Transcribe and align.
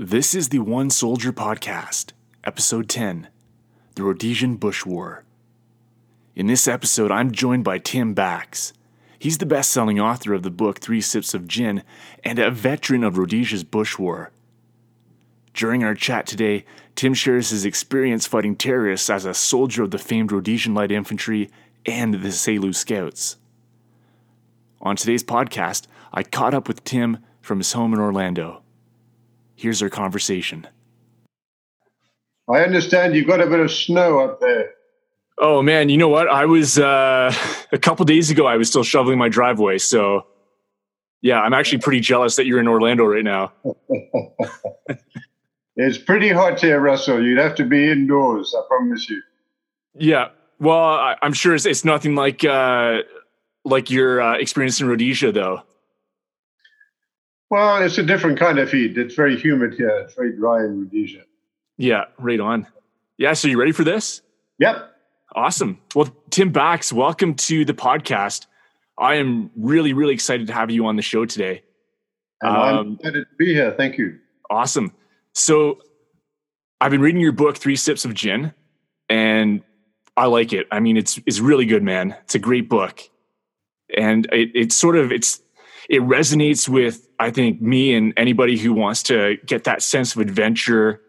This 0.00 0.32
is 0.32 0.50
the 0.50 0.60
One 0.60 0.90
Soldier 0.90 1.32
Podcast, 1.32 2.12
Episode 2.44 2.88
10 2.88 3.26
The 3.96 4.04
Rhodesian 4.04 4.54
Bush 4.54 4.86
War. 4.86 5.24
In 6.36 6.46
this 6.46 6.68
episode, 6.68 7.10
I'm 7.10 7.32
joined 7.32 7.64
by 7.64 7.78
Tim 7.78 8.14
Bax. 8.14 8.72
He's 9.18 9.38
the 9.38 9.44
best 9.44 9.72
selling 9.72 9.98
author 9.98 10.34
of 10.34 10.44
the 10.44 10.52
book 10.52 10.78
Three 10.78 11.00
Sips 11.00 11.34
of 11.34 11.48
Gin 11.48 11.82
and 12.22 12.38
a 12.38 12.48
veteran 12.48 13.02
of 13.02 13.18
Rhodesia's 13.18 13.64
Bush 13.64 13.98
War. 13.98 14.30
During 15.52 15.82
our 15.82 15.96
chat 15.96 16.28
today, 16.28 16.64
Tim 16.94 17.12
shares 17.12 17.50
his 17.50 17.64
experience 17.64 18.24
fighting 18.24 18.54
terrorists 18.54 19.10
as 19.10 19.24
a 19.24 19.34
soldier 19.34 19.82
of 19.82 19.90
the 19.90 19.98
famed 19.98 20.30
Rhodesian 20.30 20.74
Light 20.74 20.92
Infantry 20.92 21.50
and 21.84 22.14
the 22.14 22.28
Selous 22.28 22.76
Scouts. 22.76 23.34
On 24.80 24.94
today's 24.94 25.24
podcast, 25.24 25.88
I 26.12 26.22
caught 26.22 26.54
up 26.54 26.68
with 26.68 26.84
Tim 26.84 27.18
from 27.40 27.58
his 27.58 27.72
home 27.72 27.92
in 27.92 27.98
Orlando. 27.98 28.62
Here's 29.58 29.82
our 29.82 29.88
conversation. 29.88 30.68
I 32.48 32.60
understand 32.60 33.16
you've 33.16 33.26
got 33.26 33.40
a 33.40 33.46
bit 33.46 33.58
of 33.58 33.72
snow 33.72 34.20
up 34.20 34.40
there. 34.40 34.70
Oh 35.36 35.62
man, 35.62 35.88
you 35.88 35.96
know 35.96 36.08
what? 36.08 36.28
I 36.28 36.44
was 36.44 36.78
uh, 36.78 37.34
a 37.72 37.78
couple 37.78 38.04
days 38.04 38.30
ago. 38.30 38.46
I 38.46 38.56
was 38.56 38.68
still 38.68 38.84
shoveling 38.84 39.18
my 39.18 39.28
driveway, 39.28 39.78
so 39.78 40.26
yeah, 41.22 41.40
I'm 41.40 41.52
actually 41.54 41.78
pretty 41.78 41.98
jealous 41.98 42.36
that 42.36 42.46
you're 42.46 42.60
in 42.60 42.68
Orlando 42.68 43.04
right 43.04 43.24
now. 43.24 43.52
it's 45.74 45.98
pretty 45.98 46.28
hot 46.28 46.60
here, 46.60 46.78
Russell. 46.78 47.20
You'd 47.20 47.38
have 47.38 47.56
to 47.56 47.64
be 47.64 47.90
indoors. 47.90 48.54
I 48.56 48.62
promise 48.68 49.10
you. 49.10 49.20
Yeah, 49.96 50.28
well, 50.60 50.78
I, 50.78 51.16
am 51.20 51.32
sure 51.32 51.56
it's, 51.56 51.66
it's, 51.66 51.84
nothing 51.84 52.14
like 52.14 52.44
uh, 52.44 52.98
like 53.64 53.90
your 53.90 54.20
uh, 54.20 54.38
experience 54.38 54.80
in 54.80 54.86
Rhodesia, 54.86 55.32
though. 55.32 55.64
Well, 57.50 57.82
it's 57.82 57.96
a 57.96 58.02
different 58.02 58.38
kind 58.38 58.58
of 58.58 58.70
heat. 58.70 58.98
It's 58.98 59.14
very 59.14 59.38
humid 59.38 59.74
here. 59.74 59.88
It's 60.00 60.14
very 60.14 60.36
dry 60.36 60.64
in 60.64 60.80
Rhodesia. 60.80 61.22
Yeah, 61.78 62.04
right 62.18 62.40
on. 62.40 62.66
Yeah, 63.16 63.32
so 63.32 63.48
you 63.48 63.58
ready 63.58 63.72
for 63.72 63.84
this? 63.84 64.20
Yep. 64.58 64.76
Awesome. 65.34 65.80
Well, 65.94 66.14
Tim 66.30 66.52
Bax, 66.52 66.92
welcome 66.92 67.34
to 67.34 67.64
the 67.64 67.72
podcast. 67.72 68.46
I 68.98 69.14
am 69.14 69.50
really, 69.56 69.94
really 69.94 70.12
excited 70.12 70.46
to 70.48 70.52
have 70.52 70.70
you 70.70 70.86
on 70.86 70.96
the 70.96 71.02
show 71.02 71.24
today. 71.24 71.62
And 72.42 72.56
um, 72.56 72.62
I'm 72.62 72.92
excited 72.94 73.26
to 73.30 73.36
be 73.38 73.54
here. 73.54 73.72
Thank 73.72 73.96
you. 73.96 74.18
Awesome. 74.50 74.92
So, 75.32 75.80
I've 76.80 76.90
been 76.90 77.00
reading 77.00 77.20
your 77.20 77.32
book, 77.32 77.56
Three 77.56 77.76
Sips 77.76 78.04
of 78.04 78.14
Gin, 78.14 78.52
and 79.08 79.62
I 80.16 80.26
like 80.26 80.52
it. 80.52 80.66
I 80.70 80.80
mean, 80.80 80.96
it's 80.96 81.18
it's 81.26 81.40
really 81.40 81.64
good, 81.64 81.82
man. 81.82 82.14
It's 82.24 82.34
a 82.34 82.38
great 82.38 82.68
book, 82.68 83.00
and 83.96 84.26
it, 84.32 84.50
it's 84.54 84.74
sort 84.74 84.96
of 84.96 85.12
it's 85.12 85.40
it 85.88 86.02
resonates 86.02 86.68
with 86.68 87.08
I 87.18 87.30
think 87.30 87.60
me 87.60 87.94
and 87.94 88.12
anybody 88.16 88.58
who 88.58 88.72
wants 88.72 89.02
to 89.04 89.36
get 89.46 89.64
that 89.64 89.82
sense 89.82 90.14
of 90.14 90.20
adventure 90.20 91.00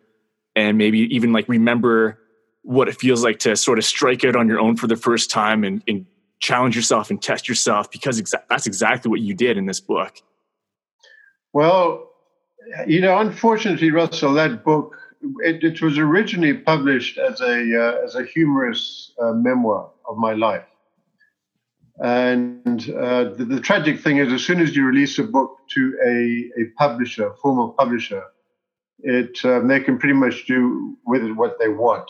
and 0.55 0.77
maybe 0.77 0.99
even 1.15 1.33
like 1.33 1.47
remember 1.47 2.19
what 2.63 2.87
it 2.87 2.95
feels 2.95 3.23
like 3.23 3.39
to 3.39 3.55
sort 3.55 3.77
of 3.77 3.85
strike 3.85 4.23
out 4.23 4.35
on 4.35 4.47
your 4.47 4.59
own 4.59 4.75
for 4.75 4.87
the 4.87 4.95
first 4.95 5.29
time 5.29 5.63
and, 5.63 5.83
and 5.87 6.05
challenge 6.39 6.75
yourself 6.75 7.09
and 7.09 7.21
test 7.21 7.47
yourself 7.47 7.91
because 7.91 8.21
exa- 8.21 8.43
that's 8.49 8.67
exactly 8.67 9.09
what 9.09 9.19
you 9.19 9.33
did 9.33 9.57
in 9.57 9.65
this 9.65 9.79
book. 9.79 10.17
Well, 11.53 12.09
you 12.87 13.01
know, 13.01 13.17
unfortunately, 13.19 13.91
Russell, 13.91 14.33
that 14.33 14.63
book 14.63 14.95
it, 15.41 15.63
it 15.63 15.81
was 15.81 15.97
originally 15.97 16.53
published 16.53 17.17
as 17.17 17.41
a 17.41 17.55
uh, 17.81 18.05
as 18.05 18.15
a 18.15 18.23
humorous 18.23 19.11
uh, 19.21 19.33
memoir 19.33 19.89
of 20.07 20.17
my 20.17 20.33
life. 20.33 20.68
And 22.01 22.89
uh, 22.91 23.25
the, 23.35 23.45
the, 23.45 23.59
tragic 23.59 23.99
thing 23.99 24.17
is, 24.17 24.31
as 24.31 24.43
soon 24.43 24.61
as 24.61 24.75
you 24.75 24.85
release 24.85 25.19
a 25.19 25.23
book 25.23 25.57
to 25.71 25.97
a, 26.05 26.61
a 26.61 26.65
publisher, 26.77 27.33
formal 27.41 27.69
publisher, 27.73 28.23
it 28.99 29.37
um, 29.43 29.67
they 29.67 29.81
can 29.81 29.97
pretty 29.97 30.13
much 30.13 30.45
do 30.45 30.97
with 31.05 31.23
it 31.23 31.33
what 31.33 31.59
they 31.59 31.67
want. 31.67 32.09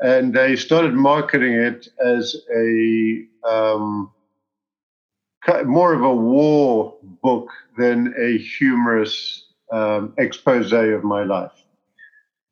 And 0.00 0.32
they 0.32 0.56
started 0.56 0.94
marketing 0.94 1.54
it 1.54 1.88
as 2.02 2.36
a 2.56 3.26
um, 3.46 4.12
more 5.64 5.92
of 5.92 6.02
a 6.02 6.14
war 6.14 6.96
book 7.22 7.50
than 7.76 8.14
a 8.18 8.38
humorous 8.38 9.44
um, 9.70 10.14
expose 10.18 10.72
of 10.72 11.04
my 11.04 11.24
life 11.24 11.52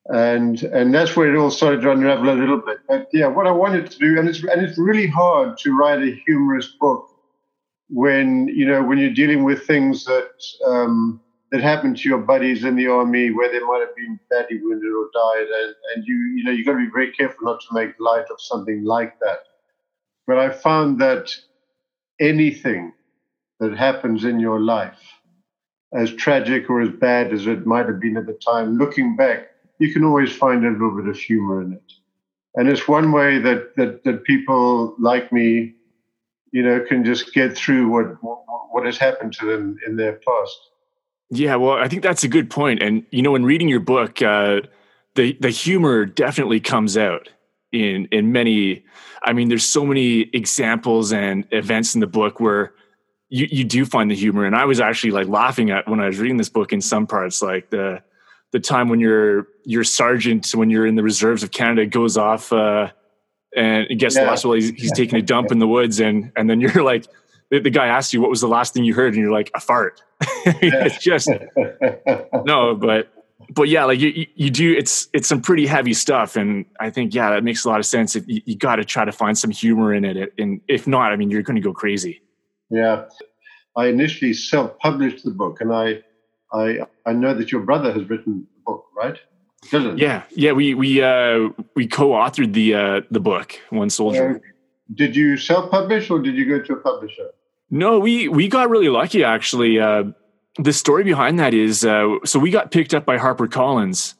and 0.08 0.62
and 0.62 0.94
that's 0.94 1.16
where 1.16 1.32
it 1.32 1.38
all 1.38 1.50
started 1.50 1.80
to 1.82 1.90
unravel 1.90 2.30
a 2.30 2.34
little 2.34 2.60
bit. 2.60 2.78
But 2.88 3.08
yeah, 3.12 3.26
what 3.26 3.46
I 3.46 3.50
wanted 3.50 3.90
to 3.90 3.98
do, 3.98 4.18
and 4.18 4.28
it's 4.28 4.42
and 4.42 4.62
it's 4.62 4.78
really 4.78 5.06
hard 5.06 5.58
to 5.58 5.76
write 5.76 6.02
a 6.02 6.14
humorous 6.26 6.68
book 6.80 7.08
when 7.88 8.48
you 8.48 8.66
know 8.66 8.82
when 8.82 8.98
you're 8.98 9.10
dealing 9.10 9.42
with 9.42 9.66
things 9.66 10.04
that 10.04 10.30
um, 10.64 11.20
that 11.50 11.60
happened 11.60 11.96
to 11.98 12.08
your 12.08 12.18
buddies 12.18 12.64
in 12.64 12.76
the 12.76 12.86
army, 12.86 13.30
where 13.30 13.50
they 13.50 13.58
might 13.60 13.80
have 13.80 13.96
been 13.96 14.18
badly 14.30 14.60
wounded 14.62 14.92
or 14.92 15.10
died, 15.12 15.46
and 15.48 15.74
and 15.94 16.06
you 16.06 16.14
you 16.36 16.44
know 16.44 16.52
you've 16.52 16.66
got 16.66 16.72
to 16.72 16.78
be 16.78 16.90
very 16.92 17.12
careful 17.12 17.44
not 17.44 17.60
to 17.60 17.74
make 17.74 17.98
light 17.98 18.26
of 18.30 18.40
something 18.40 18.84
like 18.84 19.18
that. 19.20 19.40
But 20.26 20.38
I 20.38 20.50
found 20.50 21.00
that 21.00 21.34
anything 22.20 22.92
that 23.58 23.76
happens 23.76 24.24
in 24.24 24.38
your 24.38 24.60
life, 24.60 25.00
as 25.92 26.12
tragic 26.14 26.70
or 26.70 26.80
as 26.80 26.90
bad 26.90 27.32
as 27.32 27.46
it 27.46 27.66
might 27.66 27.86
have 27.86 28.00
been 28.00 28.16
at 28.16 28.26
the 28.26 28.34
time, 28.34 28.76
looking 28.76 29.16
back 29.16 29.48
you 29.78 29.92
can 29.92 30.04
always 30.04 30.34
find 30.34 30.64
a 30.64 30.70
little 30.70 30.96
bit 30.96 31.08
of 31.08 31.16
humor 31.16 31.62
in 31.62 31.72
it. 31.72 31.92
And 32.54 32.68
it's 32.68 32.88
one 32.88 33.12
way 33.12 33.38
that, 33.38 33.76
that, 33.76 34.04
that 34.04 34.24
people 34.24 34.94
like 34.98 35.30
me, 35.32 35.74
you 36.52 36.62
know, 36.62 36.80
can 36.88 37.04
just 37.04 37.34
get 37.34 37.56
through 37.56 37.88
what, 37.88 38.16
what 38.70 38.86
has 38.86 38.96
happened 38.96 39.34
to 39.34 39.46
them 39.46 39.76
in 39.86 39.96
their 39.96 40.14
past. 40.14 40.58
Yeah, 41.28 41.56
well, 41.56 41.74
I 41.74 41.88
think 41.88 42.02
that's 42.02 42.24
a 42.24 42.28
good 42.28 42.48
point. 42.48 42.82
And, 42.82 43.04
you 43.10 43.20
know, 43.20 43.34
in 43.34 43.44
reading 43.44 43.68
your 43.68 43.80
book, 43.80 44.22
uh, 44.22 44.60
the, 45.16 45.36
the 45.40 45.50
humor 45.50 46.06
definitely 46.06 46.60
comes 46.60 46.96
out 46.96 47.28
in, 47.72 48.06
in 48.12 48.32
many, 48.32 48.84
I 49.24 49.32
mean, 49.32 49.48
there's 49.48 49.64
so 49.64 49.84
many 49.84 50.30
examples 50.32 51.12
and 51.12 51.46
events 51.50 51.94
in 51.94 52.00
the 52.00 52.06
book 52.06 52.40
where 52.40 52.72
you, 53.28 53.48
you 53.50 53.64
do 53.64 53.84
find 53.84 54.10
the 54.10 54.14
humor. 54.14 54.46
And 54.46 54.54
I 54.54 54.64
was 54.64 54.80
actually 54.80 55.10
like 55.10 55.26
laughing 55.26 55.70
at 55.70 55.88
when 55.88 56.00
I 56.00 56.06
was 56.06 56.18
reading 56.18 56.36
this 56.36 56.48
book 56.48 56.72
in 56.72 56.80
some 56.80 57.06
parts, 57.06 57.42
like 57.42 57.70
the, 57.70 58.02
the 58.52 58.60
time 58.60 58.88
when 58.88 59.00
your 59.00 59.48
your 59.64 59.84
sergeant 59.84 60.50
when 60.54 60.70
you're 60.70 60.86
in 60.86 60.94
the 60.94 61.02
reserves 61.02 61.42
of 61.42 61.50
Canada 61.50 61.86
goes 61.86 62.16
off 62.16 62.52
uh, 62.52 62.90
and 63.56 63.98
gets 63.98 64.16
yeah. 64.16 64.22
lost 64.22 64.44
while 64.44 64.54
he's, 64.54 64.70
he's 64.70 64.92
taking 64.92 65.18
a 65.18 65.22
dump 65.22 65.50
in 65.50 65.58
the 65.58 65.68
woods. 65.68 66.00
And 66.00 66.32
and 66.36 66.48
then 66.48 66.60
you're 66.60 66.82
like 66.84 67.06
the, 67.50 67.60
the, 67.60 67.70
guy 67.70 67.86
asks 67.86 68.12
you 68.12 68.20
what 68.20 68.30
was 68.30 68.40
the 68.40 68.48
last 68.48 68.74
thing 68.74 68.84
you 68.84 68.94
heard? 68.94 69.14
And 69.14 69.22
you're 69.22 69.32
like 69.32 69.50
a 69.54 69.60
fart. 69.60 70.02
It's 70.48 71.02
just 71.02 71.28
no 72.44 72.74
but 72.76 73.12
but 73.50 73.68
yeah 73.68 73.84
like 73.84 73.98
you, 73.98 74.26
you 74.36 74.48
do 74.48 74.72
it's 74.72 75.08
it's 75.12 75.26
some 75.26 75.42
pretty 75.42 75.66
heavy 75.66 75.92
stuff. 75.92 76.36
And 76.36 76.64
i 76.78 76.88
think 76.88 77.14
yeah 77.14 77.30
that 77.30 77.42
makes 77.42 77.64
a 77.64 77.68
lot 77.68 77.80
of 77.80 77.86
sense 77.86 78.14
it, 78.14 78.28
you, 78.28 78.40
you 78.44 78.56
got 78.56 78.76
to 78.76 78.84
try 78.84 79.04
to 79.04 79.12
find 79.12 79.36
some 79.36 79.50
humor 79.50 79.92
in 79.92 80.04
it. 80.04 80.32
And 80.38 80.60
if 80.68 80.86
not 80.86 81.12
i 81.12 81.16
mean 81.16 81.30
you're 81.30 81.42
going 81.42 81.56
to 81.56 81.62
go 81.62 81.72
crazy. 81.72 82.22
Yeah. 82.70 83.06
I 83.76 83.86
initially 83.88 84.32
self-published 84.32 85.24
the 85.24 85.32
book 85.32 85.60
and 85.60 85.72
i 85.72 86.02
I 86.52 86.80
I 87.04 87.12
know 87.12 87.34
that 87.34 87.52
your 87.52 87.62
brother 87.62 87.92
has 87.92 88.08
written 88.08 88.46
a 88.58 88.70
book, 88.70 88.84
right? 88.96 89.18
Dylan. 89.66 89.98
Yeah, 89.98 90.22
yeah. 90.30 90.52
We 90.52 90.74
we 90.74 91.02
uh, 91.02 91.48
we 91.74 91.86
co-authored 91.86 92.52
the 92.52 92.74
uh, 92.74 93.00
the 93.10 93.20
book, 93.20 93.58
One 93.70 93.90
Soldier. 93.90 94.36
Uh, 94.36 94.38
did 94.94 95.16
you 95.16 95.36
self-publish 95.36 96.10
or 96.10 96.20
did 96.20 96.36
you 96.36 96.46
go 96.46 96.64
to 96.64 96.74
a 96.74 96.76
publisher? 96.76 97.30
No, 97.70 97.98
we 97.98 98.28
we 98.28 98.48
got 98.48 98.70
really 98.70 98.88
lucky 98.88 99.24
actually. 99.24 99.80
Uh, 99.80 100.04
the 100.58 100.72
story 100.72 101.04
behind 101.04 101.38
that 101.38 101.52
is 101.52 101.84
uh, 101.84 102.16
so 102.24 102.38
we 102.38 102.50
got 102.50 102.70
picked 102.70 102.94
up 102.94 103.04
by 103.04 103.18
HarperCollins 103.18 104.14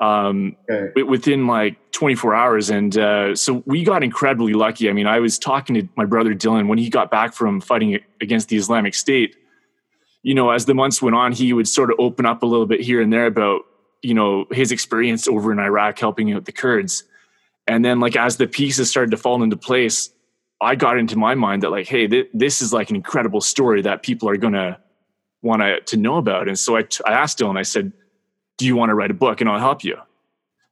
um, 0.00 0.56
okay. 0.70 1.02
within 1.02 1.46
like 1.46 1.76
24 1.92 2.34
hours, 2.34 2.70
and 2.70 2.96
uh, 2.96 3.34
so 3.34 3.62
we 3.66 3.82
got 3.84 4.04
incredibly 4.04 4.52
lucky. 4.52 4.88
I 4.88 4.92
mean, 4.92 5.06
I 5.06 5.18
was 5.18 5.38
talking 5.38 5.74
to 5.76 5.88
my 5.96 6.04
brother 6.04 6.34
Dylan 6.34 6.68
when 6.68 6.78
he 6.78 6.90
got 6.90 7.10
back 7.10 7.32
from 7.32 7.60
fighting 7.60 7.98
against 8.20 8.48
the 8.48 8.56
Islamic 8.56 8.94
State 8.94 9.34
you 10.22 10.34
know, 10.34 10.50
as 10.50 10.66
the 10.66 10.74
months 10.74 11.00
went 11.00 11.16
on, 11.16 11.32
he 11.32 11.52
would 11.52 11.68
sort 11.68 11.90
of 11.90 11.96
open 11.98 12.26
up 12.26 12.42
a 12.42 12.46
little 12.46 12.66
bit 12.66 12.80
here 12.80 13.00
and 13.00 13.12
there 13.12 13.26
about, 13.26 13.62
you 14.02 14.14
know, 14.14 14.46
his 14.50 14.72
experience 14.72 15.28
over 15.28 15.52
in 15.52 15.58
Iraq 15.58 15.98
helping 15.98 16.32
out 16.32 16.44
the 16.44 16.52
Kurds. 16.52 17.04
And 17.66 17.84
then, 17.84 18.00
like, 18.00 18.16
as 18.16 18.36
the 18.36 18.46
pieces 18.46 18.90
started 18.90 19.10
to 19.10 19.16
fall 19.16 19.42
into 19.42 19.56
place, 19.56 20.10
I 20.60 20.74
got 20.74 20.98
into 20.98 21.16
my 21.16 21.34
mind 21.34 21.62
that, 21.62 21.70
like, 21.70 21.86
hey, 21.86 22.06
th- 22.06 22.28
this 22.32 22.62
is 22.62 22.72
like 22.72 22.90
an 22.90 22.96
incredible 22.96 23.40
story 23.40 23.82
that 23.82 24.02
people 24.02 24.28
are 24.28 24.36
going 24.36 24.54
to 24.54 24.78
want 25.42 25.86
to 25.86 25.96
know 25.96 26.16
about. 26.16 26.48
And 26.48 26.58
so 26.58 26.76
I, 26.76 26.82
t- 26.82 27.02
I 27.06 27.12
asked 27.12 27.38
Dylan, 27.38 27.58
I 27.58 27.62
said, 27.62 27.92
do 28.56 28.66
you 28.66 28.74
want 28.74 28.90
to 28.90 28.94
write 28.94 29.10
a 29.10 29.14
book 29.14 29.40
and 29.40 29.48
I'll 29.48 29.60
help 29.60 29.84
you? 29.84 29.96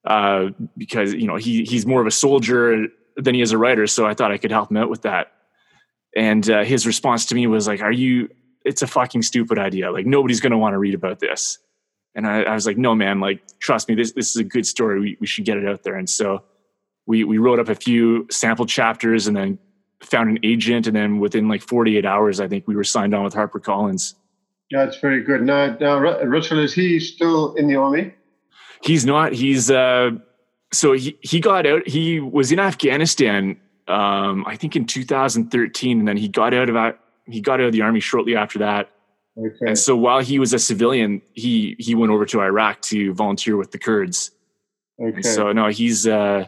Uh, 0.05 0.51
because, 0.77 1.15
you 1.15 1.27
know, 1.27 1.37
he, 1.37 1.65
he's 1.65 1.87
more 1.87 2.01
of 2.01 2.07
a 2.07 2.11
soldier 2.11 2.87
than 3.17 3.35
he 3.35 3.41
is 3.41 3.53
a 3.53 3.59
writer. 3.59 3.87
So 3.87 4.07
I 4.07 4.15
thought 4.15 4.33
I 4.33 4.39
could 4.39 4.51
help 4.51 4.71
him 4.71 4.77
out 4.77 4.91
with 4.91 5.03
that. 5.03 5.33
And 6.17 6.49
uh, 6.51 6.65
his 6.65 6.87
response 6.87 7.27
to 7.27 7.35
me 7.35 7.47
was 7.47 7.69
like, 7.69 7.81
are 7.81 7.93
you, 7.93 8.29
it's 8.67 8.83
a 8.83 8.87
fucking 8.87 9.23
stupid 9.23 9.59
idea. 9.59 9.91
Like 9.91 10.07
nobody's 10.07 10.41
going 10.41 10.53
to 10.53 10.59
want 10.59 10.75
to 10.75 10.79
read 10.79 10.95
about 10.95 11.21
this. 11.21 11.59
And 12.15 12.27
I, 12.27 12.43
I, 12.43 12.55
was 12.55 12.67
like, 12.67 12.79
no, 12.79 12.95
man, 12.95 13.21
like, 13.21 13.43
trust 13.59 13.89
me, 13.89 13.95
this, 13.95 14.13
this 14.13 14.31
is 14.31 14.37
a 14.37 14.45
good 14.45 14.67
story. 14.67 15.01
We, 15.01 15.17
we 15.21 15.27
should 15.27 15.45
get 15.45 15.59
it 15.59 15.69
out 15.69 15.83
there. 15.83 15.97
And 15.97 16.09
so 16.09 16.43
we, 17.07 17.25
we 17.25 17.37
wrote 17.37 17.59
up 17.59 17.69
a 17.69 17.75
few 17.75 18.27
sample 18.31 18.65
chapters 18.65 19.27
and 19.27 19.37
then 19.37 19.59
found 20.01 20.31
an 20.31 20.39
agent. 20.43 20.87
And 20.87 20.97
then 20.97 21.19
within 21.19 21.47
like 21.47 21.61
48 21.61 22.07
hours, 22.07 22.41
I 22.41 22.49
think 22.49 22.67
we 22.67 22.75
were 22.75 22.85
signed 22.85 23.15
on 23.15 23.23
with 23.23 23.35
HarperCollins. 23.35 24.15
That's 24.71 24.97
very 24.97 25.23
good. 25.23 25.43
Now, 25.43 25.77
now, 25.79 25.99
Russell, 25.99 26.59
is 26.59 26.73
he 26.73 26.99
still 27.01 27.55
in 27.55 27.69
the 27.69 27.77
army? 27.77 28.15
He's 28.83 29.05
not. 29.05 29.33
He's 29.33 29.71
uh, 29.71 30.11
so 30.73 30.93
he 30.93 31.17
he 31.21 31.41
got 31.41 31.67
out. 31.67 31.87
He 31.87 32.21
was 32.21 32.51
in 32.51 32.59
Afghanistan, 32.59 33.61
um, 33.89 34.45
I 34.47 34.57
think 34.57 34.75
in 34.77 34.87
2013, 34.87 35.99
and 36.01 36.09
then 36.09 36.17
he 36.17 36.29
got 36.29 36.53
out 36.53 36.69
of 36.69 36.77
he 37.29 37.41
got 37.41 37.61
out 37.61 37.67
of 37.67 37.73
the 37.73 37.83
army 37.83 38.01
shortly 38.01 38.37
after 38.37 38.59
that. 38.61 38.91
Okay. 39.39 39.67
And 39.67 39.79
so 39.79 39.97
while 39.97 40.21
he 40.21 40.39
was 40.39 40.53
a 40.53 40.59
civilian, 40.59 41.21
he 41.35 41.77
he 41.79 41.95
went 41.95 42.13
over 42.13 42.25
to 42.27 42.41
Iraq 42.41 42.81
to 42.83 43.13
volunteer 43.13 43.57
with 43.57 43.71
the 43.71 43.79
Kurds. 43.79 44.31
Okay. 45.01 45.17
And 45.17 45.25
so 45.25 45.53
no, 45.53 45.69
he's 45.69 46.07
uh, 46.07 46.47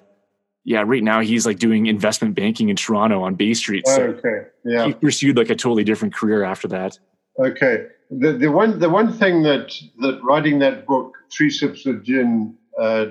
yeah, 0.64 0.82
right 0.86 1.02
now 1.02 1.20
he's 1.20 1.44
like 1.44 1.58
doing 1.58 1.86
investment 1.86 2.34
banking 2.34 2.70
in 2.70 2.76
Toronto 2.76 3.22
on 3.22 3.34
Bay 3.34 3.54
Street. 3.54 3.86
So 3.86 4.02
okay. 4.02 4.48
Yeah. 4.64 4.86
He 4.86 4.94
pursued 4.94 5.36
like 5.36 5.50
a 5.50 5.54
totally 5.54 5.84
different 5.84 6.14
career 6.14 6.44
after 6.44 6.68
that. 6.68 6.98
Okay. 7.38 7.86
The 8.10 8.32
the 8.32 8.50
one 8.50 8.78
the 8.78 8.88
one 8.88 9.12
thing 9.12 9.42
that 9.42 9.74
that 9.98 10.20
writing 10.22 10.58
that 10.60 10.86
book, 10.86 11.14
Three 11.30 11.50
Sips 11.50 11.84
of 11.84 12.02
Gin, 12.02 12.56
uh, 12.80 13.06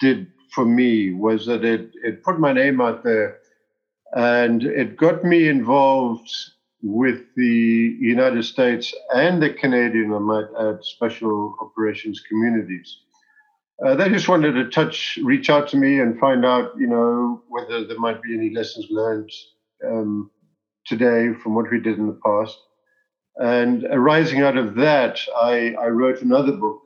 did 0.00 0.32
for 0.52 0.64
me 0.64 1.12
was 1.12 1.46
that 1.46 1.64
it 1.64 1.92
it 2.02 2.24
put 2.24 2.40
my 2.40 2.52
name 2.52 2.80
out 2.80 3.04
there, 3.04 3.38
and 4.14 4.64
it 4.64 4.96
got 4.96 5.24
me 5.24 5.48
involved 5.48 6.28
with 6.82 7.22
the 7.36 7.96
United 8.00 8.44
States 8.44 8.92
and 9.14 9.40
the 9.40 9.50
Canadian, 9.50 10.12
I 10.12 10.18
might 10.18 10.48
add, 10.58 10.84
special 10.84 11.56
operations 11.60 12.20
communities. 12.28 12.98
Uh, 13.84 13.94
they 13.94 14.08
just 14.08 14.28
wanted 14.28 14.52
to 14.52 14.68
touch, 14.70 15.18
reach 15.22 15.48
out 15.48 15.68
to 15.68 15.76
me 15.76 16.00
and 16.00 16.18
find 16.18 16.44
out, 16.44 16.72
you 16.76 16.86
know, 16.86 17.42
whether 17.48 17.84
there 17.84 17.98
might 17.98 18.22
be 18.22 18.34
any 18.34 18.50
lessons 18.50 18.86
learned 18.90 19.30
um, 19.86 20.30
today 20.84 21.32
from 21.42 21.54
what 21.54 21.70
we 21.70 21.80
did 21.80 21.98
in 21.98 22.06
the 22.06 22.20
past. 22.24 22.58
And 23.36 23.84
arising 23.84 24.42
out 24.42 24.56
of 24.56 24.74
that, 24.74 25.20
I, 25.36 25.74
I 25.80 25.86
wrote 25.86 26.22
another 26.22 26.52
book, 26.52 26.82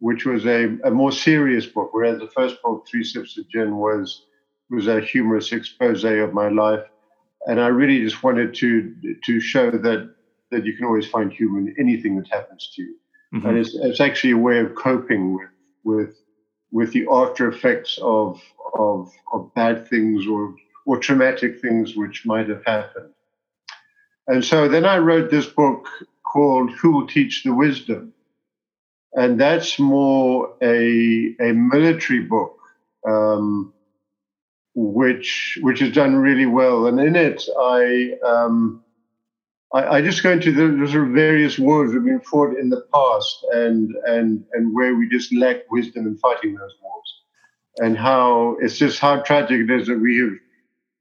which 0.00 0.26
was 0.26 0.44
a, 0.44 0.76
a 0.84 0.90
more 0.90 1.12
serious 1.12 1.66
book, 1.66 1.90
whereas 1.92 2.18
the 2.18 2.30
first 2.34 2.62
book, 2.62 2.86
Three 2.86 3.04
Sips 3.04 3.38
of 3.38 3.48
Gin, 3.48 3.76
was 3.76 4.26
was 4.68 4.88
a 4.88 5.00
humorous 5.00 5.52
expose 5.52 6.02
of 6.04 6.34
my 6.34 6.48
life. 6.48 6.82
And 7.46 7.60
I 7.60 7.68
really 7.68 8.02
just 8.02 8.22
wanted 8.22 8.54
to 8.54 8.94
to 9.24 9.40
show 9.40 9.70
that 9.70 10.14
that 10.50 10.64
you 10.64 10.76
can 10.76 10.84
always 10.84 11.06
find 11.06 11.32
humor 11.32 11.58
in 11.58 11.74
anything 11.78 12.16
that 12.16 12.28
happens 12.28 12.70
to 12.74 12.82
you. 12.82 12.96
Mm-hmm. 13.34 13.46
And 13.46 13.58
it's, 13.58 13.74
it's 13.74 14.00
actually 14.00 14.32
a 14.32 14.38
way 14.38 14.58
of 14.60 14.74
coping 14.74 15.34
with 15.34 15.50
with 15.84 16.16
with 16.70 16.92
the 16.92 17.06
after 17.10 17.48
effects 17.48 17.98
of 18.02 18.40
of 18.74 19.10
of 19.32 19.52
bad 19.54 19.88
things 19.88 20.26
or 20.26 20.54
or 20.86 20.98
traumatic 20.98 21.60
things 21.60 21.96
which 21.96 22.26
might 22.26 22.48
have 22.48 22.64
happened. 22.64 23.12
And 24.28 24.44
so 24.44 24.68
then 24.68 24.84
I 24.84 24.98
wrote 24.98 25.30
this 25.30 25.46
book 25.46 25.88
called 26.24 26.70
Who 26.72 26.92
Will 26.92 27.06
Teach 27.06 27.44
the 27.44 27.54
Wisdom? 27.54 28.12
And 29.12 29.40
that's 29.40 29.78
more 29.78 30.54
a, 30.62 31.34
a 31.40 31.52
military 31.52 32.20
book, 32.20 32.58
um, 33.08 33.72
which 34.76 35.58
which 35.62 35.82
is 35.82 35.92
done 35.92 36.16
really 36.16 36.46
well. 36.46 36.86
And 36.86 37.00
in 37.00 37.16
it, 37.16 37.42
I 37.58 38.12
um, 38.24 38.84
I, 39.74 39.96
I, 39.96 40.02
just 40.02 40.22
go 40.22 40.30
into 40.30 40.52
the, 40.52 40.86
sort 40.86 41.08
of 41.08 41.14
various 41.14 41.58
wars 41.58 41.90
that 41.90 41.96
have 41.96 42.04
been 42.04 42.20
fought 42.20 42.56
in 42.56 42.68
the 42.68 42.84
past, 42.94 43.44
and 43.52 43.90
and 44.06 44.44
and 44.52 44.74
where 44.74 44.94
we 44.94 45.08
just 45.08 45.34
lack 45.34 45.70
wisdom 45.70 46.06
in 46.06 46.16
fighting 46.18 46.54
those 46.54 46.74
wars, 46.82 47.14
and 47.78 47.96
how 47.96 48.56
it's 48.60 48.76
just 48.76 49.00
how 49.00 49.22
tragic 49.22 49.62
it 49.62 49.70
is 49.70 49.88
that 49.88 49.98
we 49.98 50.18
have 50.18 50.32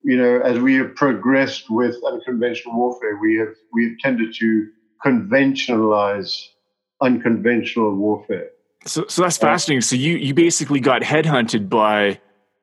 you 0.06 0.16
know, 0.16 0.40
as 0.42 0.60
we 0.60 0.76
have 0.76 0.94
progressed 0.94 1.68
with 1.68 1.96
unconventional 2.06 2.76
warfare, 2.78 3.18
we 3.18 3.38
have 3.38 3.56
we 3.74 3.90
have 3.90 3.98
tended 3.98 4.36
to 4.36 4.68
conventionalize 5.04 6.46
unconventional 7.02 7.96
warfare. 7.96 8.50
So, 8.86 9.06
so 9.08 9.24
that's 9.24 9.38
fascinating. 9.38 9.82
So 9.82 9.96
you 9.96 10.16
you 10.18 10.36
basically 10.36 10.80
got 10.80 11.02
headhunted 11.02 11.70
by 11.70 12.20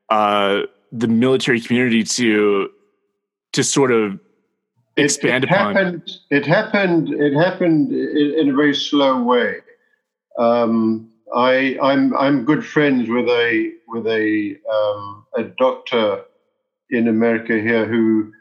uh, 0.08 0.62
the 0.92 1.08
military 1.08 1.60
community 1.60 2.04
to 2.04 2.70
to 3.52 3.64
sort 3.64 3.90
of 3.90 4.20
expand 4.96 5.44
it, 5.44 5.50
it 5.50 5.54
upon. 5.54 5.74
Happened, 5.74 6.10
it 6.30 6.46
happened. 6.46 7.08
It 7.08 7.34
happened 7.34 7.92
in, 7.92 8.34
in 8.38 8.50
a 8.50 8.54
very 8.54 8.74
slow 8.74 9.22
way. 9.22 9.56
Um, 10.38 11.10
I 11.34 11.78
I'm 11.82 12.14
I'm 12.16 12.44
good 12.44 12.64
friends 12.64 13.08
with 13.08 13.28
a 13.28 13.72
with 13.88 14.06
a 14.06 14.56
um, 14.70 15.26
a 15.36 15.44
doctor 15.44 16.24
in 16.90 17.08
America 17.08 17.58
here 17.58 17.86
who 17.86 18.32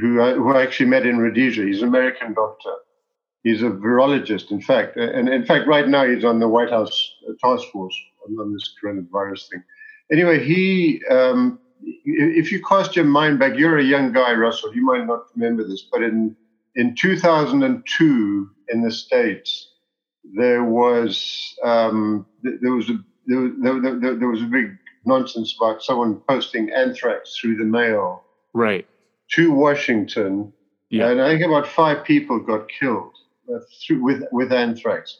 who 0.00 0.20
I, 0.22 0.34
who 0.34 0.52
I 0.52 0.62
actually 0.62 0.88
met 0.88 1.06
in 1.06 1.18
Rhodesia. 1.18 1.64
He's 1.64 1.82
an 1.82 1.88
American 1.88 2.34
doctor. 2.34 2.72
He's 3.44 3.62
a 3.62 3.70
virologist, 3.70 4.50
in 4.50 4.60
fact, 4.60 4.96
and 4.96 5.28
in 5.28 5.46
fact, 5.46 5.66
right 5.66 5.88
now 5.88 6.04
he's 6.04 6.24
on 6.24 6.40
the 6.40 6.48
White 6.48 6.70
House 6.70 7.14
task 7.42 7.64
force 7.72 7.94
on 8.38 8.52
this 8.52 8.74
coronavirus 8.82 9.48
thing. 9.48 9.62
Anyway, 10.12 10.44
he. 10.44 11.02
Um, 11.10 11.58
if 12.04 12.50
you 12.50 12.62
cast 12.62 12.96
your 12.96 13.04
mind 13.04 13.38
back, 13.38 13.56
you're 13.56 13.78
a 13.78 13.84
young 13.84 14.12
guy, 14.12 14.32
Russell. 14.32 14.74
You 14.74 14.84
might 14.84 15.06
not 15.06 15.26
remember 15.34 15.66
this, 15.66 15.82
but 15.90 16.02
in 16.02 16.36
in 16.74 16.94
2002 16.94 18.50
in 18.68 18.82
the 18.82 18.90
states, 18.90 19.72
there 20.34 20.64
was 20.64 21.56
um, 21.64 22.26
there 22.42 22.72
was 22.72 22.90
a 22.90 22.98
there, 23.26 23.50
there, 23.60 24.00
there, 24.00 24.14
there 24.16 24.28
was 24.28 24.42
a 24.42 24.46
big 24.46 24.76
nonsense 25.04 25.56
about 25.58 25.82
someone 25.82 26.20
posting 26.28 26.70
anthrax 26.70 27.36
through 27.36 27.56
the 27.56 27.64
mail. 27.64 28.24
Right. 28.52 28.86
To 29.32 29.52
Washington. 29.52 30.52
Yeah. 30.90 31.10
And 31.10 31.20
I 31.20 31.30
think 31.30 31.44
about 31.44 31.66
five 31.66 32.04
people 32.04 32.40
got 32.40 32.68
killed 32.68 33.12
uh, 33.52 33.58
through, 33.84 34.02
with, 34.02 34.22
with 34.32 34.52
anthrax. 34.52 35.18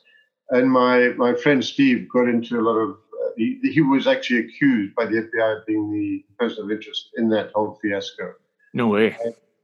And 0.51 0.71
my, 0.71 1.09
my 1.17 1.35
friend 1.35 1.63
Steve 1.63 2.09
got 2.09 2.29
into 2.29 2.59
a 2.59 2.63
lot 2.63 2.77
of, 2.77 2.97
he, 3.39 3.59
he 3.63 3.81
was 3.81 4.07
actually 4.07 4.41
accused 4.41 4.95
by 4.95 5.07
the 5.07 5.17
FBI 5.23 5.61
of 5.61 5.67
being 5.67 5.91
the 5.91 6.25
person 6.39 6.65
of 6.65 6.71
interest 6.71 7.11
in 7.17 7.29
that 7.31 7.53
whole 7.55 7.79
fiasco. 7.81 8.35
No 8.75 8.89
way. 8.89 9.17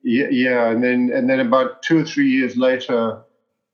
Yeah, 0.02 0.28
yeah, 0.30 0.70
and 0.70 0.82
then 0.82 1.10
and 1.14 1.28
then 1.28 1.40
about 1.40 1.82
two 1.82 1.98
or 1.98 2.04
three 2.04 2.28
years 2.28 2.56
later, 2.56 3.22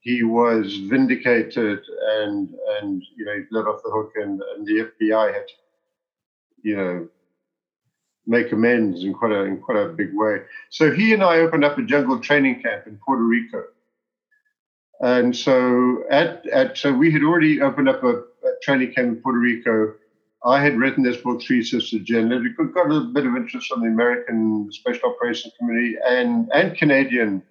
he 0.00 0.23
was 0.23 0.76
vindicated 0.76 1.81
and 2.20 2.55
and 2.81 3.02
you 3.17 3.25
know 3.25 3.44
let 3.50 3.67
off 3.67 3.82
the 3.85 3.91
hook, 3.91 4.12
and, 4.17 4.41
and 4.56 4.67
the 4.67 4.91
FBI 5.00 5.35
had 5.35 5.47
to 5.47 5.55
you 6.62 6.76
know, 6.76 7.08
make 8.26 8.52
amends 8.52 9.02
in 9.02 9.14
quite 9.14 9.32
a 9.32 9.44
in 9.44 9.58
quite 9.61 9.79
a 9.79 9.88
big 9.88 10.11
way. 10.14 10.43
So 10.70 10.91
he 10.91 11.12
and 11.12 11.23
I 11.23 11.38
opened 11.38 11.64
up 11.64 11.79
a 11.79 11.82
jungle 11.82 12.19
training 12.20 12.62
camp 12.62 12.87
in 12.87 12.99
Puerto 13.05 13.23
Rico. 13.23 13.64
And 15.00 15.35
so 15.35 16.05
at 16.11 16.47
at 16.47 16.76
so 16.76 16.93
we 16.93 17.11
had 17.11 17.23
already 17.23 17.61
opened 17.61 17.88
up 17.88 18.02
a, 18.05 18.23
training 18.62 18.93
camp 18.95 19.09
in 19.09 19.17
Puerto 19.23 19.39
Rico. 19.39 19.95
I 20.45 20.62
had 20.62 20.79
written 20.79 21.02
this 21.02 21.19
book, 21.19 21.43
Three 21.43 21.62
Sips 21.62 21.93
of 21.93 22.05
Gin. 22.05 22.33
It 22.33 22.75
got 22.75 22.90
a 22.90 23.00
bit 23.00 23.26
of 23.26 23.37
interest 23.37 23.69
from 23.69 23.83
the 23.83 23.88
American 23.88 24.69
Special 24.73 25.11
Operations 25.11 25.52
Committee 25.59 25.97
and 26.07 26.49
and 26.55 26.76
Canadian 26.76 27.43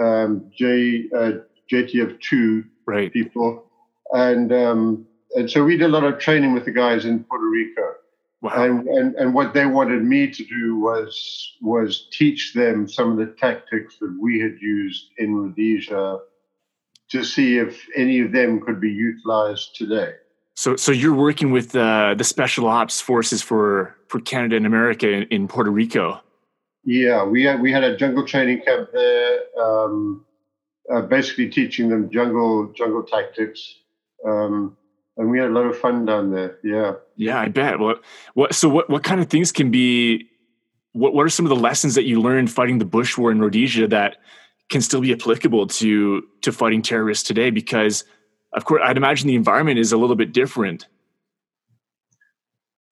um, 0.00 0.50
J 0.56 1.08
uh, 1.16 1.32
JTF2 1.70 2.64
right. 2.86 3.12
people, 3.12 3.64
and 4.12 4.52
um, 4.52 5.06
and 5.34 5.50
so 5.50 5.64
we 5.64 5.76
did 5.76 5.86
a 5.86 5.88
lot 5.88 6.04
of 6.04 6.18
training 6.18 6.52
with 6.52 6.64
the 6.64 6.70
guys 6.70 7.04
in 7.04 7.24
Puerto 7.24 7.46
Rico. 7.46 7.94
Wow. 8.42 8.64
And, 8.64 8.88
and, 8.88 9.14
and 9.14 9.34
what 9.34 9.54
they 9.54 9.66
wanted 9.66 10.02
me 10.02 10.28
to 10.28 10.44
do 10.44 10.76
was 10.76 11.56
was 11.60 12.08
teach 12.10 12.54
them 12.54 12.88
some 12.88 13.12
of 13.12 13.18
the 13.18 13.34
tactics 13.34 13.98
that 14.00 14.16
we 14.20 14.40
had 14.40 14.56
used 14.60 15.10
in 15.18 15.34
Rhodesia 15.34 16.18
to 17.10 17.24
see 17.24 17.58
if 17.58 17.86
any 17.94 18.20
of 18.20 18.32
them 18.32 18.60
could 18.60 18.80
be 18.80 18.90
utilized 18.90 19.76
today. 19.76 20.14
So, 20.54 20.76
so 20.76 20.92
you're 20.92 21.14
working 21.14 21.50
with 21.50 21.74
uh, 21.74 22.14
the 22.14 22.24
special 22.24 22.66
ops 22.66 23.00
forces 23.00 23.42
for 23.42 23.96
for 24.08 24.20
Canada 24.20 24.56
and 24.56 24.66
America 24.66 25.08
in, 25.08 25.22
in, 25.24 25.48
Puerto 25.48 25.70
Rico. 25.70 26.20
Yeah, 26.84 27.24
we 27.24 27.42
had 27.44 27.62
we 27.62 27.72
had 27.72 27.84
a 27.84 27.96
jungle 27.96 28.26
training 28.26 28.60
camp 28.62 28.90
there, 28.92 29.38
um, 29.58 30.26
uh, 30.92 31.00
basically 31.02 31.48
teaching 31.48 31.88
them 31.88 32.10
jungle 32.10 32.72
jungle 32.76 33.02
tactics. 33.02 33.76
Um, 34.26 34.76
and 35.16 35.30
we 35.30 35.38
had 35.38 35.48
a 35.48 35.52
lot 35.52 35.66
of 35.66 35.78
fun 35.78 36.04
down 36.04 36.30
there. 36.30 36.58
Yeah. 36.62 36.94
Yeah, 37.16 37.40
I 37.40 37.48
bet. 37.48 37.78
Well, 37.78 37.96
what 38.34 38.54
so 38.54 38.68
what 38.68 38.90
what 38.90 39.04
kind 39.04 39.20
of 39.20 39.28
things 39.28 39.52
can 39.52 39.70
be 39.70 40.28
what 40.92 41.14
what 41.14 41.24
are 41.24 41.30
some 41.30 41.46
of 41.46 41.50
the 41.50 41.56
lessons 41.56 41.94
that 41.94 42.04
you 42.04 42.20
learned 42.20 42.50
fighting 42.50 42.78
the 42.78 42.84
Bush 42.84 43.16
War 43.16 43.30
in 43.30 43.40
Rhodesia 43.40 43.88
that 43.88 44.18
can 44.70 44.80
still 44.80 45.00
be 45.00 45.12
applicable 45.12 45.66
to 45.66 46.22
to 46.42 46.52
fighting 46.52 46.82
terrorists 46.82 47.26
today? 47.26 47.50
Because 47.50 48.04
of 48.54 48.64
course, 48.64 48.82
I'd 48.84 48.96
imagine 48.96 49.28
the 49.28 49.34
environment 49.36 49.78
is 49.78 49.92
a 49.92 49.96
little 49.96 50.16
bit 50.16 50.32
different. 50.32 50.86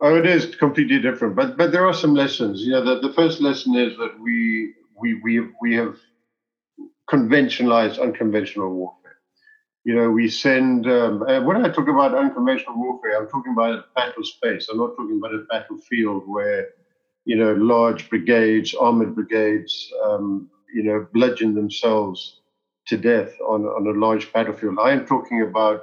Oh, 0.00 0.16
it 0.16 0.26
is 0.26 0.54
completely 0.56 0.98
different, 0.98 1.36
but 1.36 1.56
but 1.56 1.72
there 1.72 1.86
are 1.86 1.94
some 1.94 2.14
lessons. 2.14 2.62
You 2.62 2.72
know, 2.72 2.84
the, 2.84 3.08
the 3.08 3.14
first 3.14 3.40
lesson 3.40 3.74
is 3.76 3.96
that 3.98 4.18
we 4.20 4.74
we 4.98 5.14
we 5.22 5.40
we 5.60 5.74
have 5.76 5.96
conventionalized 7.08 7.98
unconventional 7.98 8.70
warfare. 8.70 9.18
you 9.84 9.94
know, 9.94 10.10
we 10.10 10.28
send, 10.28 10.86
um, 10.86 11.22
uh, 11.22 11.40
when 11.42 11.64
I 11.64 11.68
talk 11.70 11.88
about 11.88 12.14
unconventional 12.14 12.76
warfare, 12.76 13.18
I'm 13.18 13.28
talking 13.28 13.52
about 13.52 13.94
battle 13.94 14.22
space. 14.24 14.68
I'm 14.70 14.78
not 14.78 14.94
talking 14.96 15.18
about 15.18 15.34
a 15.34 15.44
battlefield 15.50 16.24
where, 16.28 16.68
you 17.24 17.36
know, 17.36 17.54
large 17.54 18.08
brigades, 18.10 18.74
armored 18.74 19.14
brigades, 19.14 19.90
um, 20.04 20.50
you 20.74 20.82
know, 20.82 21.06
bludgeon 21.12 21.54
themselves 21.54 22.39
to 22.90 22.96
death 22.96 23.32
on, 23.40 23.64
on 23.64 23.86
a 23.86 23.98
large 23.98 24.32
battlefield. 24.32 24.78
I 24.80 24.92
am 24.92 25.06
talking 25.06 25.42
about, 25.42 25.82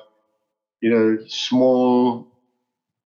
you 0.81 0.89
know, 0.91 1.17
small 1.27 2.27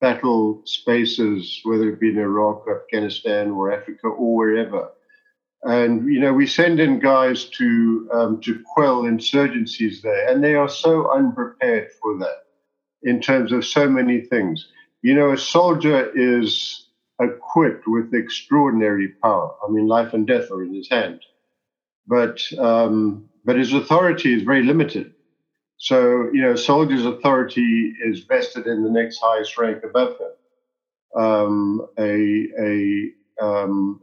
battle 0.00 0.62
spaces, 0.64 1.60
whether 1.64 1.88
it 1.90 2.00
be 2.00 2.08
in 2.10 2.18
Iraq, 2.18 2.66
or 2.66 2.82
Afghanistan, 2.82 3.50
or 3.50 3.72
Africa, 3.72 4.08
or 4.08 4.36
wherever. 4.36 4.88
And 5.62 6.10
you 6.12 6.18
know, 6.20 6.32
we 6.32 6.46
send 6.46 6.80
in 6.80 6.98
guys 6.98 7.44
to 7.50 8.08
um, 8.12 8.40
to 8.40 8.62
quell 8.74 9.02
insurgencies 9.02 10.00
there, 10.00 10.28
and 10.28 10.42
they 10.42 10.54
are 10.54 10.70
so 10.70 11.10
unprepared 11.12 11.88
for 12.00 12.18
that 12.18 12.46
in 13.02 13.20
terms 13.20 13.52
of 13.52 13.66
so 13.66 13.88
many 13.88 14.22
things. 14.22 14.68
You 15.02 15.14
know, 15.14 15.32
a 15.32 15.38
soldier 15.38 16.10
is 16.14 16.86
equipped 17.20 17.86
with 17.86 18.14
extraordinary 18.14 19.08
power. 19.22 19.54
I 19.62 19.70
mean, 19.70 19.86
life 19.86 20.14
and 20.14 20.26
death 20.26 20.50
are 20.50 20.62
in 20.62 20.74
his 20.74 20.88
hand, 20.88 21.20
but 22.06 22.40
um, 22.58 23.29
but 23.44 23.56
his 23.56 23.72
authority 23.72 24.34
is 24.34 24.42
very 24.42 24.62
limited. 24.62 25.14
So, 25.78 26.28
you 26.32 26.42
know, 26.42 26.54
soldier's 26.56 27.06
authority 27.06 27.94
is 28.04 28.24
vested 28.24 28.66
in 28.66 28.84
the 28.84 28.90
next 28.90 29.18
highest 29.22 29.56
rank 29.56 29.82
above 29.82 30.16
him. 30.18 31.22
Um, 31.22 31.86
a, 31.98 32.48
a, 32.60 33.44
um, 33.44 34.02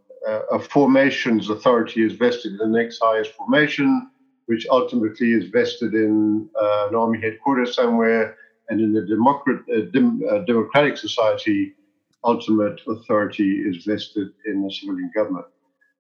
a 0.51 0.60
formation's 0.60 1.50
authority 1.50 2.03
is 2.03 2.13
vested 2.13 2.53
in 2.53 2.58
the 2.58 2.67
next 2.79 3.00
highest 3.00 3.32
formation, 3.34 4.10
which 4.48 4.65
ultimately 4.72 5.34
is 5.34 5.50
vested 5.50 5.94
in 5.94 6.50
uh, 6.60 6.88
an 6.89 6.96
army 6.96 7.22
headquarters 7.22 7.75
somewhere. 7.75 8.36
And 8.70 8.82
in 8.82 8.91
the 8.91 9.06
democrat, 9.06 9.62
uh, 9.72 9.82
dem, 9.94 10.22
uh, 10.29 10.39
democratic 10.39 10.98
society, 10.98 11.75
ultimate 12.24 12.82
authority 12.88 13.62
is 13.62 13.86
vested 13.86 14.29
in 14.46 14.63
the 14.63 14.72
civilian 14.72 15.12
government. 15.15 15.46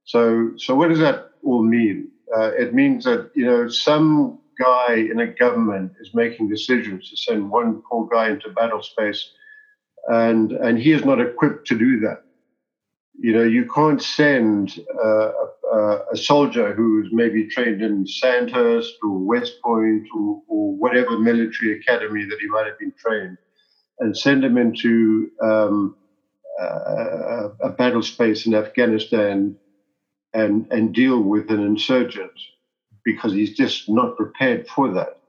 So, 0.05 0.51
so 0.57 0.75
what 0.75 0.89
does 0.89 0.99
that 0.99 1.31
all 1.43 1.63
mean? 1.63 2.09
Uh, 2.35 2.51
it 2.57 2.73
means 2.73 3.05
that 3.05 3.31
you 3.35 3.45
know 3.45 3.67
some 3.67 4.39
guy 4.59 4.95
in 4.95 5.19
a 5.19 5.27
government 5.27 5.93
is 6.01 6.13
making 6.13 6.49
decisions 6.49 7.09
to 7.09 7.17
send 7.17 7.49
one 7.49 7.81
poor 7.89 8.07
guy 8.11 8.29
into 8.29 8.49
battle 8.49 8.83
space, 8.83 9.31
and 10.07 10.51
and 10.51 10.77
he 10.77 10.91
is 10.91 11.05
not 11.05 11.21
equipped 11.21 11.67
to 11.67 11.77
do 11.77 11.99
that. 12.01 12.23
You 13.19 13.33
know, 13.33 13.43
you 13.43 13.67
can't 13.73 14.01
send 14.01 14.79
uh, 15.03 15.31
a, 15.73 15.99
a, 16.11 16.17
soldier 16.17 16.73
who's 16.75 17.09
maybe 17.11 17.47
trained 17.47 17.81
in 17.81 18.05
Sandhurst 18.05 18.93
or 19.01 19.17
West 19.17 19.59
Point 19.63 20.07
or, 20.15 20.43
or, 20.47 20.75
whatever 20.75 21.17
military 21.17 21.79
academy 21.79 22.25
that 22.25 22.37
he 22.39 22.47
might 22.47 22.67
have 22.67 22.77
been 22.77 22.93
trained, 22.95 23.37
and 23.99 24.15
send 24.15 24.43
him 24.43 24.57
into 24.57 25.31
um, 25.41 25.95
uh, 26.61 27.49
a 27.61 27.69
battle 27.69 28.03
space 28.03 28.45
in 28.45 28.53
Afghanistan 28.53 29.55
and 30.33 30.67
and 30.71 30.93
deal 30.93 31.21
with 31.21 31.49
an 31.49 31.61
insurgent 31.61 32.31
because 33.07 33.31
he's 33.31 33.55
just 33.55 33.87
not 33.87 34.17
prepared 34.17 34.67
for 34.67 34.91
that. 34.93 35.19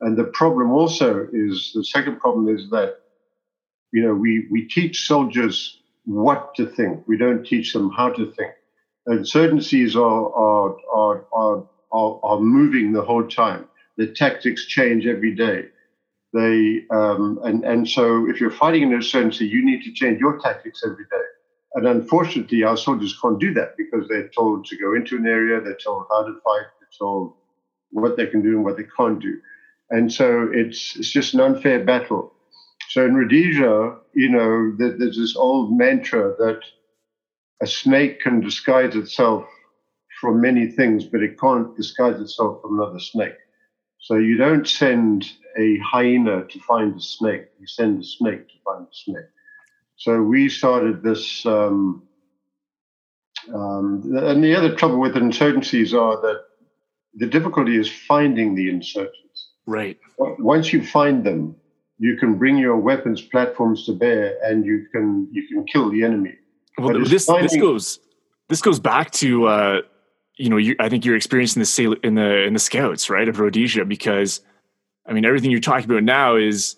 And 0.00 0.16
the 0.16 0.24
problem 0.24 0.70
also 0.70 1.26
is 1.32 1.72
the 1.74 1.84
second 1.84 2.20
problem 2.20 2.54
is 2.54 2.70
that, 2.70 3.00
you 3.92 4.02
know, 4.02 4.14
we, 4.14 4.46
we 4.50 4.68
teach 4.68 5.06
soldiers 5.06 5.80
what 6.04 6.54
to 6.54 6.66
think. 6.66 7.02
We 7.08 7.16
don't 7.16 7.44
teach 7.44 7.72
them 7.72 7.90
how 7.90 8.10
to 8.10 8.30
think. 8.32 8.52
Insurgencies 9.08 9.96
are, 9.96 10.32
are, 10.34 10.76
are, 10.92 11.26
are, 11.32 11.64
are, 11.90 12.20
are 12.22 12.40
moving 12.40 12.92
the 12.92 13.02
whole 13.02 13.26
time. 13.26 13.66
The 13.96 14.08
tactics 14.08 14.66
change 14.66 15.06
every 15.06 15.34
day. 15.34 15.66
They, 16.32 16.84
um, 16.90 17.40
and, 17.42 17.64
and 17.64 17.88
so 17.88 18.28
if 18.28 18.40
you're 18.40 18.50
fighting 18.50 18.82
an 18.84 18.92
insurgency, 18.92 19.46
you 19.46 19.64
need 19.64 19.82
to 19.84 19.92
change 19.92 20.20
your 20.20 20.38
tactics 20.38 20.82
every 20.84 21.04
day. 21.04 21.26
And 21.74 21.86
unfortunately, 21.86 22.62
our 22.62 22.76
soldiers 22.76 23.18
can't 23.20 23.40
do 23.40 23.52
that 23.54 23.76
because 23.76 24.06
they're 24.08 24.28
told 24.36 24.64
to 24.66 24.76
go 24.76 24.94
into 24.94 25.16
an 25.16 25.26
area, 25.26 25.60
they're 25.60 25.76
told 25.84 26.04
how 26.10 26.22
to 26.24 26.32
fight, 26.44 26.66
they're 26.80 26.88
told 26.98 27.34
what 27.90 28.16
they 28.16 28.26
can 28.26 28.42
do 28.42 28.56
and 28.56 28.64
what 28.64 28.76
they 28.76 28.86
can't 28.96 29.20
do. 29.20 29.38
And 29.90 30.12
so 30.12 30.48
it's 30.52 30.96
it's 30.96 31.10
just 31.10 31.34
an 31.34 31.40
unfair 31.40 31.84
battle. 31.84 32.32
So 32.90 33.04
in 33.04 33.14
Rhodesia, 33.14 33.96
you 34.14 34.28
know, 34.30 34.72
there's 34.78 35.16
this 35.16 35.36
old 35.36 35.76
mantra 35.76 36.34
that 36.38 36.60
a 37.62 37.66
snake 37.66 38.20
can 38.20 38.40
disguise 38.40 38.94
itself 38.96 39.44
from 40.20 40.40
many 40.40 40.66
things, 40.66 41.04
but 41.04 41.22
it 41.22 41.38
can't 41.40 41.74
disguise 41.76 42.20
itself 42.20 42.60
from 42.62 42.78
another 42.80 43.00
snake. 43.00 43.36
So 44.00 44.16
you 44.16 44.36
don't 44.36 44.68
send 44.68 45.26
a 45.58 45.78
hyena 45.78 46.44
to 46.48 46.60
find 46.60 46.96
a 46.96 47.00
snake; 47.00 47.44
you 47.60 47.66
send 47.66 48.00
a 48.00 48.04
snake 48.04 48.48
to 48.48 48.54
find 48.64 48.84
a 48.86 48.94
snake. 48.94 49.33
So 49.96 50.22
we 50.22 50.48
started 50.48 51.02
this. 51.02 51.44
Um, 51.46 52.02
um, 53.52 54.02
and 54.16 54.42
the 54.42 54.54
other 54.54 54.74
trouble 54.74 54.98
with 54.98 55.14
insurgencies 55.14 55.92
are 55.92 56.20
that 56.22 56.44
the 57.14 57.26
difficulty 57.26 57.76
is 57.76 57.90
finding 57.90 58.54
the 58.54 58.68
insurgents. 58.68 59.50
Right. 59.66 59.98
Once 60.18 60.72
you 60.72 60.84
find 60.84 61.24
them, 61.24 61.56
you 61.98 62.16
can 62.16 62.36
bring 62.36 62.56
your 62.56 62.76
weapons 62.76 63.20
platforms 63.20 63.86
to 63.86 63.92
bear, 63.92 64.36
and 64.42 64.64
you 64.64 64.86
can 64.92 65.28
you 65.30 65.46
can 65.48 65.64
kill 65.64 65.90
the 65.90 66.04
enemy. 66.04 66.34
Well, 66.78 67.04
this 67.04 67.26
finding- 67.26 67.44
this 67.44 67.56
goes 67.56 68.00
this 68.48 68.62
goes 68.62 68.80
back 68.80 69.10
to 69.12 69.46
uh, 69.46 69.80
you 70.36 70.50
know 70.50 70.56
you, 70.56 70.76
I 70.80 70.88
think 70.88 71.04
your 71.04 71.16
experience 71.16 71.56
in 71.56 71.62
the 71.62 71.98
in 72.02 72.14
the 72.14 72.44
in 72.44 72.52
the 72.52 72.58
scouts 72.58 73.08
right 73.08 73.28
of 73.28 73.38
Rhodesia 73.38 73.84
because 73.84 74.40
I 75.06 75.12
mean 75.12 75.24
everything 75.24 75.50
you're 75.50 75.60
talking 75.60 75.90
about 75.90 76.02
now 76.02 76.36
is 76.36 76.76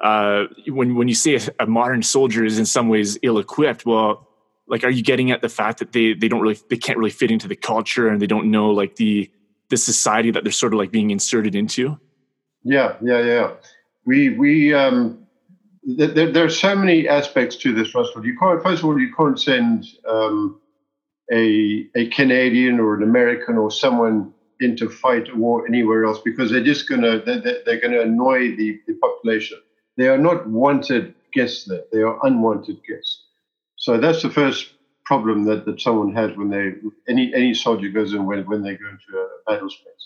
uh, 0.00 0.44
when 0.68 0.94
when 0.94 1.08
you 1.08 1.14
say 1.14 1.34
a, 1.34 1.40
a 1.60 1.66
modern 1.66 2.02
soldier 2.02 2.44
is 2.44 2.58
in 2.58 2.66
some 2.66 2.88
ways 2.88 3.18
ill 3.22 3.38
equipped. 3.38 3.84
Well, 3.84 4.28
like 4.66 4.84
are 4.84 4.90
you 4.90 5.02
getting 5.02 5.30
at 5.30 5.42
the 5.42 5.48
fact 5.48 5.78
that 5.78 5.92
they 5.92 6.14
they 6.14 6.28
don't 6.28 6.40
really 6.40 6.58
they 6.68 6.76
can't 6.76 6.98
really 6.98 7.10
fit 7.10 7.30
into 7.30 7.48
the 7.48 7.56
culture 7.56 8.08
and 8.08 8.20
they 8.20 8.26
don't 8.26 8.50
know 8.50 8.70
like 8.70 8.96
the 8.96 9.30
the 9.70 9.76
society 9.76 10.30
that 10.30 10.44
they're 10.44 10.52
sort 10.52 10.72
of 10.72 10.78
like 10.78 10.90
being 10.90 11.10
inserted 11.10 11.54
into? 11.54 11.98
Yeah, 12.62 12.96
yeah, 13.02 13.22
yeah. 13.22 13.50
We 14.04 14.30
we 14.30 14.74
um, 14.74 15.26
there, 15.84 16.30
there 16.30 16.44
are 16.44 16.50
so 16.50 16.76
many 16.76 17.08
aspects 17.08 17.56
to 17.56 17.72
this, 17.72 17.94
Russell. 17.94 18.24
You 18.24 18.36
can't 18.38 18.62
first 18.62 18.82
of 18.82 18.84
all 18.86 18.98
you 18.98 19.12
can't 19.14 19.40
send 19.40 19.86
um, 20.08 20.60
a 21.32 21.88
a 21.96 22.08
Canadian 22.08 22.78
or 22.78 22.94
an 22.94 23.02
American 23.02 23.56
or 23.56 23.70
someone 23.70 24.32
into 24.60 24.88
fight 24.88 25.28
a 25.28 25.36
war 25.36 25.66
anywhere 25.66 26.04
else 26.04 26.20
because 26.24 26.50
they're 26.50 26.64
just 26.64 26.88
gonna 26.88 27.22
they're, 27.24 27.62
they're 27.64 27.80
gonna 27.80 28.00
annoy 28.00 28.56
the, 28.56 28.80
the 28.86 28.94
population. 28.94 29.58
They 29.98 30.08
are 30.08 30.16
not 30.28 30.48
wanted 30.48 31.14
guests 31.34 31.64
there. 31.66 31.82
They 31.92 32.02
are 32.02 32.18
unwanted 32.24 32.78
guests. 32.88 33.24
So 33.76 33.98
that's 33.98 34.22
the 34.22 34.30
first 34.30 34.72
problem 35.04 35.44
that, 35.44 35.64
that 35.66 35.80
someone 35.80 36.14
has 36.14 36.36
when 36.36 36.50
they 36.50 36.66
any 37.12 37.34
any 37.34 37.52
soldier 37.54 37.88
goes 37.88 38.12
in 38.14 38.24
when, 38.24 38.46
when 38.46 38.62
they 38.62 38.76
go 38.76 38.86
into 38.88 39.18
a 39.18 39.28
battle 39.46 39.68
space. 39.68 40.04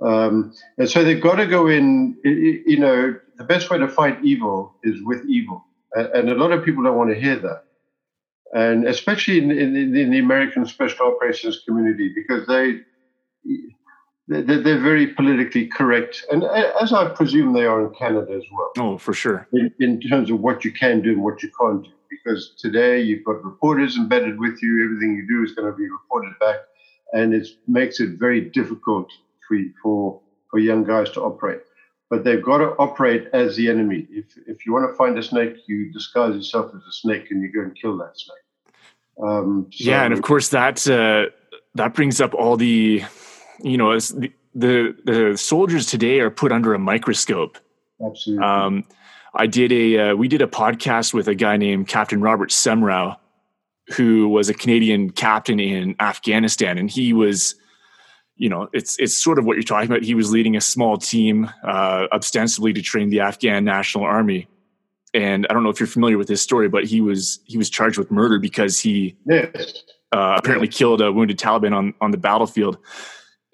Um, 0.00 0.52
and 0.78 0.88
so 0.90 1.02
they've 1.04 1.22
got 1.22 1.36
to 1.36 1.46
go 1.46 1.68
in. 1.68 2.16
You 2.24 2.78
know, 2.78 3.16
the 3.38 3.44
best 3.44 3.70
way 3.70 3.78
to 3.78 3.88
fight 3.88 4.18
evil 4.22 4.74
is 4.82 4.96
with 5.02 5.24
evil, 5.26 5.64
and 5.94 6.28
a 6.28 6.34
lot 6.34 6.52
of 6.52 6.64
people 6.64 6.84
don't 6.84 6.96
want 6.96 7.10
to 7.10 7.20
hear 7.20 7.36
that. 7.36 7.64
And 8.52 8.86
especially 8.86 9.38
in, 9.38 9.50
in, 9.50 9.96
in 9.96 10.10
the 10.10 10.18
American 10.18 10.66
special 10.66 11.06
operations 11.06 11.62
community, 11.66 12.12
because 12.14 12.46
they 12.46 12.80
they're, 14.28 14.62
they're, 14.62 14.80
very 14.80 15.08
politically 15.08 15.66
correct, 15.66 16.24
and 16.30 16.44
as 16.80 16.92
I 16.92 17.08
presume 17.10 17.52
they 17.52 17.66
are 17.66 17.86
in 17.86 17.94
Canada 17.94 18.32
as 18.32 18.44
well. 18.50 18.72
Oh, 18.78 18.98
for 18.98 19.12
sure. 19.12 19.46
In, 19.52 19.72
in 19.80 20.00
terms 20.00 20.30
of 20.30 20.40
what 20.40 20.64
you 20.64 20.72
can 20.72 21.02
do 21.02 21.12
and 21.12 21.22
what 21.22 21.42
you 21.42 21.50
can't 21.58 21.84
do 21.84 21.90
because 22.24 22.54
today 22.58 23.00
you've 23.00 23.24
got 23.24 23.44
reporters 23.44 23.96
embedded 23.96 24.38
with 24.38 24.62
you. 24.62 24.84
Everything 24.84 25.16
you 25.16 25.26
do 25.26 25.44
is 25.44 25.54
going 25.54 25.70
to 25.70 25.76
be 25.76 25.88
reported 25.88 26.32
back, 26.38 26.56
and 27.12 27.34
it 27.34 27.46
makes 27.66 28.00
it 28.00 28.18
very 28.18 28.40
difficult 28.40 29.10
for 29.46 29.58
for 29.82 30.20
for 30.50 30.58
young 30.58 30.84
guys 30.84 31.10
to 31.10 31.22
operate. 31.22 31.60
But 32.10 32.24
they've 32.24 32.42
got 32.42 32.58
to 32.58 32.70
operate 32.78 33.28
as 33.32 33.56
the 33.56 33.68
enemy. 33.68 34.06
If 34.10 34.26
if 34.46 34.66
you 34.66 34.72
want 34.72 34.90
to 34.90 34.96
find 34.96 35.18
a 35.18 35.22
snake, 35.22 35.56
you 35.66 35.92
disguise 35.92 36.34
yourself 36.34 36.72
as 36.74 36.82
a 36.82 36.92
snake 36.92 37.30
and 37.30 37.42
you 37.42 37.52
go 37.52 37.60
and 37.60 37.76
kill 37.76 37.96
that 37.98 38.12
snake. 38.14 38.38
Um, 39.22 39.66
so 39.70 39.84
yeah, 39.84 40.04
and 40.04 40.12
of 40.12 40.22
course 40.22 40.48
that 40.48 40.88
uh, 40.88 41.26
that 41.74 41.94
brings 41.94 42.20
up 42.20 42.34
all 42.34 42.56
the, 42.56 43.02
you 43.62 43.76
know, 43.76 43.92
as 43.92 44.08
the, 44.10 44.32
the 44.54 44.96
the 45.04 45.36
soldiers 45.36 45.86
today 45.86 46.20
are 46.20 46.30
put 46.30 46.52
under 46.52 46.74
a 46.74 46.78
microscope. 46.78 47.58
Absolutely. 48.04 48.44
Um, 48.44 48.84
I 49.34 49.46
did 49.46 49.72
a 49.72 49.98
uh, 49.98 50.14
we 50.14 50.28
did 50.28 50.42
a 50.42 50.46
podcast 50.46 51.12
with 51.12 51.28
a 51.28 51.34
guy 51.34 51.56
named 51.56 51.88
Captain 51.88 52.20
Robert 52.20 52.50
Semrau, 52.50 53.16
who 53.96 54.28
was 54.28 54.48
a 54.48 54.54
Canadian 54.54 55.10
captain 55.10 55.58
in 55.58 55.96
Afghanistan, 56.00 56.78
and 56.78 56.90
he 56.90 57.12
was, 57.12 57.56
you 58.36 58.48
know, 58.48 58.68
it's 58.72 58.96
it's 58.98 59.16
sort 59.16 59.38
of 59.38 59.44
what 59.44 59.54
you're 59.54 59.64
talking 59.64 59.90
about. 59.90 60.04
He 60.04 60.14
was 60.14 60.30
leading 60.30 60.56
a 60.56 60.60
small 60.60 60.96
team, 60.96 61.50
uh, 61.64 62.06
ostensibly 62.12 62.72
to 62.74 62.82
train 62.82 63.10
the 63.10 63.20
Afghan 63.20 63.64
National 63.64 64.04
Army. 64.04 64.46
And 65.12 65.46
I 65.48 65.52
don't 65.52 65.62
know 65.62 65.70
if 65.70 65.78
you're 65.78 65.86
familiar 65.86 66.18
with 66.18 66.26
this 66.26 66.42
story, 66.42 66.68
but 66.68 66.84
he 66.84 67.00
was 67.00 67.40
he 67.44 67.58
was 67.58 67.70
charged 67.70 67.98
with 67.98 68.10
murder 68.10 68.38
because 68.38 68.78
he 68.80 69.16
yes. 69.26 69.82
uh, 70.12 70.36
apparently 70.38 70.68
killed 70.68 71.00
a 71.00 71.12
wounded 71.12 71.38
Taliban 71.38 71.74
on 71.74 71.94
on 72.00 72.12
the 72.12 72.18
battlefield 72.18 72.78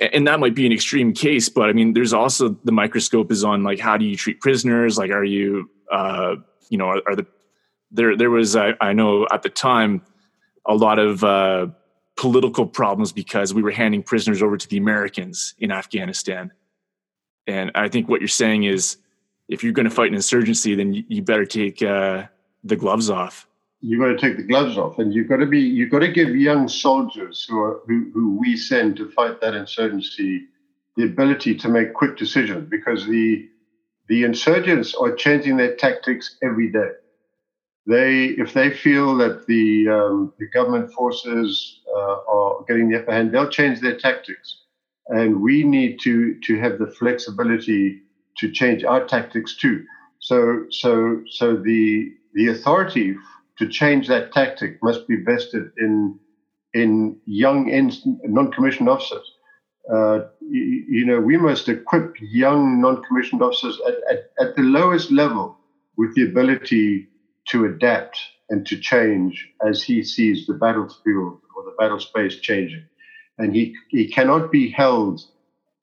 and 0.01 0.27
that 0.27 0.41
might 0.41 0.55
be 0.55 0.67
an 0.67 0.73
extreme 0.73 1.13
case 1.13 1.49
but 1.49 1.69
i 1.69 1.73
mean 1.73 1.93
there's 1.93 2.13
also 2.13 2.51
the 2.65 2.73
microscope 2.73 3.31
is 3.31 3.45
on 3.45 3.63
like 3.63 3.79
how 3.79 3.97
do 3.97 4.05
you 4.05 4.17
treat 4.17 4.41
prisoners 4.41 4.99
like 4.99 5.11
are 5.11 5.25
you 5.25 5.69
uh 5.93 6.37
you 6.69 6.79
know 6.79 6.87
are, 6.87 7.03
are 7.07 7.17
the 7.17 7.27
there 7.91 8.17
there 8.17 8.31
was 8.31 8.55
I, 8.55 8.75
I 8.81 8.93
know 8.93 9.27
at 9.33 9.43
the 9.43 9.49
time 9.49 10.03
a 10.67 10.75
lot 10.75 10.99
of 10.99 11.25
uh 11.25 11.69
political 12.21 12.67
problems 12.67 13.13
because 13.13 13.55
we 13.55 13.63
were 13.63 13.71
handing 13.71 14.03
prisoners 14.03 14.43
over 14.43 14.59
to 14.59 14.69
the 14.69 14.77
Americans 14.77 15.55
in 15.59 15.73
Afghanistan. 15.73 16.53
And 17.47 17.71
I 17.75 17.89
think 17.89 18.11
what 18.11 18.21
you're 18.21 18.29
saying 18.29 18.65
is 18.65 18.99
if 19.49 19.65
you're 19.65 19.73
going 19.73 19.89
to 19.89 19.95
fight 19.95 20.09
an 20.09 20.15
insurgency, 20.15 20.75
then 20.75 20.93
you, 21.09 21.23
better 21.23 21.47
take 21.47 21.83
uh, 21.83 22.25
the 22.63 22.77
gloves 22.77 23.09
off. 23.09 23.49
You've 23.83 24.01
got 24.01 24.09
to 24.09 24.19
take 24.19 24.37
the 24.37 24.43
gloves 24.45 24.77
off, 24.77 24.99
and 24.99 25.15
you've 25.15 25.29
got 25.29 25.39
to 25.39 25.47
be 25.47 25.61
you've 25.61 25.91
got 25.91 26.01
to 26.01 26.13
give 26.13 26.37
young 26.37 26.69
soldiers 26.69 27.47
who 27.49 27.61
are 27.61 27.81
who, 27.87 28.11
who 28.13 28.37
we 28.37 28.57
send 28.57 28.97
to 28.97 29.11
fight 29.11 29.41
that 29.41 29.55
insurgency 29.55 30.47
the 30.97 31.05
ability 31.05 31.55
to 31.57 31.69
make 31.69 31.95
quick 31.95 32.17
decisions 32.19 32.69
because 32.69 33.07
the 33.07 33.49
the 34.09 34.25
insurgents 34.25 34.95
are 34.95 35.15
changing 35.15 35.57
their 35.57 35.77
tactics 35.77 36.37
every 36.43 36.71
day. 36.71 36.91
They, 37.87 38.27
if 38.27 38.53
they 38.53 38.71
feel 38.71 39.17
that 39.17 39.47
the 39.47 39.89
um, 39.89 40.33
the 40.39 40.49
government 40.49 40.93
forces 40.93 41.81
uh, 41.89 42.17
are 42.29 42.65
getting 42.69 42.89
the 42.91 43.01
upper 43.01 43.13
hand, 43.13 43.33
they'll 43.33 43.49
change 43.49 43.81
their 43.81 43.97
tactics, 43.97 44.59
and 45.09 45.41
we 45.41 45.65
need 45.65 45.99
to 46.03 46.39
to 46.47 46.59
have 46.61 46.79
the 46.79 46.89
flexibility 46.89 48.03
to 48.39 48.51
change 48.51 48.85
our 48.85 49.05
tactics 49.07 49.57
too. 49.57 49.85
So 50.19 50.67
so 50.71 51.23
so 51.31 51.57
the 51.57 52.13
the 52.35 52.49
authority 52.49 53.17
to 53.61 53.69
change 53.69 54.09
that 54.09 54.33
tactic 54.33 54.83
must 54.83 55.07
be 55.07 55.17
vested 55.23 55.71
in 55.79 56.19
in 56.73 57.17
young 57.27 57.67
non-commissioned 58.25 58.89
officers. 58.89 59.27
Uh, 59.93 60.21
you, 60.41 60.85
you, 60.89 61.05
know, 61.05 61.21
we 61.21 61.37
must 61.37 61.69
equip 61.69 62.15
young 62.21 62.81
non-commissioned 62.81 63.43
officers 63.43 63.79
at, 63.87 63.95
at, 64.09 64.31
at 64.39 64.57
the 64.57 64.63
lowest 64.63 65.11
level 65.11 65.59
with 65.97 66.15
the 66.15 66.23
ability 66.23 67.09
to 67.49 67.65
adapt 67.65 68.19
and 68.51 68.65
to 68.67 68.79
change 68.79 69.49
as 69.67 69.83
he 69.83 70.03
sees 70.05 70.47
the 70.47 70.55
battlefield 70.55 71.41
or 71.57 71.65
the 71.65 71.75
battle 71.77 71.99
space 71.99 72.37
changing. 72.37 72.85
And 73.39 73.55
he, 73.55 73.75
he 73.89 74.07
cannot 74.09 74.53
be 74.53 74.71
held 74.71 75.21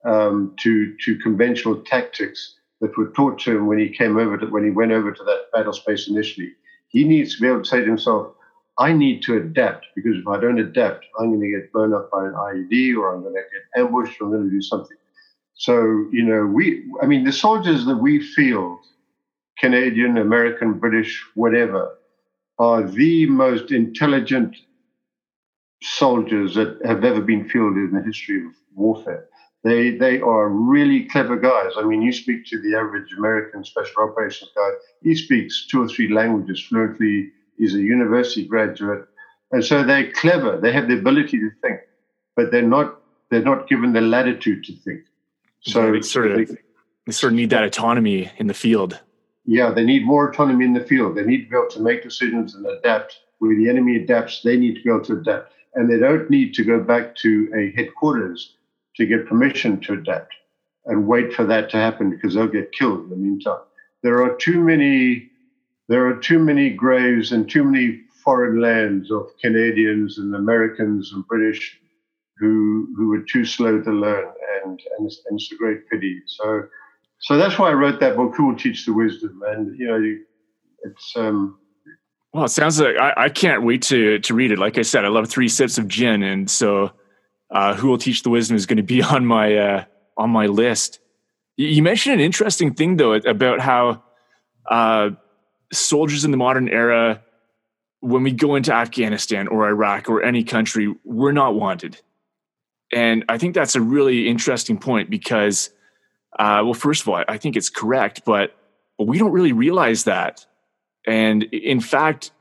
um, 0.05 0.55
to, 0.62 0.96
to 1.03 1.17
conventional 1.19 1.84
tactics 1.84 2.55
that 2.79 2.98
were 2.98 3.12
taught 3.12 3.39
to 3.39 3.57
him 3.57 3.67
when 3.67 3.79
he 3.79 3.89
came 3.89 4.17
over 4.17 4.38
to, 4.38 4.46
when 4.46 4.63
he 4.63 4.69
went 4.69 4.93
over 4.93 5.12
to 5.12 5.24
that 5.25 5.51
battle 5.51 5.74
space 5.74 6.07
initially. 6.07 6.53
He 6.89 7.03
needs 7.03 7.36
to 7.36 7.41
be 7.41 7.48
able 7.48 7.63
to 7.63 7.70
say 7.70 7.82
to 7.82 7.86
himself, 7.86 8.34
I 8.79 8.94
need 8.94 9.24
to 9.24 9.38
adapt 9.38 9.88
because 9.96 10.17
if 10.17 10.27
I 10.27 10.39
don't 10.39 10.60
adapt, 10.60 11.06
I'm 11.20 11.29
going 11.29 11.41
to 11.41 11.60
get 11.60 11.72
blown 11.74 11.94
up 11.94 12.12
by 12.12 12.25
an 12.25 12.34
IED 12.34 12.96
or 12.96 13.13
I'm 13.13 13.24
going 13.24 13.34
to 13.34 13.41
get 13.41 13.82
ambushed 13.84 14.22
or 14.22 14.25
I'm 14.25 14.32
going 14.32 14.44
to 14.44 14.50
do 14.50 14.62
something. 14.62 14.98
So, 15.56 15.74
you 16.12 16.24
know, 16.24 16.46
we, 16.46 16.84
I 17.01 17.08
mean, 17.08 17.24
the 17.24 17.32
soldiers 17.32 17.86
that 17.86 17.98
we 17.98 18.22
field, 18.22 18.79
Canadian, 19.60 20.17
American, 20.17 20.74
British, 20.74 21.24
whatever, 21.34 21.98
are 22.60 22.84
the 22.84 23.25
most 23.27 23.72
intelligent 23.72 24.56
soldiers 25.82 26.56
that 26.56 26.79
have 26.86 27.03
ever 27.03 27.22
been 27.22 27.50
fielded 27.50 27.89
in 27.89 27.94
the 27.96 28.03
history 28.03 28.46
of 28.46 28.51
warfare. 28.75 29.26
They, 29.64 29.92
they 29.92 30.22
are 30.22 30.50
really 30.50 31.06
clever 31.06 31.36
guys. 31.36 31.74
I 31.78 31.84
mean, 31.84 32.02
you 32.02 32.14
speak 32.14 32.46
to 32.48 32.62
the 32.62 32.78
average 32.78 33.12
American 33.18 33.64
special 33.66 34.04
operations 34.04 34.52
guy, 34.56 34.70
he 35.02 35.16
speaks 35.16 35.68
two 35.68 35.82
or 35.84 35.88
three 35.88 36.14
languages 36.14 36.62
fluently 36.62 37.32
He's 37.58 37.74
a 37.74 37.80
university 37.80 38.46
graduate. 38.46 39.08
And 39.52 39.64
so 39.64 39.84
they're 39.84 40.12
clever. 40.12 40.60
They 40.60 40.72
have 40.72 40.88
the 40.88 40.98
ability 40.98 41.40
to 41.40 41.50
think, 41.62 41.80
but 42.36 42.52
they're 42.52 42.62
not 42.62 43.02
they're 43.30 43.44
not 43.44 43.68
given 43.68 43.94
the 43.94 44.02
latitude 44.02 44.64
to 44.66 44.74
think. 44.74 45.02
So 45.62 45.92
they 45.92 46.02
sort 46.02 46.32
of 46.32 46.38
they, 46.38 46.56
they 47.06 47.12
sort 47.12 47.34
of 47.34 47.38
need 47.38 47.50
that 47.50 47.64
autonomy 47.64 48.32
in 48.38 48.48
the 48.48 48.54
field. 48.54 49.00
Yeah, 49.46 49.72
they 49.72 49.86
need 49.86 50.06
more 50.06 50.30
autonomy 50.30 50.66
in 50.66 50.74
the 50.74 50.84
field. 50.84 51.16
They 51.16 51.24
need 51.24 51.46
to 51.46 51.50
be 51.50 51.56
able 51.56 51.70
to 51.70 51.82
make 51.82 52.04
decisions 52.04 52.56
and 52.56 52.66
adapt. 52.66 53.20
Where 53.40 53.56
the 53.56 53.70
enemy 53.70 53.98
adapts, 53.98 54.42
they 54.42 54.58
need 54.58 54.76
to 54.76 54.84
be 54.84 54.90
able 54.90 55.06
to 55.06 55.14
adapt. 55.20 55.54
And 55.76 55.90
they 55.90 56.00
don't 56.00 56.30
need 56.30 56.54
to 56.56 56.64
go 56.64 56.80
back 56.80 57.16
to 57.18 57.52
a 57.56 57.72
headquarters 57.76 58.56
to 58.98 59.06
get 59.06 59.27
permission 59.27 59.80
to 59.82 59.94
adapt 59.94 60.34
and 60.86 61.08
wait 61.08 61.34
for 61.34 61.46
that 61.46 61.70
to 61.70 61.77
happen 61.77 62.10
because 62.10 62.34
they'll 62.34 62.48
get 62.48 62.72
killed 62.72 63.04
in 63.04 63.10
the 63.10 63.16
meantime. 63.16 63.62
There 64.04 64.24
are 64.24 64.36
too 64.36 64.62
many 64.62 65.30
there 65.89 66.06
are 66.08 66.18
too 66.18 66.39
many 66.39 66.70
graves 66.70 67.32
and 67.32 67.50
too 67.50 67.63
many 67.63 68.01
foreign 68.24 68.60
lands 68.60 69.10
of 69.10 69.30
Canadians 69.41 70.17
and 70.17 70.36
Americans 70.36 71.13
and 71.13 71.26
British 71.28 71.80
who 72.39 72.88
who 72.95 73.08
were 73.10 73.21
too 73.21 73.45
slow 73.45 73.82
to 73.82 73.91
learn, 73.91 74.32
and 74.63 74.80
and 74.98 75.08
it's, 75.08 75.21
and 75.28 75.39
it's 75.39 75.52
a 75.52 75.56
great 75.56 75.89
pity. 75.89 76.21
So 76.26 76.63
so 77.19 77.38
that's 77.38 77.58
why 77.58 77.69
I 77.69 77.74
wrote 77.74 78.00
that 78.00 78.15
book. 78.15 78.36
Who 78.36 78.48
will 78.48 78.56
teach 78.56 78.86
the 78.86 78.93
wisdom? 78.93 79.41
And 79.48 79.78
you 79.78 79.88
know, 79.88 80.17
it's 80.84 81.13
um. 81.15 81.58
Well, 82.34 82.45
it 82.45 82.50
sounds 82.50 82.80
like 82.80 82.98
I, 83.00 83.13
I 83.17 83.30
can't 83.30 83.63
wait 83.63 83.82
to 83.84 84.19
to 84.19 84.34
read 84.34 84.52
it. 84.52 84.60
Like 84.60 84.78
I 84.78 84.84
said, 84.84 85.06
I 85.06 85.08
love 85.08 85.30
three 85.30 85.48
sips 85.48 85.78
of 85.78 85.88
gin, 85.88 86.21
and 86.24 86.50
so 86.50 86.91
uh, 87.49 87.75
who 87.75 87.88
will 87.88 87.97
teach 87.97 88.23
the 88.23 88.29
wisdom 88.29 88.55
is 88.55 88.65
going 88.65 88.77
to 88.77 88.83
be 88.83 89.01
on 89.15 89.25
my 89.25 89.55
uh, 89.55 89.86
on 90.17 90.29
my 90.29 90.47
list. 90.47 90.99
You 91.57 91.81
mentioned 91.81 92.15
an 92.15 92.21
interesting 92.21 92.73
thing 92.73 92.97
though 92.97 93.13
about 93.13 93.60
how 93.60 94.03
uh, 94.69 95.12
soldiers 95.71 96.25
in 96.25 96.31
the 96.31 96.38
modern 96.38 96.69
era, 96.69 97.21
when 97.99 98.23
we 98.23 98.31
go 98.31 98.55
into 98.55 98.73
Afghanistan 98.73 99.47
or 99.47 99.67
Iraq 99.67 100.10
or 100.10 100.21
any 100.21 100.43
country, 100.43 100.93
we're 101.03 101.31
not 101.31 101.55
wanted. 101.55 101.99
And 102.93 103.25
I 103.27 103.38
think 103.38 103.53
that's 103.53 103.75
a 103.75 103.81
really 103.81 104.27
interesting 104.27 104.77
point 104.77 105.10
because, 105.10 105.69
uh, 106.39 106.62
well, 106.63 106.73
first 106.73 107.01
of 107.01 107.10
all, 107.10 107.23
I 107.27 107.38
think 107.38 107.55
it's 107.55 107.69
correct, 107.69 108.21
but, 108.25 108.55
but 108.97 109.07
we 109.07 109.17
don't 109.17 109.31
really 109.31 109.51
realize 109.51 110.05
that. 110.05 110.45
And 111.05 111.43
in 111.43 111.79
fact, 111.79 112.31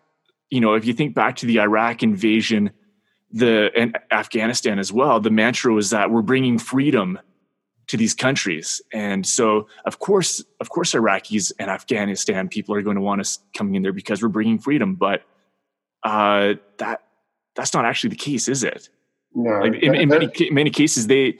you 0.50 0.60
know, 0.60 0.74
if 0.74 0.84
you 0.84 0.92
think 0.92 1.14
back 1.14 1.36
to 1.36 1.46
the 1.46 1.60
Iraq 1.60 2.02
invasion, 2.02 2.70
the 3.32 3.70
and 3.76 3.98
Afghanistan 4.10 4.78
as 4.78 4.92
well, 4.92 5.20
the 5.20 5.30
mantra 5.30 5.72
was 5.72 5.90
that 5.90 6.10
we're 6.10 6.22
bringing 6.22 6.58
freedom 6.58 7.18
to 7.88 7.96
these 7.96 8.14
countries. 8.14 8.82
And 8.92 9.26
so, 9.26 9.68
of 9.84 9.98
course, 9.98 10.44
of 10.60 10.70
course, 10.70 10.92
Iraqis 10.92 11.52
and 11.58 11.70
Afghanistan 11.70 12.48
people 12.48 12.74
are 12.74 12.82
going 12.82 12.96
to 12.96 13.02
want 13.02 13.20
us 13.20 13.38
coming 13.56 13.74
in 13.76 13.82
there 13.82 13.92
because 13.92 14.22
we're 14.22 14.28
bringing 14.28 14.58
freedom. 14.58 14.94
But 14.94 15.22
uh, 16.02 16.54
that 16.78 17.02
that's 17.54 17.74
not 17.74 17.84
actually 17.84 18.10
the 18.10 18.16
case, 18.16 18.48
is 18.48 18.64
it? 18.64 18.88
No. 19.34 19.60
Like 19.60 19.74
in, 19.74 19.94
in 19.94 20.08
many 20.08 20.30
many 20.50 20.70
cases, 20.70 21.06
they 21.06 21.38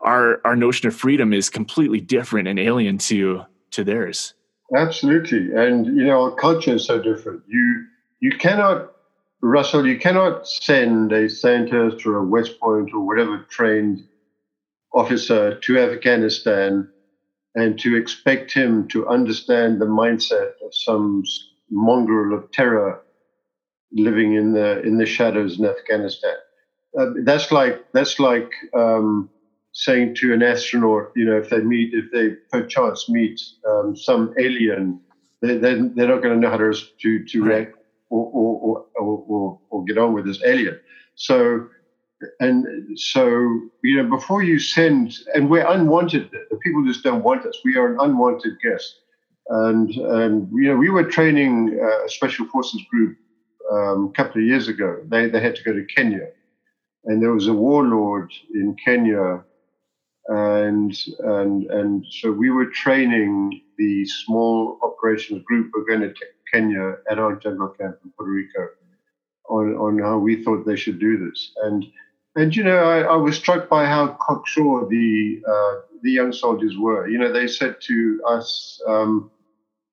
our 0.00 0.40
our 0.44 0.56
notion 0.56 0.88
of 0.88 0.94
freedom 0.94 1.32
is 1.32 1.50
completely 1.50 2.00
different 2.00 2.48
and 2.48 2.58
alien 2.58 2.98
to 2.98 3.42
to 3.72 3.84
theirs. 3.84 4.34
Absolutely, 4.74 5.54
and 5.54 5.86
you 5.86 6.04
know, 6.04 6.24
our 6.24 6.34
culture 6.36 6.74
is 6.74 6.86
so 6.86 7.00
different. 7.00 7.42
You 7.48 7.86
you 8.20 8.30
cannot. 8.38 8.92
Russell, 9.44 9.86
you 9.86 9.98
cannot 9.98 10.46
send 10.46 11.12
a 11.12 11.28
Sandhurst 11.28 12.06
or 12.06 12.16
a 12.16 12.24
West 12.24 12.58
Point 12.58 12.94
or 12.94 13.06
whatever 13.06 13.46
trained 13.50 14.00
officer 14.94 15.58
to 15.60 15.78
Afghanistan 15.78 16.88
and 17.54 17.78
to 17.78 17.94
expect 17.94 18.54
him 18.54 18.88
to 18.88 19.06
understand 19.06 19.80
the 19.80 19.84
mindset 19.84 20.52
of 20.64 20.72
some 20.72 21.22
mongrel 21.70 22.36
of 22.36 22.50
terror 22.52 23.02
living 23.92 24.32
in 24.32 24.54
the 24.54 24.80
in 24.80 24.96
the 24.96 25.04
shadows 25.04 25.58
in 25.58 25.66
Afghanistan. 25.66 26.36
Uh, 26.98 27.10
that's 27.24 27.52
like 27.52 27.84
that's 27.92 28.18
like 28.18 28.50
um, 28.74 29.28
saying 29.72 30.14
to 30.14 30.32
an 30.32 30.42
astronaut, 30.42 31.12
you 31.14 31.26
know, 31.26 31.36
if 31.36 31.50
they 31.50 31.60
meet, 31.60 31.92
if 31.92 32.10
they 32.12 32.30
perchance 32.50 33.10
meet 33.10 33.38
um, 33.68 33.94
some 33.94 34.32
alien, 34.38 34.98
they, 35.42 35.58
they, 35.58 35.74
they're 35.74 36.08
not 36.08 36.22
going 36.22 36.34
to 36.34 36.40
know 36.40 36.48
how 36.48 36.56
to 36.56 36.72
to, 37.02 37.24
to 37.26 37.44
react 37.44 37.74
or 38.14 38.86
or, 38.96 39.24
or, 39.28 39.60
or, 39.70 39.84
get 39.84 39.98
on 39.98 40.12
with 40.12 40.26
this 40.26 40.40
alien. 40.44 40.78
So 41.16 41.68
and 42.40 42.98
so 42.98 43.26
you 43.82 43.96
know 43.96 44.08
before 44.08 44.42
you 44.42 44.58
send 44.58 45.14
and 45.34 45.50
we're 45.50 45.66
unwanted. 45.66 46.30
The 46.50 46.56
people 46.56 46.84
just 46.84 47.02
don't 47.02 47.22
want 47.22 47.46
us. 47.46 47.58
We 47.64 47.76
are 47.76 47.92
an 47.92 47.98
unwanted 48.00 48.54
guest. 48.62 49.00
And 49.48 49.90
and 49.90 50.48
you 50.52 50.68
know 50.68 50.76
we 50.76 50.90
were 50.90 51.04
training 51.04 51.78
a 51.78 52.08
special 52.08 52.46
forces 52.46 52.82
group 52.90 53.16
um, 53.72 54.10
a 54.12 54.16
couple 54.16 54.40
of 54.40 54.46
years 54.46 54.68
ago. 54.68 55.00
They, 55.08 55.28
they 55.28 55.40
had 55.40 55.56
to 55.56 55.62
go 55.62 55.72
to 55.72 55.84
kenya. 55.84 56.28
And 57.04 57.22
there 57.22 57.32
was 57.32 57.48
a 57.48 57.52
warlord 57.52 58.32
in 58.54 58.76
kenya. 58.82 59.44
And 60.28 60.96
and 61.18 61.70
and 61.70 62.06
so 62.08 62.32
we 62.32 62.50
were 62.50 62.66
training 62.66 63.60
the 63.76 64.06
small 64.06 64.78
operations 64.82 65.42
group 65.44 65.70
we're 65.74 65.84
going 65.84 66.00
to 66.00 66.14
kenya 66.54 66.86
at 67.10 67.18
our 67.18 67.34
jungle 67.36 67.68
camp 67.68 67.96
in 68.04 68.12
puerto 68.16 68.32
rico 68.32 68.68
on, 69.50 69.74
on 69.76 69.98
how 69.98 70.16
we 70.16 70.42
thought 70.42 70.64
they 70.64 70.76
should 70.76 70.98
do 70.98 71.12
this 71.24 71.52
and 71.64 71.84
and 72.36 72.54
you 72.54 72.64
know, 72.64 72.78
I, 72.78 73.00
I 73.02 73.16
was 73.16 73.36
struck 73.36 73.68
by 73.68 73.86
how 73.86 74.08
cocksure 74.20 74.86
the 74.88 75.42
uh, 75.48 75.80
the 76.02 76.10
young 76.10 76.32
soldiers 76.32 76.76
were. 76.76 77.08
You 77.08 77.18
know, 77.18 77.32
they 77.32 77.46
said 77.46 77.76
to 77.82 78.22
us, 78.26 78.80
um, 78.88 79.30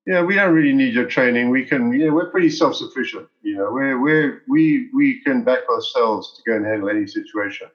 "Yeah, 0.06 0.22
we 0.22 0.34
don't 0.34 0.52
really 0.54 0.72
need 0.72 0.92
your 0.94 1.06
training. 1.06 1.50
We 1.50 1.64
can, 1.64 1.92
you 1.92 2.06
know, 2.06 2.14
we're 2.14 2.30
pretty 2.30 2.50
self-sufficient. 2.50 3.28
You 3.42 3.58
know, 3.58 3.70
we're 3.70 4.00
we're 4.00 4.42
we 4.48 4.90
we 4.92 5.20
can 5.22 5.44
back 5.44 5.68
ourselves 5.68 6.36
to 6.36 6.50
go 6.50 6.56
and 6.56 6.66
handle 6.66 6.90
any 6.90 7.06
situation." 7.06 7.68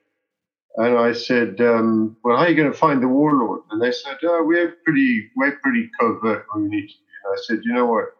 And 0.76 0.98
I 0.98 1.14
said, 1.14 1.62
um, 1.62 2.18
"Well, 2.24 2.36
how 2.36 2.44
are 2.44 2.50
you 2.50 2.56
going 2.56 2.72
to 2.72 2.78
find 2.78 3.02
the 3.02 3.08
warlord?" 3.08 3.62
And 3.72 3.82
they 3.82 3.94
said, 3.94 4.18
"Oh, 4.24 4.44
we're 4.44 4.76
pretty 4.84 5.32
we're 5.38 5.58
pretty 5.64 5.90
covert 5.98 6.46
when 6.52 6.64
we 6.64 6.70
need 6.70 6.88
to." 6.90 6.96
And 7.24 7.34
I 7.34 7.42
said, 7.42 7.62
"You 7.64 7.74
know 7.74 7.86
what? 7.86 8.17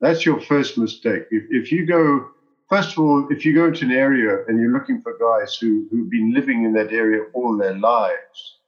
That's 0.00 0.24
your 0.24 0.40
first 0.40 0.78
mistake. 0.78 1.24
If 1.30 1.44
if 1.50 1.72
you 1.72 1.86
go 1.86 2.30
first 2.68 2.92
of 2.92 2.98
all, 2.98 3.26
if 3.30 3.44
you 3.44 3.54
go 3.54 3.66
into 3.66 3.84
an 3.84 3.92
area 3.92 4.44
and 4.46 4.60
you're 4.60 4.72
looking 4.72 5.00
for 5.00 5.16
guys 5.18 5.56
who, 5.56 5.86
who've 5.90 6.10
been 6.10 6.32
living 6.34 6.64
in 6.64 6.72
that 6.74 6.92
area 6.92 7.24
all 7.34 7.56
their 7.56 7.74
lives, 7.74 8.58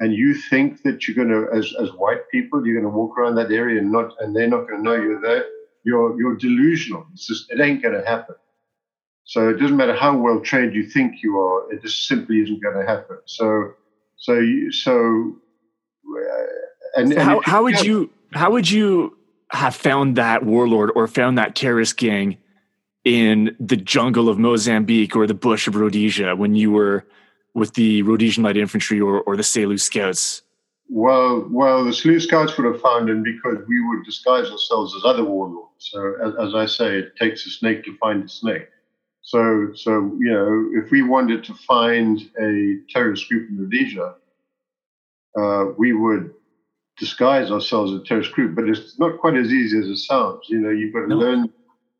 and 0.00 0.14
you 0.14 0.34
think 0.34 0.82
that 0.82 1.06
you're 1.06 1.14
going 1.14 1.28
to, 1.28 1.46
as, 1.56 1.74
as 1.80 1.90
white 1.92 2.28
people, 2.30 2.66
you're 2.66 2.80
going 2.80 2.90
to 2.90 2.96
walk 2.98 3.18
around 3.18 3.34
that 3.36 3.52
area 3.52 3.80
and 3.80 3.92
not, 3.92 4.14
and 4.20 4.34
they're 4.34 4.48
not 4.48 4.66
going 4.66 4.82
to 4.82 4.82
know 4.82 4.94
you're 4.94 5.20
there, 5.20 5.44
you're, 5.84 6.18
you're 6.18 6.36
delusional. 6.36 7.06
It's 7.12 7.26
just, 7.26 7.50
it 7.50 7.60
ain't 7.60 7.82
going 7.82 7.94
to 7.94 8.06
happen. 8.06 8.34
So 9.24 9.50
it 9.50 9.58
doesn't 9.58 9.76
matter 9.76 9.94
how 9.94 10.16
well 10.16 10.40
trained 10.40 10.74
you 10.74 10.84
think 10.84 11.22
you 11.22 11.38
are, 11.38 11.72
it 11.72 11.82
just 11.82 12.06
simply 12.08 12.40
isn't 12.40 12.62
going 12.62 12.76
to 12.76 12.86
happen. 12.86 13.18
So, 13.26 13.74
so, 14.16 14.38
you, 14.38 14.72
so, 14.72 15.36
uh, 16.08 17.00
and, 17.00 17.12
so 17.12 17.18
and 17.18 17.22
how, 17.22 17.40
how 17.44 17.62
would 17.62 17.80
you, 17.82 18.10
how 18.32 18.50
would 18.50 18.70
you 18.70 19.16
have 19.50 19.74
found 19.74 20.16
that 20.16 20.44
warlord 20.44 20.90
or 20.94 21.06
found 21.08 21.38
that 21.38 21.54
terrorist 21.54 21.96
gang 21.96 22.38
in 23.04 23.56
the 23.58 23.76
jungle 23.76 24.28
of 24.28 24.38
Mozambique 24.38 25.16
or 25.16 25.26
the 25.26 25.34
bush 25.34 25.66
of 25.66 25.74
Rhodesia 25.74 26.36
when 26.36 26.54
you 26.54 26.70
were 26.70 27.04
with 27.54 27.74
the 27.74 28.02
Rhodesian 28.02 28.44
Light 28.44 28.56
Infantry 28.56 29.00
or, 29.00 29.22
or 29.22 29.36
the 29.36 29.42
Selous 29.42 29.80
Scouts? 29.80 30.42
Well, 30.88 31.46
well, 31.50 31.84
the 31.84 31.90
Selous 31.90 32.22
Scouts 32.22 32.56
would 32.56 32.66
have 32.66 32.80
found 32.80 33.08
him 33.08 33.22
because 33.22 33.58
we 33.66 33.80
would 33.88 34.04
disguise 34.04 34.50
ourselves 34.50 34.94
as 34.94 35.02
other 35.04 35.24
warlords. 35.24 35.70
So, 35.78 36.14
as, 36.22 36.48
as 36.48 36.54
I 36.54 36.66
say, 36.66 36.98
it 36.98 37.16
takes 37.16 37.46
a 37.46 37.50
snake 37.50 37.84
to 37.84 37.96
find 37.98 38.24
a 38.24 38.28
snake. 38.28 38.68
So, 39.22 39.72
so 39.74 40.16
you 40.18 40.32
know, 40.32 40.70
if 40.82 40.90
we 40.90 41.02
wanted 41.02 41.44
to 41.44 41.54
find 41.54 42.20
a 42.40 42.78
terrorist 42.88 43.28
group 43.28 43.48
in 43.50 43.58
Rhodesia, 43.58 44.14
uh, 45.38 45.66
we 45.78 45.92
would 45.92 46.34
disguise 47.00 47.50
ourselves 47.50 47.92
as 47.92 48.00
a 48.00 48.04
terrorist 48.04 48.32
group. 48.32 48.54
But 48.54 48.68
it's 48.68 48.98
not 48.98 49.18
quite 49.18 49.36
as 49.36 49.52
easy 49.52 49.78
as 49.78 49.86
it 49.86 49.96
sounds. 49.96 50.46
You 50.48 50.60
know, 50.60 50.70
you've 50.70 50.92
got 50.92 51.00
to 51.00 51.08
no. 51.08 51.16
learn 51.16 51.52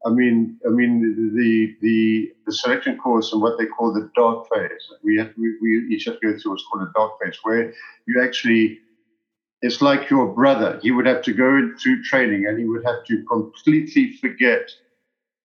I 0.07 0.11
mean, 0.11 0.59
I 0.67 0.71
mean 0.71 1.03
the 1.43 1.77
the 1.83 2.33
the 2.47 2.53
selection 2.53 2.97
course 2.97 3.33
and 3.33 3.43
what 3.43 3.59
they 3.59 3.67
call 3.67 3.93
the 3.93 4.11
dark 4.17 4.49
phase. 4.49 4.89
We 5.03 5.19
have 5.19 5.33
we, 5.37 5.57
we 5.61 5.95
each 5.95 6.07
have 6.07 6.21
to 6.21 6.33
go 6.33 6.39
through 6.39 6.53
what's 6.53 6.65
called 6.71 6.89
a 6.89 6.93
dark 6.95 7.13
phase, 7.23 7.39
where 7.43 7.73
you 8.07 8.23
actually 8.23 8.79
it's 9.63 9.83
like 9.83 10.09
your 10.09 10.29
brother. 10.29 10.81
He 10.83 10.91
would 10.91 11.05
have 11.05 11.23
to 11.23 11.35
go 11.35 11.71
through 11.79 12.03
training 12.05 12.47
and 12.47 12.59
he 12.59 12.65
would 12.65 12.85
have 12.85 13.05
to 13.09 13.23
completely 13.25 14.17
forget 14.17 14.71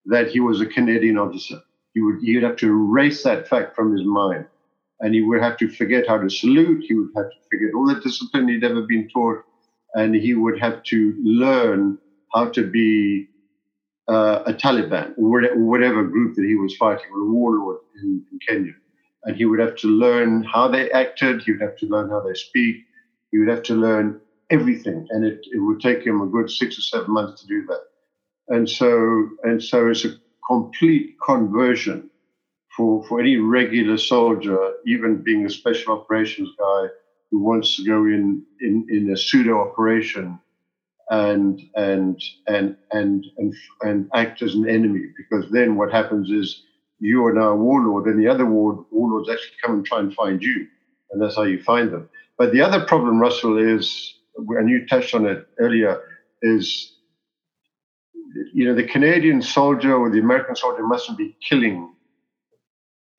that 0.06 0.30
he 0.30 0.40
was 0.40 0.62
a 0.62 0.66
Canadian 0.66 1.18
officer. 1.18 1.60
He 1.94 2.02
would 2.02 2.22
he 2.22 2.36
would 2.36 2.44
have 2.44 2.58
to 2.58 2.68
erase 2.68 3.24
that 3.24 3.50
fact 3.50 3.76
from 3.76 3.92
his 3.92 4.06
mind. 4.06 4.46
And 5.06 5.14
he 5.14 5.22
would 5.22 5.40
have 5.40 5.56
to 5.58 5.70
forget 5.70 6.08
how 6.08 6.18
to 6.18 6.28
salute, 6.28 6.84
he 6.88 6.96
would 6.96 7.12
have 7.16 7.30
to 7.30 7.38
forget 7.52 7.76
all 7.76 7.86
the 7.86 8.02
discipline 8.02 8.48
he'd 8.48 8.64
ever 8.64 8.82
been 8.82 9.08
taught, 9.08 9.38
and 9.94 10.16
he 10.16 10.34
would 10.34 10.60
have 10.60 10.82
to 10.86 11.14
learn 11.24 12.00
how 12.34 12.50
to 12.50 12.66
be 12.66 13.28
uh, 14.08 14.42
a 14.48 14.54
Taliban 14.54 15.14
or 15.16 15.56
whatever 15.58 16.04
group 16.06 16.34
that 16.36 16.46
he 16.46 16.56
was 16.56 16.76
fighting, 16.78 17.06
or 17.14 17.22
a 17.22 17.32
warlord 17.32 17.82
in, 18.02 18.26
in, 18.32 18.40
Kenya. 18.48 18.72
And 19.26 19.38
he 19.38 19.46
would 19.46 19.60
have 19.60 19.76
to 19.84 19.88
learn 19.90 20.44
how 20.44 20.68
they 20.70 20.90
acted, 20.90 21.44
he 21.44 21.52
would 21.52 21.62
have 21.62 21.78
to 21.78 21.86
learn 21.86 22.10
how 22.10 22.22
they 22.22 22.34
speak, 22.34 22.78
he 23.32 23.38
would 23.38 23.50
have 23.50 23.62
to 23.70 23.76
learn 23.76 24.20
everything. 24.50 25.06
And 25.12 25.24
it, 25.24 25.46
it 25.52 25.60
would 25.60 25.82
take 25.82 26.04
him 26.04 26.22
a 26.22 26.26
good 26.26 26.50
six 26.50 26.80
or 26.80 26.82
seven 26.82 27.14
months 27.14 27.44
to 27.44 27.48
do 27.48 27.64
that. 27.68 27.84
And 28.48 28.68
so, 28.68 29.30
and 29.44 29.62
so 29.62 29.88
it's 29.88 30.04
a 30.04 30.16
complete 30.50 31.16
conversion 31.24 32.10
for, 32.76 33.04
for 33.08 33.20
any 33.20 33.38
regular 33.38 33.98
soldier, 33.98 34.74
even 34.86 35.24
being 35.24 35.46
a 35.46 35.50
special 35.50 35.94
operations 35.94 36.50
guy 36.60 36.88
who 37.32 37.40
wants 37.40 37.78
to 37.78 37.86
go 37.86 38.06
in, 38.06 38.44
in, 38.62 38.86
in 38.90 39.12
a 39.12 39.18
pseudo 39.18 39.60
operation 39.60 40.40
and 41.10 41.62
and 41.76 42.20
and 42.48 42.76
and 42.92 43.26
and 43.38 43.54
and 43.82 44.10
act 44.16 44.42
as 44.42 44.56
an 44.56 44.68
enemy 44.68 45.04
because 45.16 45.52
then 45.52 45.76
what 45.76 45.92
happens 45.92 46.32
is 46.32 46.64
you 47.00 47.24
are 47.26 47.34
now 47.34 47.50
a 47.50 47.56
warlord 47.56 48.08
and 48.08 48.20
the 48.20 48.28
other 48.28 48.46
war, 48.46 48.86
warlords 48.90 49.30
actually 49.30 49.56
come 49.64 49.76
and 49.76 49.86
try 49.86 50.00
and 50.00 50.16
find 50.16 50.42
you 50.42 50.68
and 51.12 51.22
that's 51.22 51.36
how 51.36 51.44
you 51.44 51.62
find 51.62 51.92
them. 51.92 52.10
But 52.38 52.52
the 52.54 52.62
other 52.62 52.86
problem 52.86 53.20
russell 53.20 53.58
is 53.58 54.16
and 54.36 54.70
you 54.70 54.88
touched 54.88 55.14
on 55.14 55.28
it 55.28 55.48
earlier 55.60 56.02
is 56.42 56.94
you 58.54 58.66
know 58.66 58.74
the 58.76 58.84
canadian 58.84 59.42
soldier 59.42 59.96
or 59.96 60.10
the 60.10 60.20
american 60.20 60.56
soldier 60.56 60.86
mustn't 60.86 61.18
be 61.18 61.38
killing 61.48 61.95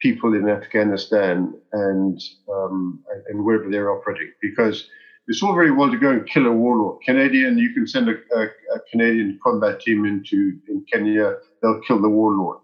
people 0.01 0.35
in 0.35 0.49
afghanistan 0.49 1.55
and 1.73 2.21
um, 2.53 3.03
and 3.29 3.45
wherever 3.45 3.71
they're 3.71 3.91
operating 3.91 4.33
because 4.41 4.89
it's 5.29 5.43
all 5.43 5.55
very 5.55 5.73
well 5.73 5.91
to 5.91 5.99
go 5.99 6.11
and 6.11 6.29
kill 6.29 6.47
a 6.47 6.53
warlord. 6.53 7.03
Canadian, 7.05 7.59
you 7.59 7.73
can 7.75 7.87
send 7.87 8.09
a, 8.09 8.15
a, 8.35 8.45
a, 8.75 8.81
Canadian 8.91 9.39
combat 9.43 9.81
team 9.81 10.05
into 10.05 10.59
in 10.69 10.85
Kenya, 10.93 11.35
they'll 11.63 11.81
kill 11.81 12.01
the 12.01 12.09
warlord. 12.09 12.59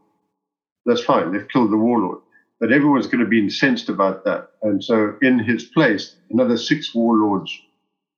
That's 0.86 1.02
fine, 1.02 1.32
they've 1.32 1.48
killed 1.48 1.72
the 1.72 1.76
warlord. 1.76 2.18
But 2.60 2.72
everyone's 2.72 3.08
going 3.08 3.24
to 3.24 3.30
be 3.30 3.40
incensed 3.40 3.88
about 3.88 4.24
that. 4.24 4.50
And 4.62 4.82
so, 4.82 5.16
in 5.20 5.40
his 5.40 5.64
place, 5.64 6.14
another 6.30 6.56
six 6.56 6.94
warlords 6.94 7.52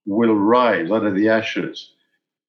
will 0.05 0.35
rise 0.35 0.91
out 0.91 1.05
of 1.05 1.15
the 1.15 1.29
ashes 1.29 1.91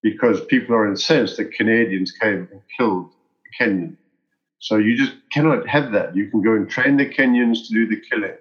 because 0.02 0.44
people 0.44 0.74
are 0.74 0.86
incensed 0.86 1.38
that 1.38 1.52
Canadians 1.52 2.12
came 2.12 2.48
and 2.52 2.60
killed 2.76 3.08
a 3.08 3.64
Kenyan. 3.64 3.96
So, 4.58 4.76
you 4.76 4.96
just 4.96 5.12
cannot 5.32 5.68
have 5.68 5.92
that. 5.92 6.16
You 6.16 6.30
can 6.30 6.42
go 6.42 6.54
and 6.54 6.68
train 6.68 6.96
the 6.96 7.06
Kenyans 7.06 7.66
to 7.68 7.74
do 7.74 7.86
the 7.86 8.00
killing 8.10 8.36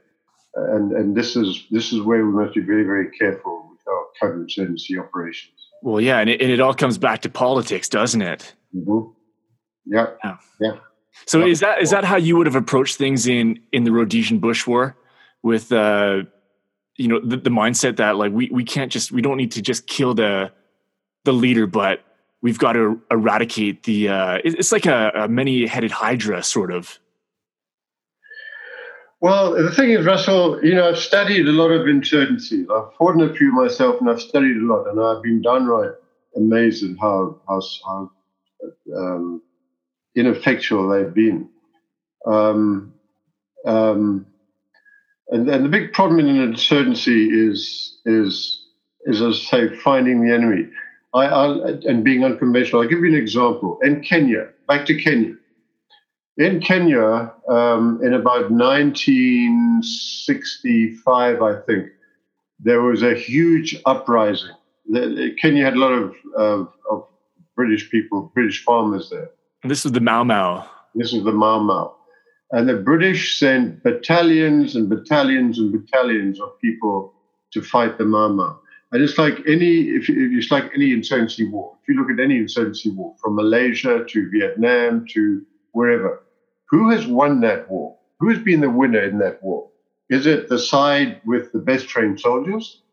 and 0.55 0.91
and 0.93 1.15
this 1.15 1.35
is 1.35 1.65
this 1.69 1.91
is 1.91 2.01
where 2.01 2.25
we 2.25 2.31
must 2.31 2.55
be 2.55 2.61
very 2.61 2.83
very 2.83 3.11
careful 3.11 3.69
with 3.69 3.81
our 3.87 4.05
counterinsurgency 4.21 4.99
operations. 4.99 5.53
Well, 5.81 6.01
yeah, 6.01 6.19
and 6.19 6.29
it, 6.29 6.41
and 6.41 6.49
it 6.49 6.59
all 6.59 6.73
comes 6.73 6.97
back 6.97 7.21
to 7.23 7.29
politics, 7.29 7.89
doesn't 7.89 8.21
it? 8.21 8.53
Mm-hmm. 8.75 9.11
Yeah, 9.85 10.07
yeah, 10.23 10.37
yeah. 10.59 10.71
So 11.25 11.45
is 11.45 11.59
that 11.59 11.81
is 11.81 11.91
that 11.91 12.05
how 12.05 12.15
you 12.15 12.37
would 12.37 12.47
have 12.47 12.55
approached 12.55 12.97
things 12.97 13.27
in 13.27 13.59
in 13.71 13.83
the 13.83 13.91
Rhodesian 13.91 14.39
Bush 14.39 14.65
War, 14.65 14.95
with 15.43 15.71
uh, 15.71 16.23
you 16.97 17.07
know, 17.07 17.19
the, 17.19 17.37
the 17.37 17.49
mindset 17.49 17.97
that 17.97 18.15
like 18.15 18.31
we 18.31 18.49
we 18.51 18.63
can't 18.63 18.91
just 18.91 19.11
we 19.11 19.21
don't 19.21 19.37
need 19.37 19.51
to 19.53 19.61
just 19.61 19.87
kill 19.87 20.13
the 20.13 20.51
the 21.25 21.33
leader, 21.33 21.67
but 21.67 22.03
we've 22.45 22.59
got 22.59 22.73
to 22.73 23.01
eradicate 23.09 23.83
the. 23.83 24.07
Uh, 24.09 24.37
it's 24.43 24.71
like 24.71 24.85
a, 24.85 25.11
a 25.15 25.27
many 25.27 25.65
headed 25.65 25.89
hydra, 25.89 26.43
sort 26.43 26.71
of. 26.71 26.99
Well, 29.19 29.55
the 29.55 29.71
thing 29.71 29.89
is, 29.89 30.05
Russell, 30.05 30.63
you 30.63 30.75
know, 30.75 30.87
I've 30.89 30.99
studied 30.99 31.47
a 31.47 31.51
lot 31.51 31.71
of 31.71 31.87
insurgencies. 31.87 32.65
I've 32.69 32.93
fought 32.97 33.15
in 33.15 33.21
a 33.21 33.33
few 33.33 33.51
myself, 33.51 33.99
and 33.99 34.07
I've 34.07 34.21
studied 34.21 34.57
a 34.57 34.65
lot, 34.65 34.87
and 34.87 35.01
I've 35.01 35.23
been 35.23 35.41
downright 35.41 35.93
amazed 36.35 36.83
at 36.83 36.95
how 37.01 37.41
how, 37.47 37.61
how 37.83 38.11
um, 38.95 39.41
ineffectual 40.15 40.87
they've 40.87 41.13
been. 41.15 41.49
Um, 42.27 42.93
um, 43.65 44.27
and, 45.29 45.49
and 45.49 45.65
the 45.65 45.69
big 45.69 45.93
problem 45.93 46.19
in 46.19 46.27
an 46.27 46.43
insurgency 46.43 47.25
is 47.25 47.97
is 48.05 48.67
is 49.05 49.19
as 49.19 49.49
I 49.51 49.69
say 49.69 49.75
finding 49.77 50.23
the 50.23 50.31
enemy. 50.31 50.69
I, 51.15 51.25
I 51.25 51.69
and 51.87 52.03
being 52.03 52.23
unconventional. 52.23 52.81
I'll 52.81 52.87
give 52.87 52.99
you 52.99 53.07
an 53.07 53.15
example. 53.15 53.79
In 53.81 54.01
Kenya, 54.01 54.49
back 54.67 54.85
to 54.87 55.01
Kenya 55.01 55.35
in 56.37 56.59
Kenya, 56.59 57.31
um, 57.47 58.01
in 58.03 58.13
about 58.13 58.51
1965, 58.51 61.41
I 61.41 61.55
think, 61.61 61.87
there 62.59 62.81
was 62.81 63.01
a 63.03 63.15
huge 63.15 63.81
uprising. 63.85 64.51
Kenya 65.41 65.63
had 65.63 65.75
a 65.75 65.79
lot 65.79 65.93
of, 65.93 66.13
of, 66.35 66.73
of, 66.91 67.07
British 67.55 67.89
people, 67.89 68.29
British 68.33 68.65
farmers 68.65 69.09
there. 69.09 69.29
And 69.63 69.71
this 69.71 69.85
was 69.85 69.93
the 69.93 70.01
Mau 70.01 70.25
Mau. 70.25 70.67
This 70.93 71.13
was 71.13 71.23
the 71.23 71.31
Mau 71.31 71.59
Mau. 71.59 71.95
And 72.51 72.67
the 72.67 72.75
British 72.75 73.39
sent 73.39 73.81
battalions 73.81 74.75
and 74.75 74.89
battalions 74.89 75.57
and 75.57 75.71
battalions 75.71 76.41
of 76.41 76.59
people 76.59 77.13
to 77.53 77.61
fight 77.61 77.97
the 77.97 78.03
Mau 78.03 78.27
Mau. 78.27 78.59
And 78.95 79.03
it's 79.03 79.17
like 79.17 79.41
any, 79.45 79.89
if 79.89 80.05
it's 80.07 80.51
like 80.51 80.71
any 80.73 80.93
insurgency 80.93 81.45
war. 81.49 81.75
If 81.81 81.89
you 81.89 81.99
look 81.99 82.09
at 82.09 82.23
any 82.23 82.37
insurgency 82.37 82.91
war, 82.91 83.13
from 83.21 83.35
Malaysia 83.35 84.05
to 84.07 84.29
Vietnam 84.29 85.05
to 85.09 85.45
wherever, 85.73 86.23
who 86.69 86.89
has 86.91 87.05
won 87.05 87.41
that 87.41 87.69
war? 87.69 87.97
Who 88.21 88.29
has 88.29 88.39
been 88.39 88.61
the 88.61 88.69
winner 88.69 89.03
in 89.03 89.17
that 89.19 89.43
war? 89.43 89.69
Is 90.09 90.25
it 90.25 90.47
the 90.47 90.57
side 90.57 91.19
with 91.25 91.51
the 91.51 91.59
best 91.59 91.89
trained 91.89 92.21
soldiers? 92.21 92.83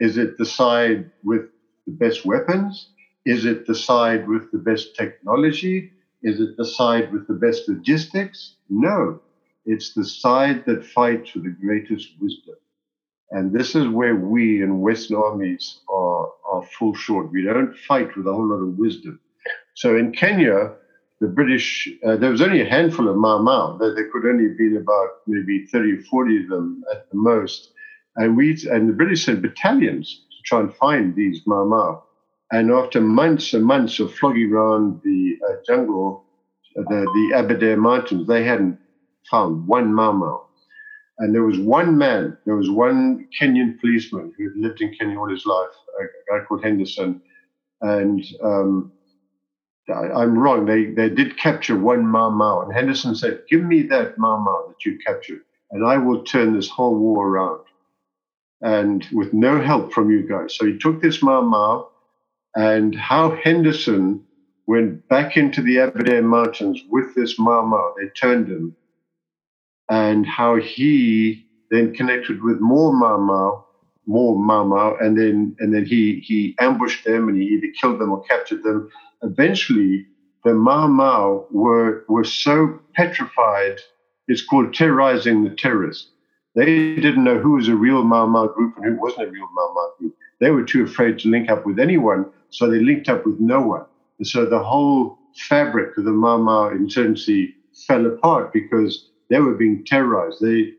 Is 0.00 0.16
it 0.16 0.38
the 0.38 0.46
side 0.46 1.10
with 1.22 1.50
the 1.86 1.92
best 1.92 2.24
weapons? 2.24 2.88
Is 3.26 3.44
it 3.44 3.66
the 3.66 3.74
side 3.74 4.26
with 4.26 4.50
the 4.50 4.56
best 4.56 4.96
technology? 4.96 5.92
Is 6.22 6.40
it 6.40 6.56
the 6.56 6.64
side 6.64 7.12
with 7.12 7.26
the 7.28 7.34
best 7.34 7.68
logistics? 7.68 8.54
No, 8.70 9.20
it's 9.66 9.92
the 9.92 10.06
side 10.06 10.64
that 10.64 10.86
fights 10.86 11.34
with 11.34 11.44
the 11.44 11.50
greatest 11.50 12.12
wisdom. 12.18 12.54
And 13.30 13.52
this 13.52 13.74
is 13.74 13.86
where 13.88 14.16
we 14.16 14.62
in 14.62 14.80
Western 14.80 15.16
armies 15.16 15.80
are, 15.88 16.30
are 16.50 16.62
full 16.78 16.94
short. 16.94 17.30
We 17.30 17.42
don't 17.42 17.76
fight 17.76 18.16
with 18.16 18.26
a 18.26 18.32
whole 18.32 18.48
lot 18.48 18.62
of 18.62 18.78
wisdom. 18.78 19.20
So 19.74 19.96
in 19.96 20.12
Kenya, 20.12 20.74
the 21.20 21.28
British, 21.28 21.88
uh, 22.06 22.16
there 22.16 22.30
was 22.30 22.40
only 22.40 22.62
a 22.62 22.68
handful 22.68 23.08
of 23.08 23.16
Mau 23.16 23.38
Mau. 23.38 23.76
There, 23.76 23.92
could 24.10 24.24
only 24.24 24.48
have 24.48 24.58
been 24.58 24.76
about 24.76 25.08
maybe 25.26 25.66
30 25.66 25.92
or 25.92 26.02
40 26.02 26.42
of 26.42 26.48
them 26.48 26.84
at 26.92 27.10
the 27.10 27.16
most. 27.16 27.72
And 28.16 28.36
we 28.36 28.58
and 28.70 28.88
the 28.88 28.92
British 28.92 29.26
sent 29.26 29.42
battalions 29.42 30.24
to 30.30 30.36
try 30.44 30.60
and 30.60 30.74
find 30.74 31.14
these 31.14 31.42
Mau 31.46 31.64
Mau. 31.64 32.02
And 32.50 32.70
after 32.70 33.00
months 33.00 33.52
and 33.52 33.64
months 33.64 34.00
of 34.00 34.14
flogging 34.14 34.52
around 34.52 35.00
the 35.04 35.36
uh, 35.46 35.54
jungle, 35.66 36.24
the, 36.74 36.82
the 36.84 37.36
Aberdare 37.36 37.76
Mountains, 37.76 38.26
they 38.26 38.42
hadn't 38.42 38.78
found 39.30 39.66
one 39.66 39.92
Mau 39.92 40.12
Mau. 40.12 40.47
And 41.18 41.34
there 41.34 41.42
was 41.42 41.58
one 41.58 41.98
man, 41.98 42.38
there 42.46 42.54
was 42.54 42.70
one 42.70 43.26
Kenyan 43.38 43.80
policeman 43.80 44.32
who 44.36 44.44
had 44.44 44.56
lived 44.56 44.80
in 44.80 44.94
Kenya 44.94 45.18
all 45.18 45.28
his 45.28 45.46
life, 45.46 45.70
a 46.00 46.04
guy 46.30 46.44
called 46.44 46.62
Henderson. 46.62 47.20
And 47.80 48.24
um, 48.42 48.92
I, 49.88 50.22
am 50.22 50.38
wrong, 50.38 50.64
they, 50.64 50.86
they 50.86 51.08
did 51.08 51.36
capture 51.36 51.76
one 51.76 52.06
Mau 52.06 52.30
Mau. 52.30 52.62
And 52.62 52.72
Henderson 52.72 53.14
said, 53.16 53.42
Give 53.48 53.62
me 53.64 53.82
that 53.84 54.18
Mau 54.18 54.38
Mau 54.38 54.68
that 54.68 54.84
you 54.84 54.98
captured, 55.04 55.40
and 55.72 55.84
I 55.84 55.96
will 55.96 56.22
turn 56.22 56.54
this 56.54 56.68
whole 56.68 56.96
war 56.96 57.26
around. 57.26 57.64
And 58.60 59.06
with 59.12 59.32
no 59.32 59.60
help 59.60 59.92
from 59.92 60.10
you 60.10 60.28
guys. 60.28 60.56
So 60.56 60.66
he 60.66 60.78
took 60.78 61.00
this 61.00 61.22
Mau 61.22 61.42
Mau, 61.42 61.88
and 62.54 62.94
how 62.94 63.36
Henderson 63.36 64.24
went 64.66 65.08
back 65.08 65.36
into 65.36 65.62
the 65.62 65.78
Aberdare 65.78 66.22
Mountains 66.22 66.82
with 66.90 67.14
this 67.14 67.38
Mau 67.38 67.64
Mau. 67.64 67.94
They 67.98 68.08
turned 68.08 68.48
him 68.48 68.76
and 69.88 70.26
how 70.26 70.56
he 70.56 71.46
then 71.70 71.94
connected 71.94 72.42
with 72.42 72.60
more 72.60 72.92
Mau 72.92 73.64
more 74.06 74.38
Mau 74.38 74.96
and 75.00 75.18
then 75.18 75.54
and 75.58 75.72
then 75.74 75.84
he 75.84 76.20
he 76.24 76.56
ambushed 76.60 77.04
them 77.04 77.28
and 77.28 77.36
he 77.40 77.44
either 77.48 77.68
killed 77.78 78.00
them 78.00 78.10
or 78.10 78.22
captured 78.22 78.62
them. 78.62 78.88
Eventually, 79.22 80.06
the 80.44 80.54
Mau 80.54 81.46
were 81.50 82.04
were 82.08 82.24
so 82.24 82.80
petrified. 82.94 83.80
It's 84.26 84.42
called 84.42 84.74
terrorizing 84.74 85.44
the 85.44 85.50
terrorists. 85.50 86.10
They 86.54 86.96
didn't 86.96 87.24
know 87.24 87.38
who 87.38 87.52
was 87.52 87.68
a 87.68 87.76
real 87.76 88.02
Mau 88.02 88.46
group 88.46 88.76
and 88.76 88.84
who 88.84 89.00
wasn't 89.00 89.28
a 89.28 89.30
real 89.30 89.48
Mau 89.54 89.92
group. 89.98 90.16
They 90.40 90.50
were 90.50 90.64
too 90.64 90.84
afraid 90.84 91.18
to 91.20 91.28
link 91.28 91.50
up 91.50 91.66
with 91.66 91.78
anyone, 91.78 92.26
so 92.50 92.68
they 92.68 92.80
linked 92.80 93.08
up 93.08 93.26
with 93.26 93.38
no 93.40 93.60
one. 93.60 93.84
And 94.18 94.26
so 94.26 94.46
the 94.46 94.62
whole 94.62 95.18
fabric 95.34 95.96
of 95.96 96.04
the 96.04 96.12
Mau 96.12 96.38
Mau 96.38 96.70
insurgency 96.70 97.54
fell 97.86 98.06
apart 98.06 98.52
because 98.52 99.10
they 99.30 99.40
were 99.40 99.54
being 99.54 99.84
terrorized. 99.84 100.40
They, 100.40 100.72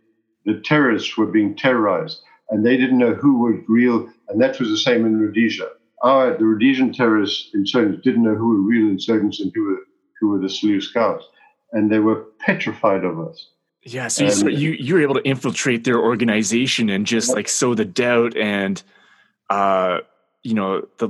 the 0.46 0.60
terrorists 0.62 1.18
were 1.18 1.28
being 1.28 1.56
terrorized, 1.56 2.22
and 2.50 2.66
they 2.66 2.78
didn't 2.78 2.98
know 2.98 3.14
who 3.14 3.40
was 3.40 3.64
real. 3.68 4.10
And 4.28 4.42
that 4.42 4.60
was 4.60 4.70
the 4.70 4.78
same 4.78 5.06
in 5.06 5.20
Rhodesia. 5.20 5.70
Our, 6.02 6.38
the 6.38 6.46
Rhodesian 6.46 6.94
terrorists 6.94 7.50
insurgents 7.54 8.04
didn't 8.04 8.24
know 8.24 8.36
who 8.36 8.50
were 8.50 8.70
real 8.70 8.88
insurgents 8.88 9.40
and 9.40 9.52
who 9.54 9.64
were 9.64 9.80
who 10.20 10.30
were 10.30 10.40
the 10.40 10.48
Selous 10.48 10.84
scouts, 10.84 11.26
and 11.72 11.92
they 11.92 12.00
were 12.00 12.26
petrified 12.40 13.04
of 13.04 13.20
us. 13.20 13.50
Yeah, 13.84 14.10
so 14.10 14.26
you, 14.26 14.50
you 14.50 14.72
you 14.72 14.94
were 14.96 15.02
able 15.02 15.16
to 15.16 15.24
infiltrate 15.24 15.84
their 15.86 16.00
organization 16.00 16.90
and 16.90 17.06
just 17.06 17.34
like 17.34 17.48
sow 17.48 17.76
the 17.76 17.86
doubt 17.86 18.36
and 18.36 18.82
uh 19.50 20.00
you 20.44 20.54
know 20.54 20.86
the 20.98 21.10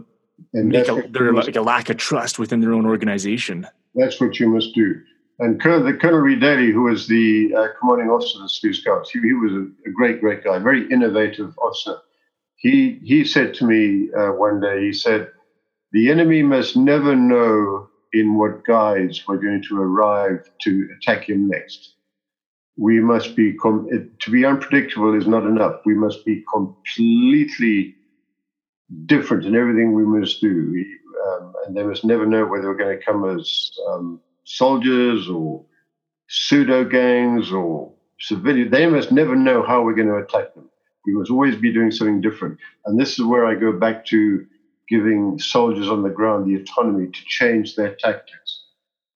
and 0.53 0.69
make 0.69 0.87
a, 0.87 0.93
like 0.93 1.55
a 1.55 1.61
lack 1.61 1.89
of 1.89 1.97
trust 1.97 2.39
within 2.39 2.61
their 2.61 2.73
own 2.73 2.85
organization. 2.85 3.67
That's 3.95 4.21
what 4.21 4.39
you 4.39 4.49
must 4.49 4.73
do. 4.73 5.01
And 5.39 5.61
Colonel, 5.61 5.85
the 5.85 5.93
Colonel 5.93 6.35
Daly, 6.37 6.71
who 6.71 6.83
was 6.83 7.07
the 7.07 7.53
uh, 7.55 7.67
commanding 7.79 8.09
officer 8.09 8.39
of 8.39 8.43
the 8.43 8.49
Selous 8.49 8.81
Scouts, 8.81 9.09
he, 9.09 9.21
he 9.21 9.33
was 9.33 9.53
a, 9.53 9.67
a, 9.87 9.91
great, 9.93 10.19
great 10.19 10.43
guy, 10.43 10.59
very 10.59 10.89
innovative 10.91 11.57
officer. 11.59 11.97
He, 12.57 12.99
he 13.03 13.23
said 13.23 13.53
to 13.55 13.65
me 13.65 14.09
uh, 14.13 14.33
one 14.33 14.59
day, 14.59 14.81
he 14.81 14.93
said, 14.93 15.31
the 15.93 16.11
enemy 16.11 16.43
must 16.43 16.75
never 16.75 17.15
know 17.15 17.87
in 18.11 18.37
what 18.37 18.65
guise 18.65 19.23
we're 19.27 19.37
going 19.37 19.63
to 19.69 19.81
arrive 19.81 20.49
to 20.61 20.89
attack 20.97 21.29
him 21.29 21.47
next. 21.47 21.95
We 22.77 22.99
must 22.99 23.35
be, 23.35 23.53
com- 23.53 23.87
to 24.19 24.31
be 24.31 24.45
unpredictable 24.45 25.15
is 25.15 25.27
not 25.27 25.45
enough. 25.45 25.81
We 25.85 25.93
must 25.93 26.25
be 26.25 26.43
completely 26.53 27.95
different 29.05 29.45
in 29.45 29.55
everything 29.55 29.93
we 29.93 30.05
must 30.05 30.41
do. 30.41 30.69
We, 30.71 30.97
um, 31.27 31.53
and 31.65 31.77
they 31.77 31.83
must 31.83 32.03
never 32.03 32.25
know 32.25 32.45
whether 32.45 32.67
we're 32.67 32.77
going 32.77 32.97
to 32.97 33.05
come 33.05 33.25
as 33.37 33.71
um, 33.87 34.21
soldiers 34.49 35.29
or 35.29 35.63
pseudo 36.27 36.83
gangs 36.83 37.51
or 37.51 37.93
civilians. 38.19 38.71
They 38.71 38.87
must 38.87 39.11
never 39.11 39.35
know 39.35 39.63
how 39.63 39.83
we're 39.83 39.93
going 39.93 40.07
to 40.07 40.17
attack 40.17 40.53
them. 40.55 40.69
We 41.05 41.13
must 41.13 41.31
always 41.31 41.55
be 41.55 41.71
doing 41.71 41.91
something 41.91 42.19
different. 42.19 42.57
And 42.85 42.99
this 42.99 43.17
is 43.17 43.25
where 43.25 43.45
I 43.45 43.55
go 43.55 43.71
back 43.71 44.05
to 44.07 44.45
giving 44.89 45.39
soldiers 45.39 45.87
on 45.87 46.01
the 46.01 46.09
ground 46.09 46.47
the 46.47 46.61
autonomy 46.61 47.07
to 47.07 47.19
change 47.25 47.75
their 47.75 47.95
tactics. 47.95 48.63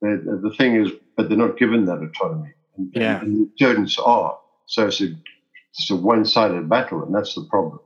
The, 0.02 0.40
the 0.42 0.56
thing 0.56 0.76
is, 0.76 0.92
but 1.18 1.30
they're 1.30 1.38
not 1.38 1.58
given 1.58 1.86
that 1.86 1.98
autonomy. 1.98 2.54
And, 2.78 2.92
yeah. 2.94 3.20
and 3.22 3.48
the 3.48 3.52
students 3.56 3.98
are. 4.00 4.38
So 4.68 4.88
it's 4.88 5.02
a, 5.02 5.08
it's 5.72 5.90
a 5.90 5.96
one 5.96 6.26
sided 6.26 6.70
battle, 6.70 7.04
and 7.04 7.14
that's 7.14 7.36
the 7.36 7.46
problem. 7.50 7.80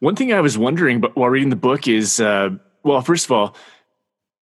One 0.00 0.14
thing 0.14 0.32
I 0.32 0.40
was 0.40 0.58
wondering, 0.58 1.00
but 1.00 1.16
while 1.16 1.30
reading 1.30 1.50
the 1.50 1.56
book 1.56 1.88
is, 1.88 2.20
uh, 2.20 2.50
well, 2.82 3.00
first 3.00 3.24
of 3.24 3.32
all, 3.32 3.56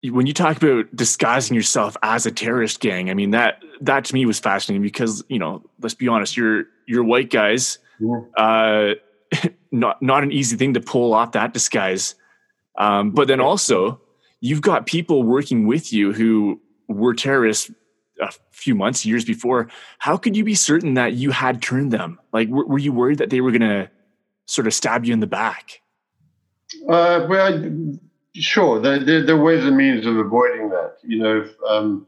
when 0.10 0.26
you 0.26 0.34
talk 0.34 0.58
about 0.58 0.94
disguising 0.96 1.56
yourself 1.56 1.96
as 2.02 2.26
a 2.26 2.32
terrorist 2.32 2.80
gang, 2.80 3.10
I 3.10 3.14
mean 3.14 3.32
that 3.32 3.62
that 3.82 4.06
to 4.06 4.14
me 4.14 4.26
was 4.26 4.40
fascinating 4.40 4.82
because 4.82 5.24
you 5.30 5.38
know, 5.38 5.64
let's 5.80 5.94
be 5.94 6.08
honest, 6.08 6.36
you're 6.36 6.66
you're 6.88 7.04
white 7.04 7.30
guys, 7.30 7.78
yeah. 8.00 8.22
uh, 8.38 8.94
not 9.72 10.02
not 10.02 10.24
an 10.24 10.32
easy 10.32 10.58
thing 10.58 10.74
to 10.74 10.82
pull 10.82 11.14
off 11.14 11.34
that 11.34 11.54
disguise. 11.54 12.16
Um, 12.78 13.12
but 13.12 13.28
then 13.28 13.40
also, 13.40 14.02
you've 14.40 14.62
got 14.62 14.86
people 14.86 15.24
working 15.24 15.68
with 15.68 15.94
you 15.94 16.14
who 16.14 16.60
were 16.88 17.14
terrorists 17.14 17.70
a 18.22 18.32
few 18.52 18.76
months, 18.76 19.06
years 19.06 19.26
before. 19.26 19.68
How 20.00 20.18
could 20.18 20.36
you 20.36 20.44
be 20.44 20.56
certain 20.56 20.94
that 20.96 21.14
you 21.14 21.32
had 21.32 21.62
turned 21.62 21.92
them? 21.92 22.20
Like, 22.32 22.48
were, 22.50 22.66
were 22.66 22.78
you 22.78 22.94
worried 22.94 23.18
that 23.18 23.30
they 23.30 23.42
were 23.42 23.52
going 23.52 23.62
to 23.62 23.90
sort 24.46 24.68
of 24.68 24.74
stab 24.74 25.06
you 25.06 25.14
in 25.14 25.20
the 25.20 25.28
back? 25.28 25.82
Uh, 26.88 27.26
well, 27.30 27.98
Sure, 28.34 28.80
there, 28.80 29.00
there, 29.00 29.36
are 29.36 29.44
ways 29.44 29.65
and 29.65 29.76
means 29.76 30.06
of 30.06 30.15
avoiding 30.17 30.70
that. 30.70 30.98
You 31.04 31.20
know, 31.20 31.41
if, 31.41 31.52
um, 31.67 32.08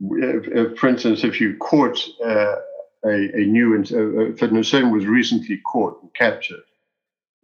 if, 0.00 0.48
if, 0.48 0.78
for 0.78 0.88
instance, 0.88 1.24
if 1.24 1.40
you 1.40 1.56
caught 1.56 1.98
uh, 2.22 2.56
a, 3.06 3.30
a, 3.34 3.46
new, 3.46 3.74
uh, 3.74 4.32
if 4.32 4.42
an 4.42 4.56
insurgent 4.56 4.92
was 4.92 5.06
recently 5.06 5.58
caught 5.58 5.98
and 6.02 6.12
captured, 6.14 6.60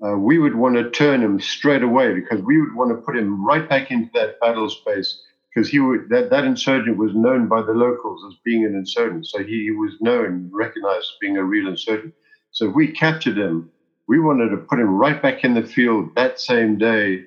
uh, 0.05 0.17
we 0.17 0.39
would 0.39 0.55
want 0.55 0.77
to 0.77 0.91
turn 0.91 1.23
him 1.23 1.41
straight 1.41 1.83
away 1.83 2.13
because 2.13 2.43
we 2.43 2.61
would 2.61 2.75
want 2.75 2.91
to 2.91 3.03
put 3.03 3.17
him 3.17 3.45
right 3.45 3.67
back 3.67 3.91
into 3.91 4.11
that 4.13 4.39
battle 4.41 4.69
space 4.69 5.23
because 5.55 5.69
he 5.69 5.81
would 5.81 6.09
that, 6.11 6.31
that 6.31 6.45
insurgent 6.45 6.97
was 6.97 7.15
known 7.15 7.49
by 7.49 7.63
the 7.63 7.73
locals 7.73 8.23
as 8.29 8.39
being 8.45 8.65
an 8.65 8.75
insurgent, 8.75 9.27
so 9.27 9.43
he, 9.43 9.65
he 9.65 9.71
was 9.71 9.93
known, 10.01 10.51
recognized 10.53 10.99
as 10.99 11.19
being 11.21 11.39
a 11.39 11.45
real 11.45 11.69
insurgent. 11.69 12.13
So 12.51 12.69
if 12.69 12.75
we 12.75 12.89
captured 12.89 13.39
him, 13.39 13.71
we 14.07 14.21
wanted 14.21 14.51
to 14.51 14.57
put 14.59 14.79
him 14.79 14.95
right 14.95 15.21
back 15.21 15.45
in 15.45 15.55
the 15.55 15.63
field 15.63 16.15
that 16.15 16.41
same 16.41 16.77
day 16.77 17.25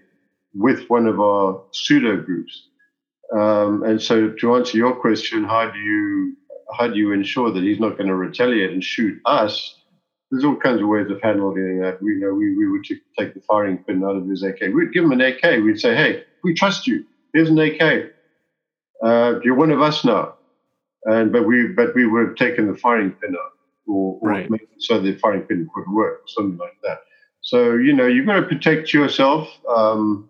with 0.53 0.89
one 0.89 1.07
of 1.07 1.19
our 1.19 1.61
pseudo 1.71 2.17
groups. 2.17 2.67
Um, 3.35 3.83
and 3.83 4.01
so, 4.01 4.29
to 4.29 4.55
answer 4.55 4.77
your 4.77 4.95
question, 4.95 5.43
how 5.43 5.69
do 5.71 5.79
you 5.79 6.35
how 6.77 6.87
do 6.87 6.95
you 6.95 7.11
ensure 7.11 7.51
that 7.51 7.63
he's 7.63 7.79
not 7.79 7.97
going 7.97 8.07
to 8.07 8.15
retaliate 8.15 8.71
and 8.71 8.83
shoot 8.83 9.19
us? 9.25 9.79
There's 10.31 10.43
all 10.43 10.55
kinds 10.55 10.81
of 10.81 10.87
ways 10.87 11.09
of 11.11 11.21
handling 11.21 11.79
that. 11.81 12.01
We 12.01 12.15
know 12.15 12.33
we, 12.33 12.57
we 12.57 12.69
would 12.69 12.83
take 12.83 13.33
the 13.33 13.41
firing 13.41 13.77
pin 13.77 14.03
out 14.03 14.15
of 14.15 14.27
his 14.27 14.43
AK. 14.43 14.59
We'd 14.73 14.93
give 14.93 15.03
him 15.03 15.11
an 15.11 15.21
AK. 15.21 15.63
We'd 15.63 15.79
say, 15.79 15.95
"Hey, 15.95 16.23
we 16.43 16.53
trust 16.53 16.87
you. 16.87 17.05
Here's 17.33 17.49
an 17.49 17.59
AK. 17.59 18.11
Uh, 19.03 19.39
you're 19.43 19.55
one 19.55 19.71
of 19.71 19.81
us 19.81 20.03
now." 20.03 20.35
And 21.05 21.31
but 21.31 21.45
we 21.45 21.67
but 21.67 21.93
we 21.95 22.07
would 22.07 22.27
have 22.27 22.35
taken 22.35 22.71
the 22.71 22.77
firing 22.77 23.11
pin 23.11 23.35
out, 23.35 23.51
or, 23.87 24.19
or 24.21 24.29
right. 24.29 24.49
so 24.79 24.99
the 24.99 25.15
firing 25.17 25.41
pin 25.41 25.67
could 25.73 25.91
work, 25.91 26.23
something 26.27 26.57
like 26.57 26.77
that. 26.83 26.99
So 27.41 27.75
you 27.75 27.93
know 27.93 28.07
you've 28.07 28.25
got 28.25 28.39
to 28.39 28.43
protect 28.43 28.93
yourself. 28.93 29.49
Um, 29.67 30.29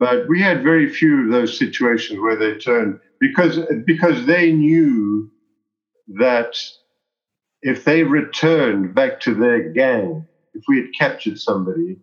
but 0.00 0.26
we 0.28 0.40
had 0.40 0.62
very 0.62 0.88
few 0.88 1.24
of 1.24 1.30
those 1.30 1.56
situations 1.56 2.18
where 2.18 2.34
they 2.34 2.58
turned 2.58 2.98
because 3.20 3.60
because 3.84 4.24
they 4.24 4.50
knew 4.50 5.30
that 6.08 6.56
if 7.62 7.84
they 7.84 8.02
returned 8.02 8.94
back 8.94 9.20
to 9.20 9.34
their 9.34 9.68
gang, 9.68 10.26
if 10.54 10.64
we 10.66 10.78
had 10.78 10.88
captured 10.98 11.38
somebody 11.38 11.98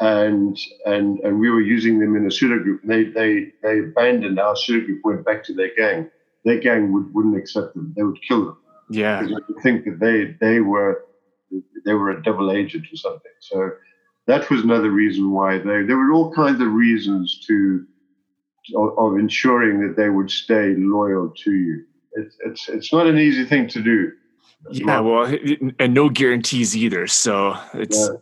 and 0.00 0.58
and 0.86 1.20
and 1.20 1.38
we 1.38 1.50
were 1.50 1.60
using 1.60 2.00
them 2.00 2.16
in 2.16 2.26
a 2.26 2.30
pseudo 2.30 2.58
group, 2.62 2.80
they 2.82 3.04
they 3.04 3.52
they 3.62 3.80
abandoned 3.80 4.40
our 4.40 4.56
pseudo 4.56 4.86
group, 4.86 5.00
went 5.04 5.24
back 5.24 5.44
to 5.44 5.54
their 5.54 5.74
gang. 5.76 6.10
Their 6.46 6.60
gang 6.60 6.92
would 6.94 7.12
wouldn't 7.14 7.36
accept 7.36 7.74
them. 7.74 7.92
They 7.94 8.02
would 8.02 8.18
kill 8.26 8.46
them. 8.46 8.58
Yeah, 8.90 9.22
because 9.22 9.42
they 9.48 9.62
think 9.62 9.84
that 9.84 10.00
they 10.00 10.34
they 10.40 10.60
were 10.60 11.04
they 11.84 11.92
were 11.92 12.10
a 12.10 12.22
double 12.22 12.50
agent 12.50 12.86
or 12.90 12.96
something. 12.96 13.32
So 13.40 13.72
that 14.26 14.48
was 14.50 14.62
another 14.62 14.90
reason 14.90 15.32
why 15.32 15.58
they, 15.58 15.82
there 15.82 15.96
were 15.96 16.12
all 16.12 16.32
kinds 16.32 16.60
of 16.60 16.72
reasons 16.72 17.40
to 17.46 17.84
of, 18.76 18.98
of 18.98 19.18
ensuring 19.18 19.80
that 19.80 19.96
they 19.96 20.08
would 20.08 20.30
stay 20.30 20.74
loyal 20.76 21.32
to 21.44 21.52
you. 21.52 21.84
It's 22.12 22.36
it's 22.44 22.68
it's 22.68 22.92
not 22.92 23.06
an 23.06 23.18
easy 23.18 23.44
thing 23.44 23.68
to 23.68 23.82
do. 23.82 24.12
Yeah, 24.70 25.00
well, 25.00 25.34
and 25.80 25.92
no 25.92 26.08
guarantees 26.08 26.76
either. 26.76 27.08
So 27.08 27.58
it's, 27.74 27.98
yeah. 27.98 28.14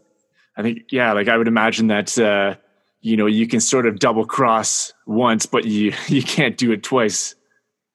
I 0.57 0.63
think, 0.63 0.85
yeah, 0.91 1.13
like 1.13 1.29
I 1.29 1.37
would 1.37 1.49
imagine 1.49 1.89
that, 1.89 2.19
uh, 2.19 2.55
you 3.03 3.19
know, 3.19 3.27
you 3.27 3.47
can 3.47 3.61
sort 3.61 3.87
of 3.87 3.99
double 3.99 4.25
cross 4.25 4.95
once, 5.07 5.45
but 5.45 5.65
you 5.67 5.93
you 6.09 6.23
can't 6.23 6.57
do 6.57 6.73
it 6.73 6.83
twice. 6.83 7.35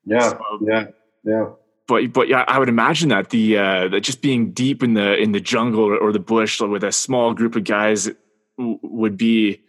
Yeah, 0.05 0.29
so, 0.29 0.39
yeah, 0.61 0.85
yeah 1.23 1.45
but 1.87 2.13
but 2.13 2.27
yeah, 2.27 2.45
I 2.47 2.59
would 2.59 2.69
imagine 2.69 3.09
that 3.09 3.29
the 3.29 3.57
uh, 3.57 3.87
that 3.89 4.01
just 4.01 4.21
being 4.21 4.51
deep 4.51 4.83
in 4.83 4.93
the 4.93 5.15
in 5.17 5.31
the 5.31 5.39
jungle 5.39 5.83
or, 5.83 6.11
the 6.11 6.19
bush 6.19 6.59
with 6.61 6.83
a 6.83 6.91
small 6.91 7.33
group 7.33 7.55
of 7.55 7.63
guys 7.63 8.09
would 8.57 9.17
be 9.17 9.61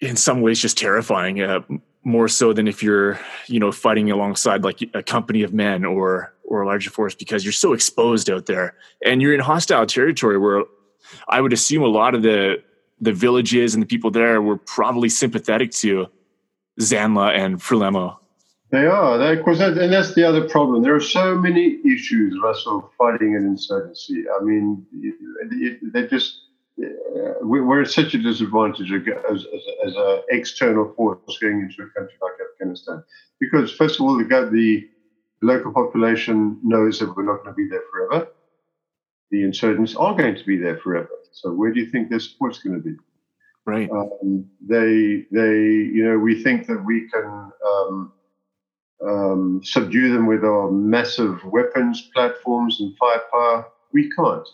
in 0.00 0.16
some 0.16 0.40
ways 0.40 0.60
just 0.60 0.78
terrifying. 0.78 1.40
Uh, 1.40 1.60
more 2.04 2.26
so 2.26 2.52
than 2.52 2.66
if 2.66 2.82
you're 2.82 3.18
you 3.46 3.60
know 3.60 3.70
fighting 3.70 4.10
alongside 4.10 4.64
like 4.64 4.80
a 4.94 5.02
company 5.02 5.42
of 5.42 5.52
men 5.52 5.84
or 5.84 6.34
or 6.44 6.62
a 6.62 6.66
larger 6.66 6.90
force 6.90 7.14
because 7.14 7.44
you're 7.44 7.52
so 7.52 7.72
exposed 7.72 8.28
out 8.28 8.46
there 8.46 8.74
and 9.06 9.22
you're 9.22 9.32
in 9.32 9.40
hostile 9.40 9.86
territory 9.86 10.36
where 10.36 10.64
I 11.28 11.40
would 11.40 11.52
assume 11.52 11.82
a 11.82 11.86
lot 11.86 12.14
of 12.14 12.22
the 12.22 12.62
the 13.00 13.12
villages 13.12 13.74
and 13.74 13.82
the 13.82 13.86
people 13.86 14.10
there 14.10 14.42
were 14.42 14.56
probably 14.56 15.08
sympathetic 15.08 15.70
to 15.72 16.08
Zanla 16.80 17.36
and 17.36 17.58
Frelimo. 17.58 18.18
They 18.72 18.86
are, 18.86 19.18
they, 19.18 19.38
of 19.38 19.44
course, 19.44 19.58
that, 19.58 19.76
and 19.76 19.92
that's 19.92 20.14
the 20.14 20.24
other 20.26 20.48
problem. 20.48 20.82
There 20.82 20.94
are 20.94 21.00
so 21.00 21.36
many 21.36 21.78
issues, 21.84 22.38
Russell, 22.42 22.90
fighting 22.96 23.36
an 23.36 23.44
insurgency. 23.44 24.24
I 24.34 24.42
mean, 24.42 24.86
they 25.92 26.06
just 26.06 26.38
uh, 26.82 27.34
we're 27.42 27.82
at 27.82 27.90
such 27.90 28.14
a 28.14 28.18
disadvantage 28.18 28.90
as, 28.90 29.06
as, 29.30 29.62
as 29.86 29.94
an 29.94 30.22
external 30.30 30.92
force 30.94 31.18
going 31.38 31.60
into 31.60 31.82
a 31.82 31.90
country 31.90 32.16
like 32.22 32.32
Afghanistan, 32.54 33.04
because 33.38 33.70
first 33.70 34.00
of 34.00 34.06
all, 34.06 34.16
the, 34.16 34.24
the 34.50 34.88
local 35.42 35.72
population 35.72 36.58
knows 36.62 36.98
that 36.98 37.14
we're 37.14 37.24
not 37.24 37.44
going 37.44 37.54
to 37.54 37.54
be 37.54 37.68
there 37.68 37.82
forever. 37.92 38.28
The 39.30 39.42
insurgents 39.44 39.94
are 39.96 40.14
going 40.14 40.36
to 40.36 40.44
be 40.44 40.56
there 40.56 40.78
forever. 40.78 41.10
So 41.32 41.52
where 41.52 41.72
do 41.72 41.80
you 41.80 41.90
think 41.90 42.08
their 42.08 42.20
support's 42.20 42.60
going 42.60 42.76
to 42.76 42.82
be? 42.82 42.96
Right. 43.66 43.90
Um, 43.90 44.46
they, 44.66 45.26
they, 45.30 45.60
you 45.92 46.04
know, 46.04 46.18
we 46.18 46.42
think 46.42 46.66
that 46.68 46.82
we 46.84 47.08
can 47.10 47.52
um, 47.66 48.12
um, 49.06 49.60
subdue 49.64 50.12
them 50.12 50.26
with 50.26 50.44
our 50.44 50.70
massive 50.70 51.42
weapons 51.44 52.10
platforms 52.14 52.80
and 52.80 52.96
firepower. 52.96 53.66
We 53.92 54.10
can't. 54.10 54.48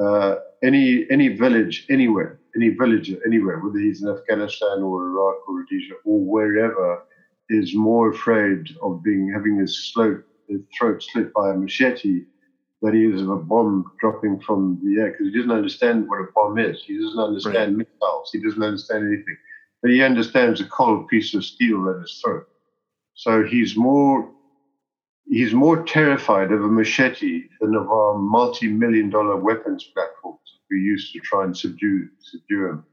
Uh, 0.00 0.36
any 0.62 1.06
any 1.10 1.28
village 1.28 1.86
anywhere, 1.90 2.40
any 2.56 2.70
villager 2.70 3.18
anywhere, 3.26 3.60
whether 3.60 3.78
he's 3.78 4.02
in 4.02 4.08
Afghanistan 4.08 4.82
or 4.82 5.06
Iraq 5.06 5.48
or 5.48 5.60
Rhodesia 5.60 5.94
or 6.04 6.20
wherever, 6.20 7.02
is 7.50 7.74
more 7.74 8.10
afraid 8.10 8.68
of 8.82 9.02
being 9.02 9.30
having 9.32 9.58
his, 9.58 9.90
throat, 9.94 10.24
his 10.48 10.60
throat 10.76 11.02
slit 11.02 11.32
by 11.34 11.50
a 11.50 11.54
machete 11.54 12.24
than 12.82 12.94
he 12.94 13.06
is 13.06 13.22
of 13.22 13.30
a 13.30 13.36
bomb 13.36 13.84
dropping 14.00 14.40
from 14.40 14.80
the 14.82 15.00
air 15.00 15.10
because 15.10 15.32
he 15.32 15.36
doesn't 15.36 15.50
understand 15.50 16.08
what 16.08 16.20
a 16.20 16.26
bomb 16.34 16.58
is. 16.58 16.82
He 16.84 16.98
doesn't 16.98 17.18
understand 17.18 17.78
right. 17.78 17.86
missiles. 17.86 18.30
He 18.32 18.40
doesn't 18.42 18.62
understand 18.62 19.06
anything. 19.06 19.36
But 19.82 19.90
he 19.92 20.02
understands 20.02 20.60
a 20.60 20.66
cold 20.66 21.08
piece 21.08 21.34
of 21.34 21.44
steel 21.44 21.88
at 21.90 22.00
his 22.00 22.20
throat. 22.22 22.48
So 23.14 23.44
he's 23.44 23.76
more 23.76 24.30
he's 25.26 25.54
more 25.54 25.82
terrified 25.84 26.52
of 26.52 26.62
a 26.62 26.68
machete 26.68 27.44
than 27.60 27.74
of 27.74 27.88
our 27.88 28.18
multi-million 28.18 29.08
dollar 29.10 29.36
weapons 29.36 29.84
platforms 29.94 30.38
we 30.70 30.78
use 30.78 31.12
to 31.12 31.20
try 31.20 31.44
and 31.44 31.56
subdue 31.56 32.08
subdue 32.18 32.66
him. 32.66 32.84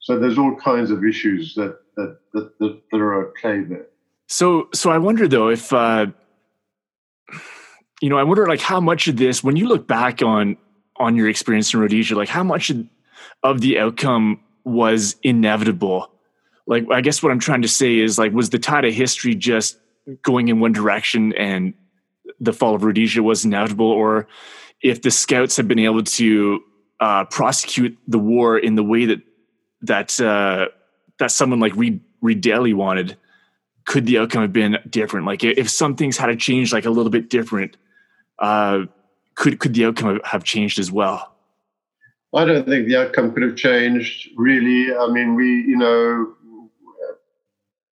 So 0.00 0.18
there's 0.18 0.38
all 0.38 0.54
kinds 0.56 0.90
of 0.90 1.04
issues 1.04 1.54
that 1.54 1.78
that 1.96 2.18
that, 2.32 2.58
that, 2.58 2.82
that 2.90 3.00
are 3.00 3.28
at 3.28 3.34
play 3.36 3.60
there. 3.60 3.86
So 4.26 4.68
so 4.74 4.90
I 4.90 4.98
wonder 4.98 5.28
though 5.28 5.48
if 5.48 5.72
uh, 5.72 6.06
you 8.00 8.08
know 8.08 8.18
I 8.18 8.24
wonder 8.24 8.46
like 8.46 8.60
how 8.60 8.80
much 8.80 9.08
of 9.08 9.16
this 9.16 9.42
when 9.42 9.56
you 9.56 9.68
look 9.68 9.86
back 9.86 10.22
on 10.22 10.56
on 10.96 11.14
your 11.14 11.28
experience 11.28 11.72
in 11.72 11.80
Rhodesia, 11.80 12.16
like 12.16 12.28
how 12.28 12.42
much 12.42 12.72
of 13.42 13.60
the 13.60 13.78
outcome 13.78 14.40
was 14.64 15.16
inevitable. 15.22 16.10
Like 16.68 16.86
I 16.92 17.00
guess 17.00 17.22
what 17.22 17.32
I'm 17.32 17.40
trying 17.40 17.62
to 17.62 17.68
say 17.68 17.98
is 17.98 18.18
like 18.18 18.32
was 18.32 18.50
the 18.50 18.58
tide 18.58 18.84
of 18.84 18.94
history 18.94 19.34
just 19.34 19.78
going 20.22 20.48
in 20.48 20.60
one 20.60 20.72
direction 20.72 21.32
and 21.34 21.74
the 22.38 22.52
fall 22.52 22.74
of 22.74 22.84
Rhodesia 22.84 23.22
was 23.22 23.44
inevitable, 23.44 23.90
or 23.90 24.28
if 24.82 25.02
the 25.02 25.10
scouts 25.10 25.56
had 25.56 25.66
been 25.66 25.78
able 25.78 26.04
to 26.04 26.62
uh, 27.00 27.24
prosecute 27.24 27.98
the 28.06 28.18
war 28.18 28.58
in 28.58 28.74
the 28.74 28.84
way 28.84 29.06
that 29.06 29.22
that 29.82 30.20
uh, 30.20 30.66
that 31.18 31.30
someone 31.30 31.58
like 31.58 31.74
Reid, 31.74 32.00
Reed 32.20 32.40
Daly 32.40 32.74
wanted, 32.74 33.16
could 33.86 34.06
the 34.06 34.18
outcome 34.18 34.42
have 34.42 34.52
been 34.52 34.78
different? 34.88 35.26
Like 35.26 35.42
if 35.42 35.70
some 35.70 35.96
things 35.96 36.16
had 36.16 36.26
to 36.26 36.36
change 36.36 36.72
like 36.72 36.84
a 36.84 36.90
little 36.90 37.10
bit 37.10 37.30
different, 37.30 37.76
uh, 38.38 38.82
could 39.34 39.58
could 39.58 39.74
the 39.74 39.86
outcome 39.86 40.20
have 40.24 40.44
changed 40.44 40.78
as 40.78 40.92
well? 40.92 41.34
I 42.34 42.44
don't 42.44 42.68
think 42.68 42.86
the 42.86 42.96
outcome 42.96 43.32
could 43.32 43.42
have 43.42 43.56
changed 43.56 44.28
really. 44.36 44.94
I 44.94 45.06
mean, 45.10 45.34
we 45.34 45.46
you 45.62 45.76
know 45.76 46.34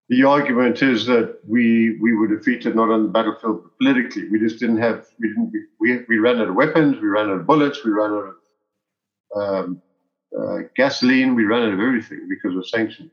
the 0.09 0.23
argument 0.23 0.81
is 0.81 1.05
that 1.05 1.39
we 1.45 1.97
we 1.99 2.15
were 2.15 2.27
defeated 2.27 2.75
not 2.75 2.89
on 2.89 3.03
the 3.03 3.09
battlefield 3.09 3.63
but 3.63 3.77
politically. 3.77 4.29
We 4.29 4.39
just 4.39 4.59
didn't 4.59 4.77
have 4.77 5.05
we 5.19 5.29
didn't 5.29 5.51
we 5.79 5.99
we 6.07 6.17
ran 6.17 6.39
out 6.39 6.47
of 6.47 6.55
weapons, 6.55 7.01
we 7.01 7.07
ran 7.07 7.29
out 7.29 7.39
of 7.39 7.47
bullets, 7.47 7.83
we 7.83 7.91
ran 7.91 8.11
out 8.11 8.27
of 8.29 8.35
um, 9.35 9.81
uh, 10.37 10.59
gasoline, 10.75 11.35
we 11.35 11.43
ran 11.43 11.63
out 11.63 11.73
of 11.73 11.79
everything 11.79 12.27
because 12.29 12.55
of 12.55 12.67
sanctions. 12.67 13.11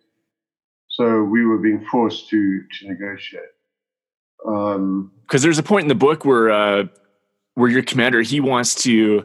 So 0.89 1.25
we 1.25 1.45
were 1.45 1.59
being 1.59 1.85
forced 1.91 2.29
to 2.31 2.63
to 2.79 2.89
negotiate. 2.89 3.43
Because 4.39 4.77
um, 4.77 5.13
there's 5.31 5.59
a 5.59 5.63
point 5.63 5.85
in 5.85 5.89
the 5.89 5.95
book 5.97 6.25
where 6.25 6.51
uh, 6.51 6.85
where 7.55 7.71
your 7.71 7.83
commander 7.83 8.23
he 8.23 8.39
wants 8.39 8.83
to, 8.85 9.25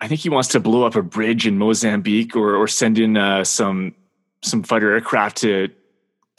I 0.00 0.08
think 0.08 0.20
he 0.20 0.30
wants 0.30 0.48
to 0.50 0.60
blow 0.60 0.84
up 0.86 0.96
a 0.96 1.02
bridge 1.02 1.46
in 1.46 1.58
Mozambique 1.58 2.34
or 2.34 2.56
or 2.56 2.66
send 2.66 2.98
in 2.98 3.18
uh, 3.18 3.44
some 3.44 3.94
some 4.42 4.62
fighter 4.62 4.92
aircraft 4.92 5.36
to 5.38 5.68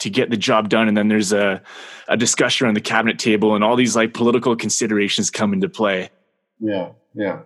to 0.00 0.10
get 0.10 0.30
the 0.30 0.36
job 0.36 0.68
done. 0.68 0.88
And 0.88 0.96
then 0.96 1.08
there's 1.08 1.32
a, 1.32 1.62
a 2.08 2.16
discussion 2.16 2.66
around 2.66 2.74
the 2.74 2.80
cabinet 2.80 3.18
table 3.18 3.54
and 3.54 3.64
all 3.64 3.76
these 3.76 3.96
like 3.96 4.12
political 4.14 4.56
considerations 4.56 5.30
come 5.30 5.52
into 5.52 5.68
play. 5.68 6.10
Yeah 6.58 6.90
yeah 7.14 7.40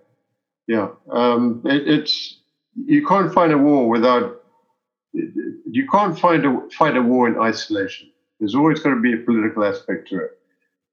yeah. 0.66 0.88
Um, 1.10 1.62
it, 1.64 1.88
it's 1.88 2.40
you 2.74 3.06
can't 3.06 3.32
find 3.32 3.52
a 3.52 3.58
war 3.58 3.88
without 3.88 4.42
you 5.12 5.86
can't 5.90 6.18
find 6.18 6.44
a 6.44 6.60
fight 6.76 6.96
a 6.96 7.02
war 7.02 7.28
in 7.28 7.38
isolation. 7.38 8.10
There's 8.40 8.54
always 8.54 8.80
going 8.80 8.96
to 8.96 9.02
be 9.02 9.12
a 9.12 9.24
political 9.24 9.64
aspect 9.64 10.08
to 10.08 10.18
it. 10.18 10.38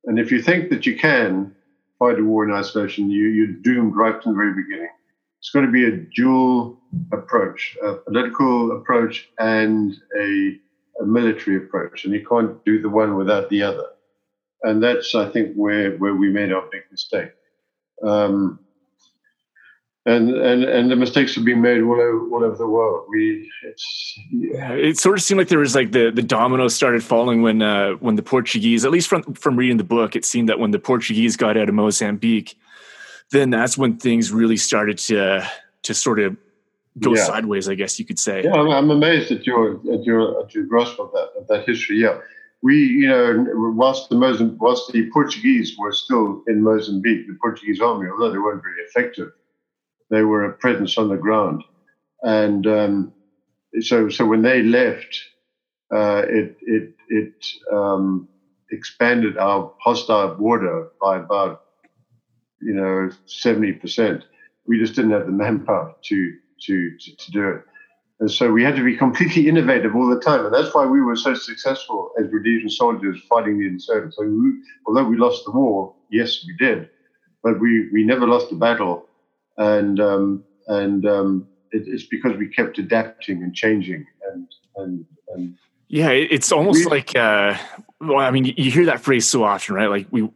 And 0.05 0.19
if 0.19 0.31
you 0.31 0.41
think 0.41 0.69
that 0.69 0.85
you 0.85 0.97
can 0.97 1.55
fight 1.99 2.19
a 2.19 2.23
war 2.23 2.43
in 2.43 2.53
isolation 2.53 3.09
you, 3.09 3.27
you're 3.27 3.47
doomed 3.47 3.95
right 3.95 4.21
from 4.21 4.33
the 4.33 4.37
very 4.37 4.53
beginning. 4.53 4.89
It's 5.39 5.49
going 5.49 5.65
to 5.65 5.71
be 5.71 5.85
a 5.85 5.97
dual 6.15 6.77
approach 7.11 7.77
a 7.83 7.93
political 7.95 8.77
approach 8.77 9.29
and 9.39 9.95
a 10.19 10.59
a 11.01 11.05
military 11.05 11.57
approach, 11.57 12.05
and 12.05 12.13
you 12.13 12.25
can't 12.25 12.63
do 12.65 12.81
the 12.81 12.89
one 12.89 13.15
without 13.15 13.49
the 13.49 13.63
other. 13.63 13.87
And 14.63 14.81
that's, 14.81 15.15
I 15.15 15.29
think, 15.29 15.55
where 15.55 15.97
where 15.97 16.15
we 16.15 16.29
made 16.29 16.51
our 16.51 16.63
big 16.71 16.83
mistake. 16.91 17.31
Um, 18.03 18.59
and 20.05 20.31
and 20.31 20.63
and 20.63 20.89
the 20.89 20.95
mistakes 20.95 21.35
have 21.35 21.45
been 21.45 21.61
made 21.61 21.81
all 21.81 21.93
over, 21.93 22.29
all 22.31 22.43
over 22.43 22.55
the 22.55 22.67
world. 22.67 23.05
We 23.09 23.51
it's 23.63 24.19
yeah. 24.31 24.73
It 24.73 24.97
sort 24.97 25.17
of 25.17 25.23
seemed 25.23 25.37
like 25.37 25.49
there 25.49 25.59
was 25.59 25.75
like 25.75 25.91
the 25.91 26.11
the 26.11 26.23
dominoes 26.23 26.73
started 26.73 27.03
falling 27.03 27.43
when 27.43 27.61
uh, 27.61 27.93
when 27.93 28.15
the 28.15 28.23
Portuguese, 28.23 28.83
at 28.83 28.91
least 28.91 29.07
from 29.07 29.21
from 29.33 29.57
reading 29.57 29.77
the 29.77 29.83
book, 29.83 30.15
it 30.15 30.25
seemed 30.25 30.49
that 30.49 30.59
when 30.59 30.71
the 30.71 30.79
Portuguese 30.79 31.37
got 31.37 31.55
out 31.55 31.69
of 31.69 31.75
Mozambique, 31.75 32.57
then 33.29 33.51
that's 33.51 33.77
when 33.77 33.97
things 33.97 34.31
really 34.31 34.57
started 34.57 34.97
to 34.97 35.47
to 35.83 35.93
sort 35.93 36.19
of 36.19 36.35
go 36.99 37.15
yeah. 37.15 37.23
sideways, 37.23 37.69
I 37.69 37.75
guess 37.75 37.99
you 37.99 38.05
could 38.05 38.19
say. 38.19 38.43
Yeah, 38.43 38.53
I'm, 38.53 38.91
amazed 38.91 39.31
at 39.31 39.45
your 39.45 39.75
at 39.91 40.03
your 40.03 40.43
at 40.43 40.53
your 40.53 40.65
grasp 40.65 40.99
of 40.99 41.11
that 41.13 41.29
of 41.37 41.47
that 41.47 41.67
history. 41.67 41.97
Yeah, 41.97 42.19
we 42.61 42.75
you 42.75 43.07
know 43.07 43.45
whilst 43.75 44.09
the 44.09 44.15
Mozambique, 44.15 44.61
whilst 44.61 44.91
the 44.91 45.09
Portuguese 45.11 45.75
were 45.77 45.93
still 45.93 46.43
in 46.47 46.61
Mozambique, 46.61 47.27
the 47.27 47.37
Portuguese 47.41 47.79
army, 47.79 48.09
although 48.09 48.31
they 48.31 48.39
weren't 48.39 48.63
very 48.63 48.81
effective, 48.87 49.29
they 50.09 50.23
were 50.23 50.45
a 50.45 50.53
presence 50.53 50.97
on 50.97 51.09
the 51.09 51.17
ground, 51.17 51.63
and 52.23 52.67
um, 52.67 53.13
so 53.79 54.09
so 54.09 54.25
when 54.25 54.41
they 54.41 54.61
left, 54.61 55.17
uh, 55.93 56.23
it 56.27 56.57
it 56.61 56.93
it 57.07 57.45
um, 57.71 58.27
expanded 58.71 59.37
our 59.37 59.73
hostile 59.79 60.35
border 60.35 60.89
by 61.01 61.17
about 61.19 61.63
you 62.61 62.73
know 62.73 63.09
seventy 63.25 63.71
percent. 63.71 64.25
We 64.67 64.77
just 64.77 64.95
didn't 64.95 65.11
have 65.11 65.25
the 65.25 65.31
manpower 65.31 65.95
to 66.03 66.33
to, 66.61 66.97
to, 66.97 67.15
to 67.15 67.31
do 67.31 67.49
it. 67.49 67.61
And 68.19 68.31
so 68.31 68.51
we 68.51 68.63
had 68.63 68.75
to 68.75 68.83
be 68.83 68.95
completely 68.95 69.47
innovative 69.49 69.95
all 69.95 70.07
the 70.07 70.19
time. 70.19 70.45
And 70.45 70.53
that's 70.53 70.73
why 70.73 70.85
we 70.85 71.01
were 71.01 71.15
so 71.15 71.33
successful 71.33 72.11
as 72.19 72.27
Rhodesian 72.31 72.69
soldiers 72.69 73.19
fighting 73.27 73.59
the 73.59 73.67
insurgents. 73.67 74.17
So 74.17 74.25
we, 74.25 74.53
although 74.87 75.03
we 75.03 75.17
lost 75.17 75.45
the 75.45 75.51
war, 75.51 75.95
yes, 76.09 76.45
we 76.45 76.55
did, 76.57 76.89
but 77.43 77.59
we, 77.59 77.89
we 77.91 78.03
never 78.03 78.27
lost 78.27 78.49
the 78.49 78.55
battle. 78.55 79.07
And, 79.57 79.99
um, 79.99 80.43
and 80.67 81.05
um, 81.07 81.47
it, 81.71 81.83
it's 81.87 82.05
because 82.05 82.37
we 82.37 82.47
kept 82.47 82.77
adapting 82.77 83.43
and 83.43 83.53
changing 83.53 84.05
and, 84.31 84.47
and, 84.75 85.05
and 85.33 85.57
yeah, 85.91 86.11
it's 86.11 86.53
almost 86.53 86.85
we, 86.85 86.89
like, 86.89 87.17
uh, 87.17 87.57
well, 87.99 88.19
I 88.19 88.31
mean, 88.31 88.45
you 88.45 88.71
hear 88.71 88.85
that 88.85 89.01
phrase 89.01 89.27
so 89.27 89.43
often, 89.43 89.75
right? 89.75 89.89
Like 89.89 90.07
we, 90.09 90.31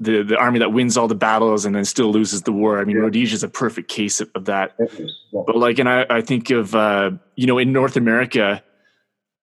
the 0.00 0.22
the 0.22 0.36
army 0.36 0.58
that 0.58 0.72
wins 0.72 0.96
all 0.96 1.06
the 1.06 1.14
battles 1.14 1.64
and 1.64 1.74
then 1.74 1.84
still 1.84 2.10
loses 2.10 2.42
the 2.42 2.52
war. 2.52 2.80
I 2.80 2.84
mean, 2.84 2.96
yeah. 2.96 3.02
Rhodesia 3.02 3.34
is 3.34 3.42
a 3.42 3.48
perfect 3.48 3.88
case 3.88 4.20
of, 4.20 4.30
of 4.34 4.46
that. 4.46 4.74
Yeah. 4.78 5.42
But 5.46 5.56
like, 5.56 5.78
and 5.78 5.88
I, 5.88 6.06
I 6.08 6.20
think 6.22 6.50
of 6.50 6.74
uh, 6.74 7.12
you 7.36 7.46
know 7.46 7.58
in 7.58 7.72
North 7.72 7.96
America, 7.96 8.62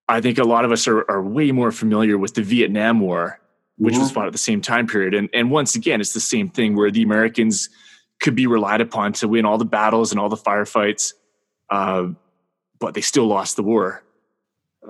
I 0.09 0.19
think 0.19 0.37
a 0.37 0.43
lot 0.43 0.65
of 0.65 0.71
us 0.71 0.87
are, 0.87 1.09
are 1.09 1.21
way 1.21 1.51
more 1.51 1.71
familiar 1.71 2.17
with 2.17 2.33
the 2.33 2.41
Vietnam 2.41 2.99
War, 2.99 3.39
which 3.77 3.93
mm-hmm. 3.93 4.01
was 4.01 4.11
fought 4.11 4.25
at 4.27 4.31
the 4.31 4.39
same 4.39 4.61
time 4.61 4.87
period. 4.87 5.13
And 5.13 5.29
and 5.33 5.51
once 5.51 5.75
again, 5.75 6.01
it's 6.01 6.13
the 6.13 6.19
same 6.19 6.49
thing 6.49 6.75
where 6.75 6.91
the 6.91 7.03
Americans 7.03 7.69
could 8.19 8.35
be 8.35 8.47
relied 8.47 8.81
upon 8.81 9.13
to 9.13 9.27
win 9.27 9.45
all 9.45 9.59
the 9.59 9.65
battles 9.65 10.11
and 10.11 10.19
all 10.19 10.29
the 10.29 10.35
firefights, 10.35 11.13
uh, 11.69 12.07
but 12.79 12.95
they 12.95 13.01
still 13.01 13.27
lost 13.27 13.55
the 13.55 13.63
war. 13.63 14.03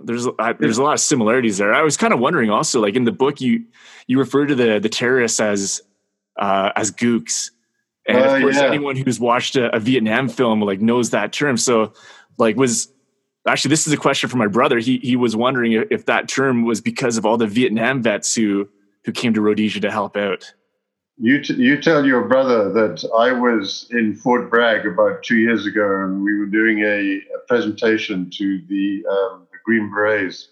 There's 0.03 0.27
I, 0.39 0.53
there's 0.53 0.77
a 0.77 0.83
lot 0.83 0.93
of 0.93 0.99
similarities 0.99 1.57
there. 1.57 1.73
I 1.73 1.81
was 1.81 1.97
kind 1.97 2.13
of 2.13 2.19
wondering 2.19 2.49
also, 2.49 2.81
like 2.81 2.95
in 2.95 3.03
the 3.03 3.11
book, 3.11 3.41
you 3.41 3.65
you 4.07 4.19
refer 4.19 4.45
to 4.45 4.55
the 4.55 4.79
the 4.79 4.89
terrorists 4.89 5.39
as 5.39 5.81
uh, 6.37 6.71
as 6.75 6.91
gooks, 6.91 7.51
and 8.07 8.17
uh, 8.17 8.21
of 8.21 8.41
course, 8.41 8.55
yeah. 8.55 8.63
anyone 8.63 8.95
who's 8.95 9.19
watched 9.19 9.55
a, 9.55 9.75
a, 9.75 9.79
Vietnam 9.79 10.29
film 10.29 10.61
like 10.61 10.81
knows 10.81 11.09
that 11.11 11.33
term. 11.33 11.57
So, 11.57 11.93
like, 12.37 12.55
was 12.55 12.91
actually 13.47 13.69
this 13.69 13.87
is 13.87 13.93
a 13.93 13.97
question 13.97 14.29
for 14.29 14.37
my 14.37 14.47
brother. 14.47 14.79
He 14.79 14.97
he 14.99 15.15
was 15.15 15.35
wondering 15.35 15.71
if 15.89 16.05
that 16.05 16.27
term 16.27 16.63
was 16.63 16.81
because 16.81 17.17
of 17.17 17.25
all 17.25 17.37
the 17.37 17.47
Vietnam 17.47 18.01
vets 18.03 18.35
who 18.35 18.69
who 19.05 19.11
came 19.11 19.33
to 19.33 19.41
Rhodesia 19.41 19.79
to 19.79 19.91
help 19.91 20.17
out. 20.17 20.53
You, 21.19 21.41
t- 21.41 21.55
you 21.55 21.81
tell 21.81 22.05
your 22.05 22.27
brother 22.27 22.71
that 22.73 23.09
I 23.17 23.31
was 23.31 23.87
in 23.89 24.15
Fort 24.15 24.51
Bragg 24.51 24.85
about 24.85 25.23
two 25.23 25.37
years 25.37 25.65
ago 25.65 26.03
and 26.03 26.23
we 26.23 26.37
were 26.37 26.45
doing 26.45 26.81
a, 26.81 27.17
a 27.35 27.39
presentation 27.47 28.29
to 28.37 28.61
the, 28.67 29.03
um, 29.09 29.46
the 29.46 29.46
Green 29.67 29.91
Berets. 29.91 30.47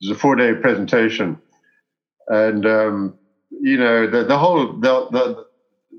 It 0.00 0.08
was 0.08 0.16
a 0.16 0.20
four 0.20 0.34
day 0.34 0.52
presentation. 0.54 1.40
And, 2.26 2.66
um, 2.66 3.18
you 3.50 3.78
know, 3.78 4.10
the, 4.10 4.24
the 4.24 4.36
whole, 4.36 4.72
the, 4.72 5.08
the, 5.10 5.46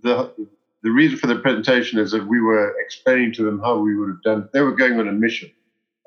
the, 0.04 0.48
the 0.84 0.92
reason 0.92 1.18
for 1.18 1.28
the 1.28 1.38
presentation 1.38 1.98
is 1.98 2.12
that 2.12 2.28
we 2.28 2.42
were 2.42 2.76
explaining 2.80 3.34
to 3.34 3.44
them 3.44 3.62
how 3.62 3.78
we 3.78 3.96
would 3.96 4.10
have 4.10 4.22
done, 4.24 4.50
they 4.54 4.62
were 4.62 4.76
going 4.76 5.00
on 5.00 5.08
a 5.08 5.14
mission 5.14 5.50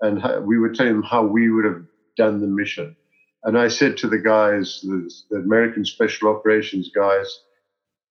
and 0.03 0.21
how, 0.21 0.41
we 0.41 0.59
were 0.59 0.69
telling 0.69 0.93
them 0.93 1.03
how 1.03 1.25
we 1.25 1.51
would 1.51 1.65
have 1.65 1.83
done 2.17 2.41
the 2.41 2.47
mission. 2.47 2.95
And 3.45 3.57
I 3.57 3.69
said 3.69 3.97
to 3.99 4.09
the 4.09 4.19
guys, 4.19 4.81
the, 4.83 5.11
the 5.31 5.37
American 5.39 5.85
Special 5.85 6.29
Operations 6.29 6.91
guys, 6.95 7.41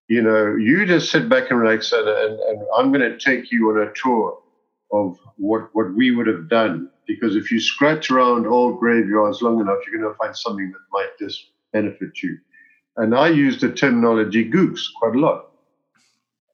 you 0.07 0.21
know, 0.21 0.55
you 0.55 0.85
just 0.85 1.11
sit 1.11 1.29
back 1.29 1.51
and 1.51 1.59
relax, 1.59 1.91
and, 1.91 2.07
and, 2.07 2.39
and 2.39 2.61
I'm 2.75 2.91
going 2.91 3.11
to 3.11 3.17
take 3.17 3.51
you 3.51 3.69
on 3.69 3.87
a 3.87 3.91
tour 3.93 4.39
of 4.91 5.17
what 5.37 5.69
what 5.73 5.93
we 5.93 6.11
would 6.11 6.27
have 6.27 6.49
done. 6.49 6.89
Because 7.07 7.35
if 7.35 7.51
you 7.51 7.59
scratch 7.59 8.11
around 8.11 8.47
old 8.47 8.79
graveyards 8.79 9.41
long 9.41 9.61
enough, 9.61 9.79
you're 9.85 9.99
going 9.99 10.11
to 10.11 10.17
find 10.17 10.35
something 10.35 10.71
that 10.71 10.79
might 10.91 11.17
just 11.19 11.51
benefit 11.71 12.21
you. 12.21 12.37
And 12.97 13.15
I 13.15 13.29
use 13.29 13.61
the 13.61 13.71
terminology 13.71 14.49
gooks 14.49 14.81
quite 14.99 15.15
a 15.15 15.19
lot. 15.19 15.51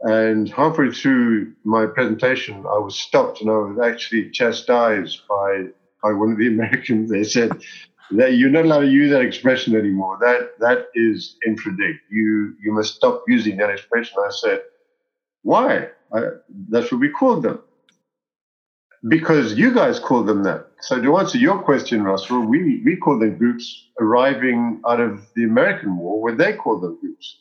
And 0.01 0.49
halfway 0.49 0.91
through 0.91 1.53
my 1.63 1.85
presentation, 1.85 2.65
I 2.65 2.77
was 2.77 2.99
stopped 2.99 3.41
and 3.41 3.49
I 3.49 3.55
was 3.55 3.79
actually 3.83 4.29
chastised 4.31 5.21
by 5.27 5.65
by 6.03 6.11
one 6.11 6.31
of 6.33 6.37
the 6.37 6.47
Americans. 6.55 7.09
They 7.09 7.23
said, 7.23 7.63
that 8.11 8.33
you're 8.33 8.49
not 8.49 8.65
allowed 8.65 8.81
to 8.81 8.91
use 8.91 9.11
that 9.11 9.21
expression 9.21 9.75
anymore. 9.75 10.17
That 10.21 10.59
that 10.59 10.87
is 10.93 11.37
infra-dig. 11.45 11.95
You 12.09 12.55
you 12.61 12.71
must 12.71 12.95
stop 12.95 13.23
using 13.27 13.57
that 13.57 13.69
expression. 13.69 14.17
I 14.19 14.29
said, 14.31 14.61
why? 15.41 15.89
I, 16.13 16.21
that's 16.69 16.91
what 16.91 17.01
we 17.01 17.09
called 17.09 17.43
them. 17.43 17.59
Because 19.07 19.53
you 19.55 19.73
guys 19.73 19.99
call 19.99 20.23
them 20.23 20.43
that. 20.43 20.67
So 20.81 21.01
to 21.01 21.17
answer 21.17 21.37
your 21.37 21.61
question, 21.61 22.03
Russell, 22.03 22.45
we, 22.45 22.81
we 22.85 22.95
call 22.95 23.19
them 23.19 23.37
groups 23.37 23.89
arriving 23.99 24.81
out 24.87 25.01
of 25.01 25.27
the 25.35 25.43
American 25.43 25.97
War, 25.97 26.21
where 26.21 26.35
they 26.35 26.53
call 26.53 26.79
them 26.79 26.97
groups. 27.01 27.37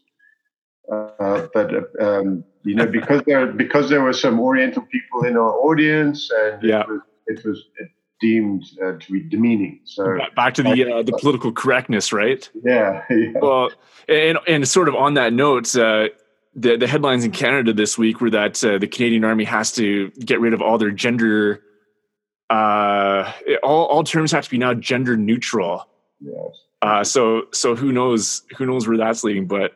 Uh, 0.90 1.46
but 1.54 1.72
um, 2.00 2.44
you 2.64 2.74
know, 2.74 2.86
because 2.86 3.22
there 3.26 3.46
because 3.46 3.88
there 3.88 4.02
were 4.02 4.12
some 4.12 4.40
Oriental 4.40 4.82
people 4.82 5.24
in 5.24 5.36
our 5.36 5.52
audience, 5.52 6.28
and 6.34 6.62
yeah. 6.62 6.80
it 6.80 6.88
was 6.88 7.00
it 7.26 7.44
was 7.44 7.64
deemed 8.20 8.64
uh, 8.82 8.92
to 8.98 9.12
be 9.12 9.20
demeaning. 9.20 9.80
So 9.84 10.18
back 10.34 10.54
to 10.54 10.62
the 10.62 10.90
uh, 10.90 11.02
the 11.02 11.12
political 11.12 11.52
correctness, 11.52 12.12
right? 12.12 12.48
Yeah, 12.64 13.04
yeah. 13.10 13.32
Well, 13.40 13.70
and 14.08 14.38
and 14.48 14.66
sort 14.66 14.88
of 14.88 14.94
on 14.94 15.14
that 15.14 15.32
note, 15.32 15.74
uh, 15.76 16.08
the 16.54 16.76
the 16.76 16.86
headlines 16.86 17.24
in 17.24 17.30
Canada 17.30 17.72
this 17.72 17.96
week 17.96 18.20
were 18.20 18.30
that 18.30 18.62
uh, 18.64 18.78
the 18.78 18.86
Canadian 18.86 19.24
Army 19.24 19.44
has 19.44 19.72
to 19.72 20.10
get 20.10 20.40
rid 20.40 20.54
of 20.54 20.62
all 20.62 20.78
their 20.78 20.90
gender. 20.90 21.62
Uh, 22.50 23.32
all 23.62 23.86
all 23.86 24.04
terms 24.04 24.32
have 24.32 24.44
to 24.44 24.50
be 24.50 24.58
now 24.58 24.74
gender 24.74 25.16
neutral. 25.16 25.86
Yes. 26.20 26.34
Uh, 26.82 27.04
so 27.04 27.44
so 27.52 27.76
who 27.76 27.92
knows 27.92 28.42
who 28.56 28.66
knows 28.66 28.86
where 28.86 28.96
that's 28.96 29.24
leading, 29.24 29.46
but. 29.46 29.72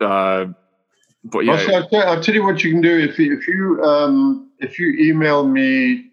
but 0.00 1.44
yeah, 1.44 1.52
also, 1.52 1.72
I'll, 1.74 1.88
tell, 1.88 2.08
I'll 2.08 2.22
tell 2.22 2.34
you 2.34 2.42
what 2.42 2.64
you 2.64 2.72
can 2.72 2.80
do 2.80 2.98
if 2.98 3.18
you, 3.18 3.36
if 3.36 3.46
you 3.46 3.82
um, 3.84 4.50
if 4.58 4.78
you 4.78 4.94
email 4.98 5.46
me 5.46 6.06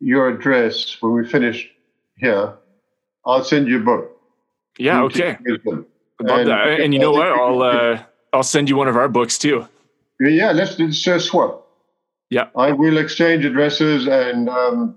your 0.00 0.28
address 0.28 0.96
when 1.00 1.12
we 1.12 1.26
finish 1.28 1.68
here, 2.16 2.54
I'll 3.24 3.44
send 3.44 3.68
you 3.68 3.80
a 3.80 3.84
book. 3.84 4.10
Yeah, 4.78 4.98
you 4.98 5.04
okay. 5.06 5.36
Love 6.20 6.40
and, 6.40 6.48
that. 6.50 6.80
And 6.80 6.92
you 6.92 7.00
know 7.00 7.12
what? 7.12 7.28
I'll 7.28 7.62
uh, 7.62 8.02
I'll 8.32 8.42
send 8.42 8.68
you 8.68 8.76
one 8.76 8.88
of 8.88 8.96
our 8.96 9.08
books 9.08 9.38
too. 9.38 9.68
Yeah, 10.20 10.52
let's 10.52 10.76
just 10.76 11.06
uh, 11.08 11.18
swap. 11.18 11.66
Yeah, 12.30 12.48
I 12.56 12.72
will 12.72 12.96
exchange 12.96 13.44
addresses 13.44 14.06
and 14.06 14.48
um, 14.48 14.96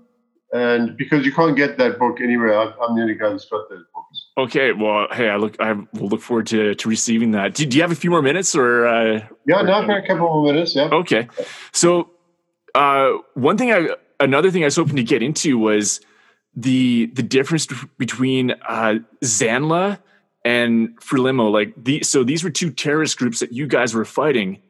and 0.52 0.96
because 0.96 1.26
you 1.26 1.32
can't 1.32 1.56
get 1.56 1.76
that 1.78 1.98
book 1.98 2.20
anywhere, 2.20 2.58
I'm 2.58 2.94
the 2.94 3.02
only 3.02 3.14
guy 3.14 3.30
that's 3.30 3.44
got 3.46 3.68
those 3.68 3.84
books. 3.94 4.26
Okay, 4.38 4.72
well, 4.72 5.08
hey, 5.12 5.28
I 5.28 5.36
look, 5.36 5.56
I 5.60 5.72
will 5.72 6.08
look 6.08 6.22
forward 6.22 6.46
to 6.48 6.74
to 6.74 6.88
receiving 6.88 7.32
that. 7.32 7.54
Do, 7.54 7.66
do 7.66 7.76
you 7.76 7.82
have 7.82 7.92
a 7.92 7.96
few 7.96 8.10
more 8.10 8.22
minutes, 8.22 8.54
or? 8.54 8.86
Uh, 8.86 9.26
yeah, 9.46 9.62
now 9.62 9.84
for 9.84 9.96
a 9.96 10.06
couple 10.06 10.26
more 10.26 10.52
minutes. 10.52 10.74
Yeah. 10.74 10.88
Okay, 10.92 11.28
so 11.72 12.10
uh, 12.74 13.12
one 13.34 13.58
thing 13.58 13.72
I 13.72 13.88
another 14.20 14.50
thing 14.50 14.62
I 14.62 14.66
was 14.66 14.76
hoping 14.76 14.96
to 14.96 15.02
get 15.02 15.22
into 15.22 15.58
was 15.58 16.00
the 16.54 17.06
the 17.06 17.22
difference 17.22 17.66
between 17.98 18.52
uh, 18.66 18.96
Zanla 19.24 19.98
and 20.46 20.96
Frelimo. 21.00 21.50
Like 21.50 21.74
the 21.76 22.02
so 22.04 22.22
these 22.22 22.44
were 22.44 22.50
two 22.50 22.70
terrorist 22.70 23.18
groups 23.18 23.40
that 23.40 23.52
you 23.52 23.66
guys 23.66 23.94
were 23.94 24.04
fighting. 24.04 24.62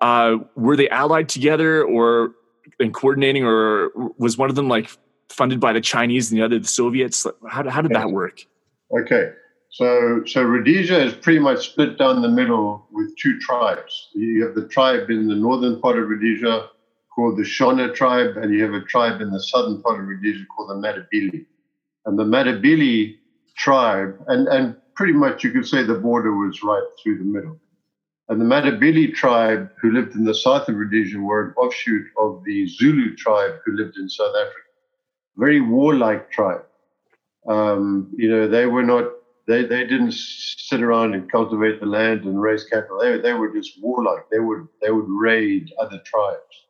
Uh, 0.00 0.36
were 0.54 0.76
they 0.76 0.88
allied 0.88 1.28
together 1.28 1.82
or 1.82 2.34
in 2.78 2.92
coordinating, 2.92 3.44
or 3.44 3.90
was 4.18 4.38
one 4.38 4.48
of 4.48 4.56
them 4.56 4.68
like 4.68 4.88
funded 5.28 5.58
by 5.58 5.72
the 5.72 5.80
Chinese 5.80 6.30
and 6.30 6.38
the 6.38 6.44
other 6.44 6.58
the 6.60 6.68
Soviets? 6.68 7.26
How, 7.48 7.68
how 7.68 7.82
did 7.82 7.92
that 7.92 8.12
work? 8.12 8.46
Okay, 8.96 9.32
so 9.70 10.22
so 10.26 10.42
Rhodesia 10.42 11.02
is 11.02 11.12
pretty 11.14 11.40
much 11.40 11.70
split 11.70 11.98
down 11.98 12.22
the 12.22 12.28
middle 12.28 12.86
with 12.92 13.16
two 13.18 13.38
tribes. 13.40 14.10
You 14.14 14.44
have 14.46 14.54
the 14.54 14.68
tribe 14.68 15.10
in 15.10 15.26
the 15.26 15.34
northern 15.34 15.80
part 15.80 15.98
of 15.98 16.08
Rhodesia 16.08 16.68
called 17.12 17.36
the 17.36 17.42
Shona 17.42 17.92
tribe, 17.92 18.36
and 18.36 18.54
you 18.54 18.62
have 18.62 18.74
a 18.74 18.82
tribe 18.82 19.20
in 19.20 19.30
the 19.30 19.40
southern 19.40 19.82
part 19.82 19.98
of 19.98 20.06
Rhodesia 20.06 20.44
called 20.54 20.70
the 20.70 20.74
Matabele. 20.74 21.46
And 22.04 22.16
the 22.16 22.24
Matabele 22.24 23.16
tribe, 23.56 24.22
and, 24.28 24.46
and 24.46 24.76
pretty 24.96 25.12
much 25.12 25.44
you 25.44 25.50
could 25.50 25.66
say 25.66 25.82
the 25.82 25.94
border 25.94 26.36
was 26.36 26.62
right 26.62 26.82
through 27.02 27.18
the 27.18 27.24
middle. 27.24 27.58
And 28.28 28.40
the 28.40 28.44
Matabele 28.44 29.14
tribe, 29.14 29.70
who 29.80 29.92
lived 29.92 30.16
in 30.16 30.24
the 30.24 30.34
south 30.34 30.68
of 30.68 30.74
Rhodesia, 30.74 31.18
were 31.18 31.48
an 31.48 31.54
offshoot 31.54 32.06
of 32.18 32.42
the 32.44 32.66
Zulu 32.66 33.14
tribe 33.14 33.60
who 33.64 33.76
lived 33.76 33.96
in 33.98 34.08
South 34.08 34.34
Africa. 34.34 34.66
Very 35.36 35.60
warlike 35.60 36.30
tribe. 36.32 36.64
Um, 37.46 38.12
you 38.16 38.28
know, 38.28 38.48
they 38.48 38.66
were 38.66 38.82
not, 38.82 39.12
they, 39.46 39.64
they 39.64 39.86
didn't 39.86 40.12
sit 40.12 40.82
around 40.82 41.14
and 41.14 41.30
cultivate 41.30 41.78
the 41.78 41.86
land 41.86 42.24
and 42.24 42.40
raise 42.40 42.64
cattle. 42.64 42.98
They, 42.98 43.20
they 43.20 43.32
were 43.32 43.54
just 43.54 43.80
warlike. 43.80 44.28
They 44.32 44.40
would, 44.40 44.66
they 44.82 44.90
would 44.90 45.06
raid 45.08 45.72
other 45.78 46.00
tribes. 46.04 46.66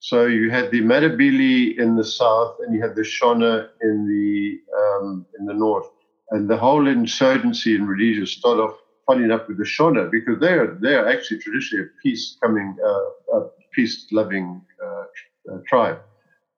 So 0.00 0.26
you 0.26 0.50
had 0.50 0.72
the 0.72 0.80
Matabele 0.80 1.78
in 1.78 1.94
the 1.94 2.02
south, 2.02 2.56
and 2.58 2.74
you 2.74 2.82
had 2.82 2.96
the 2.96 3.02
Shona 3.02 3.68
in 3.82 4.08
the 4.08 4.58
um, 4.76 5.24
in 5.38 5.46
the 5.46 5.54
north, 5.54 5.86
and 6.32 6.48
the 6.48 6.56
whole 6.56 6.86
insurgency 6.88 7.74
in 7.74 7.86
Rhodesia 7.86 8.26
started 8.26 8.62
off 8.62 8.78
funny 9.06 9.24
enough 9.24 9.48
with 9.48 9.58
the 9.58 9.64
Shona 9.64 10.10
because 10.10 10.40
they 10.40 10.52
are 10.52 10.76
they 10.80 10.94
are 10.94 11.08
actually 11.08 11.38
traditionally 11.38 11.84
a 11.84 12.02
peace 12.02 12.36
coming 12.42 12.76
uh, 12.84 13.36
a 13.38 13.48
peace 13.72 14.06
loving 14.12 14.60
uh, 14.84 15.52
uh, 15.52 15.58
tribe. 15.68 16.00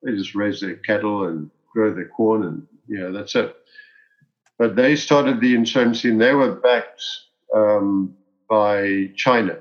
They 0.03 0.13
just 0.13 0.35
raise 0.35 0.61
their 0.61 0.77
cattle 0.77 1.27
and 1.27 1.51
grow 1.73 1.95
their 1.95 2.09
corn, 2.09 2.45
and 2.45 2.67
you 2.89 2.99
know 2.99 3.13
that's 3.13 3.35
it. 3.35 3.55
But 4.59 4.77
they 4.77 4.97
started 4.97 5.41
the 5.41 5.55
insurgency, 5.55 6.11
and 6.11 6.21
they 6.21 6.35
were 6.35 6.55
backed 6.55 7.05
um, 7.55 8.15
by 8.49 9.11
China 9.17 9.59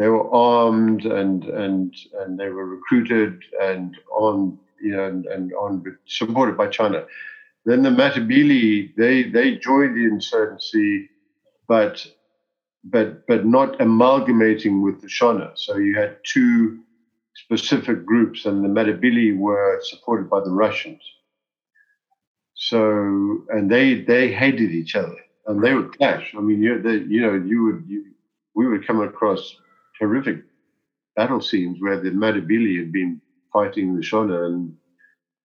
they 0.00 0.08
were 0.08 0.34
armed 0.34 1.04
and 1.04 1.44
and 1.44 1.94
and 2.20 2.40
they 2.40 2.48
were 2.48 2.64
recruited 2.64 3.42
and 3.60 3.94
on 4.10 4.58
you 4.80 4.96
know 4.96 5.04
and, 5.04 5.26
and 5.26 5.52
on 5.52 5.84
supported 6.06 6.56
by 6.56 6.68
China. 6.68 7.04
Then 7.64 7.82
the 7.82 7.90
Matabele 7.90 8.94
they 8.96 9.24
they 9.24 9.56
joined 9.56 9.96
the 9.96 10.04
insurgency, 10.04 11.08
but 11.68 12.06
but 12.84 13.26
but 13.26 13.44
not 13.44 13.80
amalgamating 13.80 14.82
with 14.82 15.00
the 15.02 15.08
Shona. 15.08 15.52
So 15.56 15.76
you 15.76 15.94
had 15.98 16.16
two 16.24 16.80
specific 17.34 18.06
groups, 18.06 18.46
and 18.46 18.64
the 18.64 18.68
Matabele 18.68 19.36
were 19.36 19.80
supported 19.82 20.30
by 20.30 20.40
the 20.40 20.50
Russians. 20.50 21.02
So 22.54 22.80
and 23.50 23.70
they 23.70 24.02
they 24.02 24.32
hated 24.32 24.70
each 24.70 24.96
other, 24.96 25.16
and 25.46 25.62
they 25.62 25.74
would 25.74 25.96
clash. 25.96 26.34
I 26.36 26.40
mean, 26.40 26.62
you 26.62 26.80
they, 26.80 27.04
you 27.12 27.20
know 27.20 27.34
you 27.34 27.64
would 27.64 27.84
you 27.86 28.06
we 28.54 28.66
would 28.68 28.86
come 28.86 29.00
across 29.00 29.56
horrific 29.98 30.42
battle 31.16 31.40
scenes 31.40 31.78
where 31.80 32.00
the 32.00 32.10
Matabele 32.10 32.78
had 32.78 32.92
been 32.92 33.20
fighting 33.52 33.94
the 33.94 34.02
Shona 34.02 34.46
and 34.46 34.74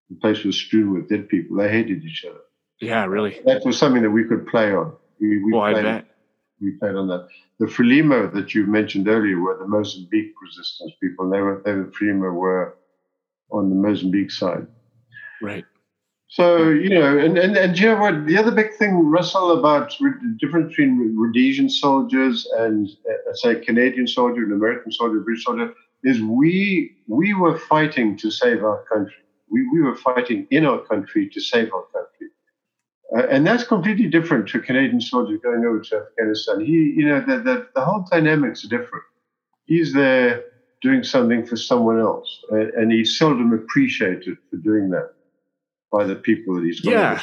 the 0.10 0.16
place 0.16 0.44
was 0.44 0.56
strewn 0.56 0.94
with 0.94 1.10
dead 1.10 1.30
people. 1.30 1.58
They 1.58 1.70
hated 1.70 2.04
each 2.04 2.26
other. 2.26 2.40
Yeah, 2.82 3.06
really. 3.06 3.40
That 3.46 3.66
was 3.66 3.78
something 3.78 4.04
that 4.04 4.12
we 4.12 4.26
could 4.26 4.48
play 4.48 4.74
on. 4.74 4.94
We, 5.20 5.44
we 5.44 5.54
well, 5.54 5.72
played, 5.72 5.86
I 5.86 6.00
bet. 6.00 6.08
We 6.62 6.72
played 6.72 6.96
on 6.96 7.08
that. 7.08 7.28
The 7.60 7.66
Frelimo 7.66 8.34
that 8.34 8.54
you 8.54 8.66
mentioned 8.66 9.08
earlier 9.08 9.40
were 9.40 9.58
the 9.58 9.68
Mozambique 9.68 10.34
resistance 10.42 10.92
people. 11.02 11.30
They 11.30 11.40
were, 11.40 11.62
they, 11.64 11.72
the 11.72 11.92
Frelimo 11.98 12.34
were 12.34 12.78
on 13.52 13.70
the 13.70 13.76
Mozambique 13.76 14.32
side. 14.32 14.68
Right. 15.42 15.66
So 16.28 16.70
you 16.70 16.90
know, 16.90 17.18
and, 17.18 17.38
and 17.38 17.56
and 17.56 17.80
you 17.80 17.86
know 17.88 17.98
what? 17.98 18.26
The 18.26 18.38
other 18.38 18.52
big 18.52 18.74
thing, 18.76 18.94
Russell, 19.10 19.60
about 19.60 19.96
the 20.00 20.38
difference 20.40 20.70
between 20.70 21.16
Rhodesian 21.16 21.70
soldiers 21.70 22.46
and 22.58 22.90
uh, 23.10 23.34
say 23.36 23.64
Canadian 23.64 24.08
soldier, 24.08 24.44
and 24.44 24.52
American 24.52 24.92
soldier, 24.92 25.20
British 25.20 25.46
soldier, 25.46 25.74
is 26.04 26.22
we 26.22 26.98
we 27.08 27.34
were 27.36 27.58
fighting 27.58 28.18
to 28.18 28.32
save 28.32 28.64
our 28.64 28.84
country. 28.92 29.24
We 29.56 29.62
we 29.74 29.82
were 29.82 29.96
fighting 29.96 30.48
in 30.52 30.66
our 30.66 30.80
country 30.92 31.30
to 31.30 31.40
save 31.40 31.70
our 31.74 31.86
country, 31.96 32.30
uh, 33.16 33.28
and 33.34 33.48
that's 33.48 33.64
completely 33.64 34.08
different 34.08 34.50
to 34.50 34.60
a 34.60 34.62
Canadian 34.62 35.02
soldier 35.02 35.38
going 35.38 35.64
over 35.66 35.80
to 35.80 35.94
Afghanistan. 36.06 36.60
He, 36.60 36.78
you 36.98 37.06
know, 37.08 37.20
the 37.22 37.38
the, 37.48 37.68
the 37.76 37.84
whole 37.88 38.06
dynamics 38.12 38.66
are 38.66 38.72
different. 38.78 39.06
He's 39.66 39.94
there 39.94 40.44
doing 40.82 41.04
something 41.04 41.46
for 41.46 41.58
someone 41.58 42.00
else, 42.00 42.30
and, 42.52 42.70
and 42.80 42.92
he's 42.92 43.18
seldom 43.18 43.54
appreciated 43.54 44.38
for 44.50 44.58
doing 44.58 44.90
that 44.90 45.10
by 45.96 46.04
the 46.04 46.16
people 46.16 46.56
that 46.56 46.64
he's 46.66 46.84
yeah 46.84 47.22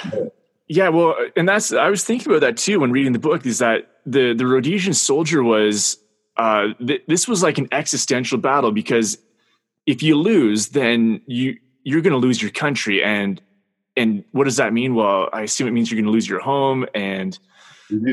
yeah 0.69 0.89
well 0.89 1.15
and 1.37 1.49
that's 1.49 1.73
i 1.73 1.89
was 1.89 2.05
thinking 2.05 2.31
about 2.33 2.41
that 2.41 2.57
too 2.57 2.81
when 2.81 2.91
reading 2.91 3.13
the 3.13 3.19
book 3.19 3.45
is 3.45 3.59
that 3.59 3.91
the 4.07 4.33
the 4.33 4.47
rhodesian 4.47 4.95
soldier 4.95 5.43
was 5.43 5.99
uh 6.37 6.69
th- 6.87 7.03
this 7.09 7.29
was 7.29 7.43
like 7.43 7.59
an 7.59 7.69
existential 7.73 8.39
battle 8.39 8.73
because 8.73 9.19
if 9.87 10.03
you 10.03 10.17
lose 10.17 10.69
then 10.69 11.21
you 11.27 11.57
you're 11.85 12.01
going 12.01 12.13
to 12.13 12.19
lose 12.19 12.41
your 12.41 12.51
country 12.51 13.03
and 13.03 13.41
and 13.97 14.25
what 14.33 14.45
does 14.45 14.57
that 14.57 14.73
mean? 14.73 14.95
Well 14.95 15.29
i 15.33 15.43
assume 15.43 15.69
it 15.69 15.73
means 15.73 15.91
you're 15.91 16.01
going 16.01 16.07
to 16.07 16.13
lose 16.13 16.29
your 16.29 16.41
home 16.41 16.87
and 16.95 17.39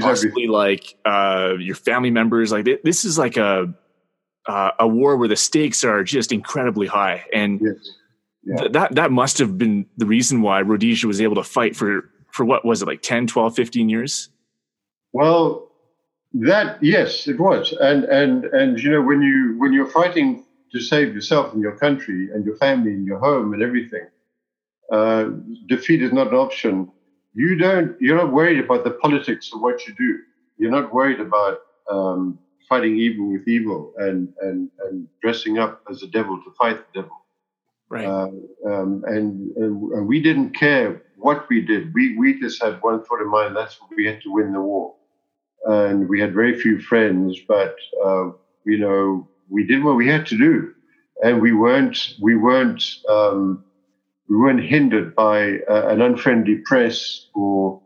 possibly 0.02 0.48
like 0.48 0.96
uh 1.06 1.54
your 1.60 1.76
family 1.76 2.12
members. 2.12 2.52
Like 2.52 2.66
this 2.84 3.06
is 3.06 3.18
like 3.18 3.38
a 3.38 3.74
uh, 4.48 4.72
a 4.80 4.88
war 4.88 5.16
where 5.16 5.28
the 5.28 5.36
stakes 5.36 5.84
are 5.84 6.04
just 6.04 6.32
incredibly 6.32 6.88
high 6.88 7.24
and 7.34 7.62
yes. 7.62 7.76
Yeah. 8.44 8.68
that 8.70 8.96
that 8.96 9.12
must 9.12 9.38
have 9.38 9.58
been 9.58 9.86
the 9.98 10.06
reason 10.06 10.42
why 10.42 10.62
Rhodesia 10.62 11.06
was 11.08 11.22
able 11.22 11.36
to 11.36 11.44
fight 11.44 11.76
for 11.76 12.10
for 12.32 12.46
what 12.46 12.66
was 12.66 12.82
it 12.82 12.88
like 12.88 13.02
10 13.02 13.28
12 13.28 13.56
15 13.56 13.90
years? 13.90 14.30
Well 15.14 15.70
that 16.34 16.82
yes 16.82 17.28
it 17.28 17.40
was. 17.40 17.74
And 17.80 18.06
and 18.06 18.46
and 18.46 18.80
you 18.80 18.92
know 18.92 19.02
when 19.02 19.22
you 19.22 19.56
when 19.58 19.74
you're 19.74 19.90
fighting 19.90 20.46
to 20.72 20.80
save 20.80 21.14
yourself 21.14 21.54
and 21.54 21.62
your 21.62 21.76
country 21.78 22.30
and 22.34 22.46
your 22.46 22.56
family 22.58 22.92
and 22.92 23.06
your 23.06 23.20
home 23.20 23.54
and 23.54 23.62
everything 23.62 24.08
uh, 24.92 25.30
defeat 25.68 26.02
is 26.02 26.12
not 26.12 26.28
an 26.28 26.36
option 26.36 26.92
you 27.34 27.56
don't 27.56 27.96
you're 28.02 28.18
not 28.18 28.32
worried 28.32 28.60
about 28.60 28.84
the 28.84 28.92
politics 28.92 29.52
of 29.54 29.62
what 29.62 29.88
you 29.88 29.94
do 29.96 30.20
you're 30.58 30.72
not 30.72 30.94
worried 30.94 31.20
about 31.20 31.60
um, 31.90 32.40
fighting 32.68 32.98
evil 32.98 33.32
with 33.32 33.48
evil 33.48 33.94
and 33.98 34.34
and 34.42 34.70
and 34.86 35.08
dressing 35.22 35.58
up 35.58 35.82
as 35.90 36.04
a 36.04 36.08
devil 36.08 36.38
to 36.44 36.52
fight 36.60 36.78
the 36.78 37.02
devil 37.02 37.20
Right. 37.90 38.06
Uh, 38.06 38.30
um, 38.68 39.04
and, 39.08 39.56
and, 39.58 40.08
we 40.08 40.22
didn't 40.22 40.52
care 40.52 41.02
what 41.18 41.50
we 41.50 41.62
did. 41.62 41.92
We, 41.94 42.16
we 42.18 42.40
just 42.40 42.62
had 42.62 42.82
one 42.82 43.04
thought 43.04 43.22
in 43.22 43.30
mind 43.30 43.56
that's 43.56 43.82
what 43.82 43.90
we 43.98 44.06
had 44.06 44.22
to 44.22 44.32
win 44.32 44.54
the 44.54 44.62
war. 44.62 44.94
And 45.66 46.08
we 46.08 46.20
had 46.20 46.34
very 46.34 46.60
few 46.60 46.80
friends, 46.80 47.38
but, 47.48 47.76
uh, 48.06 48.30
you 48.64 48.78
know, 48.78 49.28
we 49.50 49.66
did 49.66 49.84
what 49.84 49.96
we 49.96 50.08
had 50.08 50.26
to 50.28 50.38
do. 50.38 50.74
And 51.24 51.42
we 51.42 51.54
weren't, 51.54 52.16
we 52.22 52.36
weren't, 52.36 52.84
um, 53.10 53.64
we 54.30 54.38
weren't 54.38 54.64
hindered 54.64 55.16
by 55.16 55.58
uh, 55.70 55.88
an 55.88 56.02
unfriendly 56.02 56.60
press 56.66 57.28
or, 57.34 57.82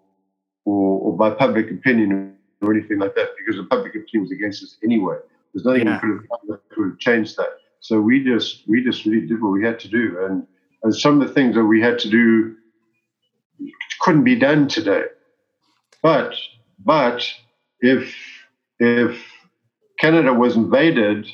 or, 0.65 0.99
or, 0.99 1.17
by 1.17 1.31
public 1.31 1.71
opinion 1.71 2.35
or 2.61 2.73
anything 2.73 2.99
like 2.99 3.15
that, 3.15 3.29
because 3.37 3.59
the 3.59 3.67
public 3.67 3.95
opinion 3.95 4.23
was 4.23 4.31
against 4.31 4.63
us 4.63 4.77
anyway. 4.83 5.17
There's 5.53 5.65
nothing 5.65 5.87
yeah. 5.87 5.95
we 5.95 5.99
could 5.99 6.09
have 6.09 6.29
done 6.29 6.47
that 6.49 6.69
could 6.69 6.89
have 6.91 6.99
changed 6.99 7.37
that. 7.37 7.57
So 7.79 7.99
we 7.99 8.23
just 8.23 8.63
we 8.67 8.83
just 8.83 9.05
really 9.05 9.27
did 9.27 9.41
what 9.41 9.51
we 9.51 9.63
had 9.63 9.77
to 9.81 9.89
do, 9.89 10.25
and 10.25 10.47
and 10.83 10.95
some 10.95 11.21
of 11.21 11.27
the 11.27 11.33
things 11.33 11.55
that 11.55 11.65
we 11.65 11.81
had 11.81 11.99
to 11.99 12.09
do 12.09 12.55
couldn't 13.99 14.23
be 14.23 14.39
done 14.39 14.69
today. 14.69 15.03
But 16.01 16.33
but 16.79 17.27
if 17.81 18.15
if 18.79 19.21
Canada 19.99 20.33
was 20.33 20.55
invaded, 20.55 21.27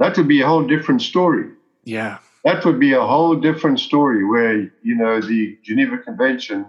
that 0.00 0.16
would 0.16 0.26
be 0.26 0.40
a 0.40 0.46
whole 0.46 0.66
different 0.66 1.02
story. 1.02 1.50
Yeah. 1.84 2.18
That 2.44 2.64
would 2.64 2.80
be 2.80 2.94
a 2.94 3.00
whole 3.00 3.36
different 3.36 3.78
story 3.78 4.24
where, 4.24 4.62
you 4.82 4.96
know, 4.96 5.20
the 5.20 5.56
Geneva 5.62 5.98
Convention, 5.98 6.66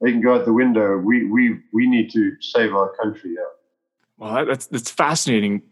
they 0.00 0.12
can 0.12 0.20
go 0.20 0.34
out 0.36 0.44
the 0.44 0.52
window. 0.52 0.98
We 0.98 1.24
we 1.24 1.58
we 1.72 1.88
need 1.88 2.12
to 2.12 2.36
save 2.40 2.74
our 2.74 2.94
country 3.02 3.34
Yeah. 3.34 3.42
Well, 4.18 4.46
that's 4.46 4.66
that's 4.66 4.90
fascinating 4.90 5.62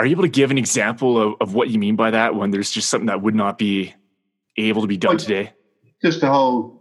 are 0.00 0.06
you 0.06 0.12
able 0.12 0.22
to 0.22 0.30
give 0.30 0.50
an 0.50 0.56
example 0.56 1.20
of, 1.20 1.34
of 1.42 1.52
what 1.52 1.68
you 1.68 1.78
mean 1.78 1.94
by 1.94 2.10
that 2.10 2.34
when 2.34 2.50
there's 2.50 2.70
just 2.70 2.88
something 2.88 3.08
that 3.08 3.20
would 3.20 3.34
not 3.34 3.58
be 3.58 3.94
able 4.56 4.80
to 4.80 4.88
be 4.88 4.96
done 4.96 5.18
today? 5.18 5.52
Just 6.02 6.22
the 6.22 6.28
whole 6.28 6.80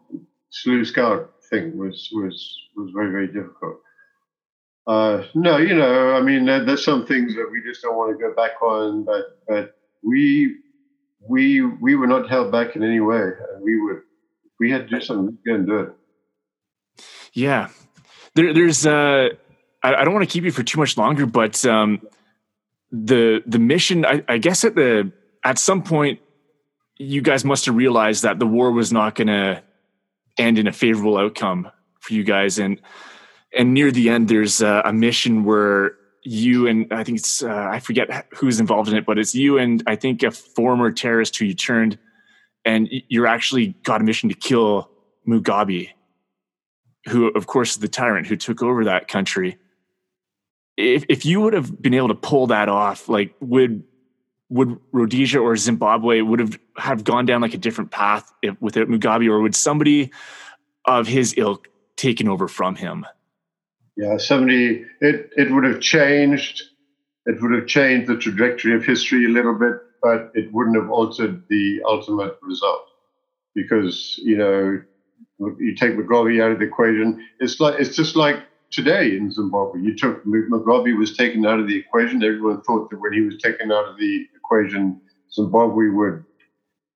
Selous 0.54 0.88
Scout 0.88 1.34
thing 1.50 1.78
was 1.78 2.10
was 2.14 2.70
was 2.78 2.92
very 2.96 3.12
very 3.12 3.28
difficult. 3.28 3.82
Uh, 4.90 5.24
no, 5.36 5.58
you 5.58 5.76
know, 5.76 6.16
I 6.16 6.22
mean, 6.22 6.46
there, 6.46 6.66
there's 6.66 6.84
some 6.84 7.06
things 7.06 7.36
that 7.36 7.48
we 7.52 7.62
just 7.62 7.84
don't 7.84 7.96
want 7.96 8.18
to 8.18 8.28
go 8.28 8.34
back 8.34 8.60
on, 8.60 9.04
but 9.04 9.38
but 9.48 9.78
we 10.02 10.56
we 11.20 11.62
we 11.62 11.94
were 11.94 12.08
not 12.08 12.28
held 12.28 12.52
back 12.52 12.76
in 12.76 12.82
any 12.82 13.00
way. 13.00 13.30
We 13.62 13.80
would 13.80 14.02
we 14.60 14.72
had 14.72 14.90
to 14.90 14.96
do 14.96 15.00
something, 15.00 15.38
we 15.46 15.54
and 15.54 15.68
do 15.68 15.78
it. 15.78 15.90
Yeah, 17.34 17.70
there, 18.34 18.52
there's. 18.52 18.84
Uh, 18.88 19.30
I, 19.84 19.94
I 19.94 20.04
don't 20.04 20.14
want 20.16 20.28
to 20.28 20.34
keep 20.34 20.44
you 20.44 20.52
for 20.52 20.64
too 20.64 20.80
much 20.80 20.98
longer, 20.98 21.28
but 21.28 21.64
um, 21.68 22.02
the 22.92 23.44
the 23.46 23.60
mission 23.60 24.08
I, 24.08 24.24
I, 24.28 24.40
guess 24.40 24.64
at 24.64 24.74
the 24.74 25.12
at 25.46 25.60
some 25.60 25.84
point 25.84 26.20
you 26.98 27.22
guys 27.22 27.46
must 27.46 27.68
have 27.68 27.76
realized 27.76 28.24
that 28.24 28.40
the 28.40 28.48
war 28.48 28.72
was 28.72 28.92
not 28.92 29.14
going 29.14 29.28
to 29.28 29.62
end 30.40 30.58
in 30.58 30.66
a 30.66 30.74
favorable 30.74 31.20
outcome 31.20 31.70
for 32.00 32.16
you 32.16 32.24
guys 32.24 32.58
and 32.58 32.82
and 33.58 33.74
near 33.74 33.92
the 33.92 34.10
end 34.10 34.28
there's 34.28 34.62
a, 34.62 34.82
a 34.86 34.94
mission 34.94 35.44
where 35.44 35.94
you 36.24 36.68
and 36.68 36.92
i 36.92 37.04
think 37.04 37.18
it's 37.18 37.44
uh, 37.44 37.68
i 37.70 37.80
forget 37.80 38.28
who's 38.34 38.60
involved 38.60 38.90
in 38.90 38.96
it 38.96 39.06
but 39.06 39.18
it's 39.18 39.34
you 39.34 39.58
and 39.58 39.84
i 39.88 39.96
think 39.96 40.24
a 40.24 40.32
former 40.32 40.92
terrorist 40.92 41.38
who 41.38 41.46
you 41.46 41.54
turned 41.54 41.98
and 42.66 42.90
you're 43.08 43.28
actually 43.28 43.68
got 43.84 44.02
a 44.02 44.04
mission 44.04 44.30
to 44.30 44.36
kill 44.36 44.90
mugabe 45.28 45.90
who 47.08 47.28
of 47.30 47.48
course 47.48 47.72
is 47.72 47.78
the 47.78 47.88
tyrant 47.88 48.28
who 48.28 48.36
took 48.36 48.62
over 48.62 48.86
that 48.86 49.08
country 49.08 49.58
if 50.80 51.04
if 51.10 51.26
you 51.26 51.42
would 51.42 51.54
have 51.54 51.82
been 51.82 51.94
able 51.94 52.08
to 52.08 52.16
pull 52.16 52.48
that 52.48 52.70
off, 52.70 53.10
like 53.10 53.36
would 53.42 53.84
would 54.50 54.80
Rhodesia 54.92 55.40
or 55.40 55.56
Zimbabwe 55.58 56.22
would 56.22 56.40
have 56.40 56.58
have 56.78 57.04
gone 57.04 57.26
down 57.26 57.42
like 57.42 57.54
a 57.54 57.58
different 57.58 57.92
path 57.92 58.32
if, 58.42 58.60
without 58.62 58.88
Mugabe, 58.88 59.30
or 59.30 59.42
would 59.42 59.56
somebody 59.56 60.12
of 60.86 61.06
his 61.06 61.34
ilk 61.38 61.68
taken 61.98 62.30
over 62.30 62.48
from 62.48 62.76
him? 62.76 63.06
Yeah, 64.00 64.16
somebody 64.16 64.86
it 65.02 65.30
it 65.36 65.52
would 65.52 65.66
have 65.66 65.82
changed. 65.82 66.64
It 67.26 67.42
would 67.42 67.52
have 67.52 67.68
changed 67.68 68.08
the 68.08 68.16
trajectory 68.16 68.74
of 68.74 68.86
history 68.86 69.26
a 69.26 69.30
little 69.30 69.54
bit, 69.54 69.74
but 70.02 70.32
it 70.34 70.54
wouldn't 70.54 70.78
have 70.78 70.90
altered 70.90 71.44
the 71.50 71.82
ultimate 71.86 72.38
result 72.42 72.86
because 73.54 74.18
you 74.24 74.38
know 74.38 74.82
you 75.60 75.76
take 75.76 75.98
Mugabe 75.98 76.42
out 76.42 76.54
of 76.54 76.60
the 76.60 76.66
equation. 76.66 77.22
It's 77.40 77.60
like 77.60 77.78
it's 77.78 77.94
just 77.94 78.16
like 78.16 78.38
today 78.72 79.18
in 79.18 79.34
Zimbabwe. 79.34 79.82
You 79.82 79.94
took 79.98 80.24
Mugabe 80.26 80.98
was 80.98 81.18
taken 81.18 81.46
out 81.46 81.60
of 81.60 81.68
the 81.68 81.76
equation. 81.76 82.24
Everyone 82.24 82.62
thought 82.62 82.90
that 82.92 83.02
when 83.02 83.12
he 83.12 83.20
was 83.20 83.38
taken 83.44 83.70
out 83.70 83.90
of 83.90 83.98
the 83.98 84.28
equation, 84.34 85.02
Zimbabwe 85.34 85.90
would 85.90 86.24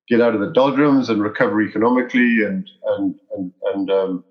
get 0.08 0.22
out 0.22 0.34
of 0.34 0.40
the 0.40 0.52
doldrums 0.52 1.10
and 1.10 1.22
recover 1.22 1.60
economically 1.60 2.44
and 2.44 2.66
and 2.96 3.20
and 3.36 3.52
and, 3.74 3.90
um, 3.90 4.24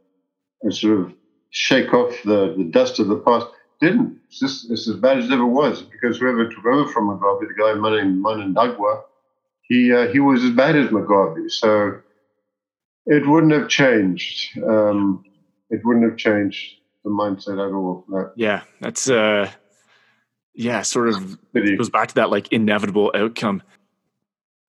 and 0.63 0.75
sort 0.75 1.01
of 1.01 1.13
shake 1.53 1.93
off 1.93 2.11
the, 2.25 2.55
the 2.57 2.65
dust 2.65 2.99
of 2.99 3.07
the 3.07 3.15
past. 3.17 3.47
Didn't. 3.79 4.19
It's 4.27 4.39
just 4.39 4.71
it's 4.71 4.87
as 4.87 4.95
bad 4.95 5.17
as 5.19 5.25
it 5.25 5.31
ever 5.31 5.45
was 5.45 5.81
because 5.81 6.17
whoever 6.17 6.49
took 6.49 6.65
over 6.65 6.91
from 6.91 7.07
Mugabe, 7.07 7.47
the 7.47 7.53
guy 7.53 7.73
Mnangagwa, 7.73 9.01
he 9.61 9.93
uh, 9.93 10.07
he 10.07 10.19
was 10.19 10.43
as 10.43 10.51
bad 10.51 10.75
as 10.75 10.89
Mugabe. 10.89 11.49
So 11.51 11.99
it 13.05 13.27
wouldn't 13.27 13.51
have 13.51 13.67
changed. 13.67 14.57
Um, 14.57 15.25
it 15.69 15.81
wouldn't 15.83 16.09
have 16.09 16.17
changed 16.17 16.75
the 17.03 17.09
mindset 17.09 17.53
at 17.53 17.73
all. 17.73 18.05
Yeah, 18.35 18.61
that's 18.79 19.09
uh, 19.09 19.51
yeah, 20.53 20.81
sort 20.81 21.09
of 21.09 21.37
goes 21.53 21.89
back 21.89 22.09
to 22.09 22.15
that 22.15 22.29
like 22.29 22.51
inevitable 22.51 23.11
outcome. 23.13 23.63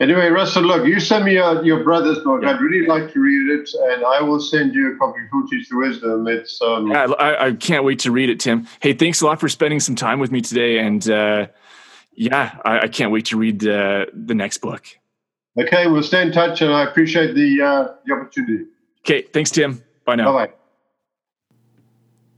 Anyway, 0.05 0.29
Russell, 0.29 0.65
look, 0.65 0.87
you 0.87 1.01
send 1.01 1.25
me 1.25 1.33
your, 1.33 1.65
your 1.65 1.83
brother's 1.83 2.19
book. 2.19 2.43
Yeah. 2.43 2.51
I'd 2.51 2.61
really 2.61 2.87
like 2.87 3.11
to 3.15 3.21
read 3.21 3.59
it, 3.59 3.71
and 3.73 4.05
I 4.05 4.21
will 4.21 4.39
send 4.39 4.75
you 4.75 4.95
a 4.95 4.99
copy 4.99 5.21
of 5.21 5.49
the 5.49 5.77
Wisdom. 5.79 6.29
It's 6.29 6.61
um, 6.61 6.89
yeah, 6.89 7.07
I, 7.19 7.47
I, 7.47 7.53
can't 7.53 7.85
wait 7.85 8.01
to 8.01 8.11
read 8.13 8.29
it, 8.29 8.39
Tim. 8.39 8.69
Hey, 8.81 8.93
thanks 8.93 9.23
a 9.23 9.27
lot 9.27 9.41
for 9.41 9.49
spending 9.49 9.81
some 9.81 9.97
time 9.97 10.19
with 10.21 10.31
me 10.31 10.43
today, 10.43 10.79
and 10.79 11.09
uh, 11.09 11.47
yeah, 12.13 12.59
I, 12.67 12.81
I 12.81 12.89
can't 12.89 13.13
wait 13.13 13.25
to 13.27 13.39
read 13.39 13.61
the 13.61 14.09
the 14.13 14.35
next 14.35 14.59
book. 14.59 14.85
Okay, 15.59 15.87
we'll 15.87 16.03
stay 16.03 16.21
in 16.21 16.33
touch, 16.33 16.61
and 16.61 16.71
I 16.71 16.85
appreciate 16.85 17.35
the 17.35 17.63
uh, 17.63 17.95
the 18.05 18.13
opportunity. 18.13 18.67
Okay, 19.01 19.23
thanks, 19.23 19.51
Tim. 19.51 19.83
Bye 20.05 20.17
now. 20.17 20.33
Bye 20.35 20.47
bye. 20.49 20.53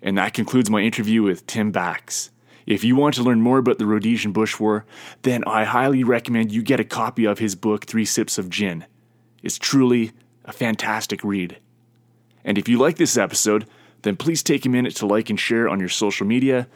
And 0.02 0.18
that 0.18 0.34
concludes 0.34 0.70
my 0.70 0.82
interview 0.82 1.24
with 1.24 1.48
Tim 1.48 1.72
Bax. 1.72 2.30
If 2.66 2.82
you 2.82 2.96
want 2.96 3.14
to 3.14 3.22
learn 3.22 3.40
more 3.40 3.58
about 3.58 3.78
the 3.78 3.86
Rhodesian 3.86 4.32
Bush 4.32 4.58
War, 4.58 4.84
then 5.22 5.44
I 5.46 5.64
highly 5.64 6.02
recommend 6.02 6.50
you 6.50 6.62
get 6.62 6.80
a 6.80 6.84
copy 6.84 7.24
of 7.24 7.38
his 7.38 7.54
book, 7.54 7.86
Three 7.86 8.04
Sips 8.04 8.38
of 8.38 8.50
Gin. 8.50 8.84
It's 9.40 9.56
truly 9.56 10.10
a 10.44 10.52
fantastic 10.52 11.22
read. 11.22 11.58
And 12.44 12.58
if 12.58 12.68
you 12.68 12.78
like 12.78 12.96
this 12.96 13.16
episode, 13.16 13.66
then 14.02 14.16
please 14.16 14.42
take 14.42 14.66
a 14.66 14.68
minute 14.68 14.96
to 14.96 15.06
like 15.06 15.30
and 15.30 15.38
share 15.38 15.68
on 15.68 15.78
your 15.78 15.88
social 15.88 16.26
media, 16.26 16.66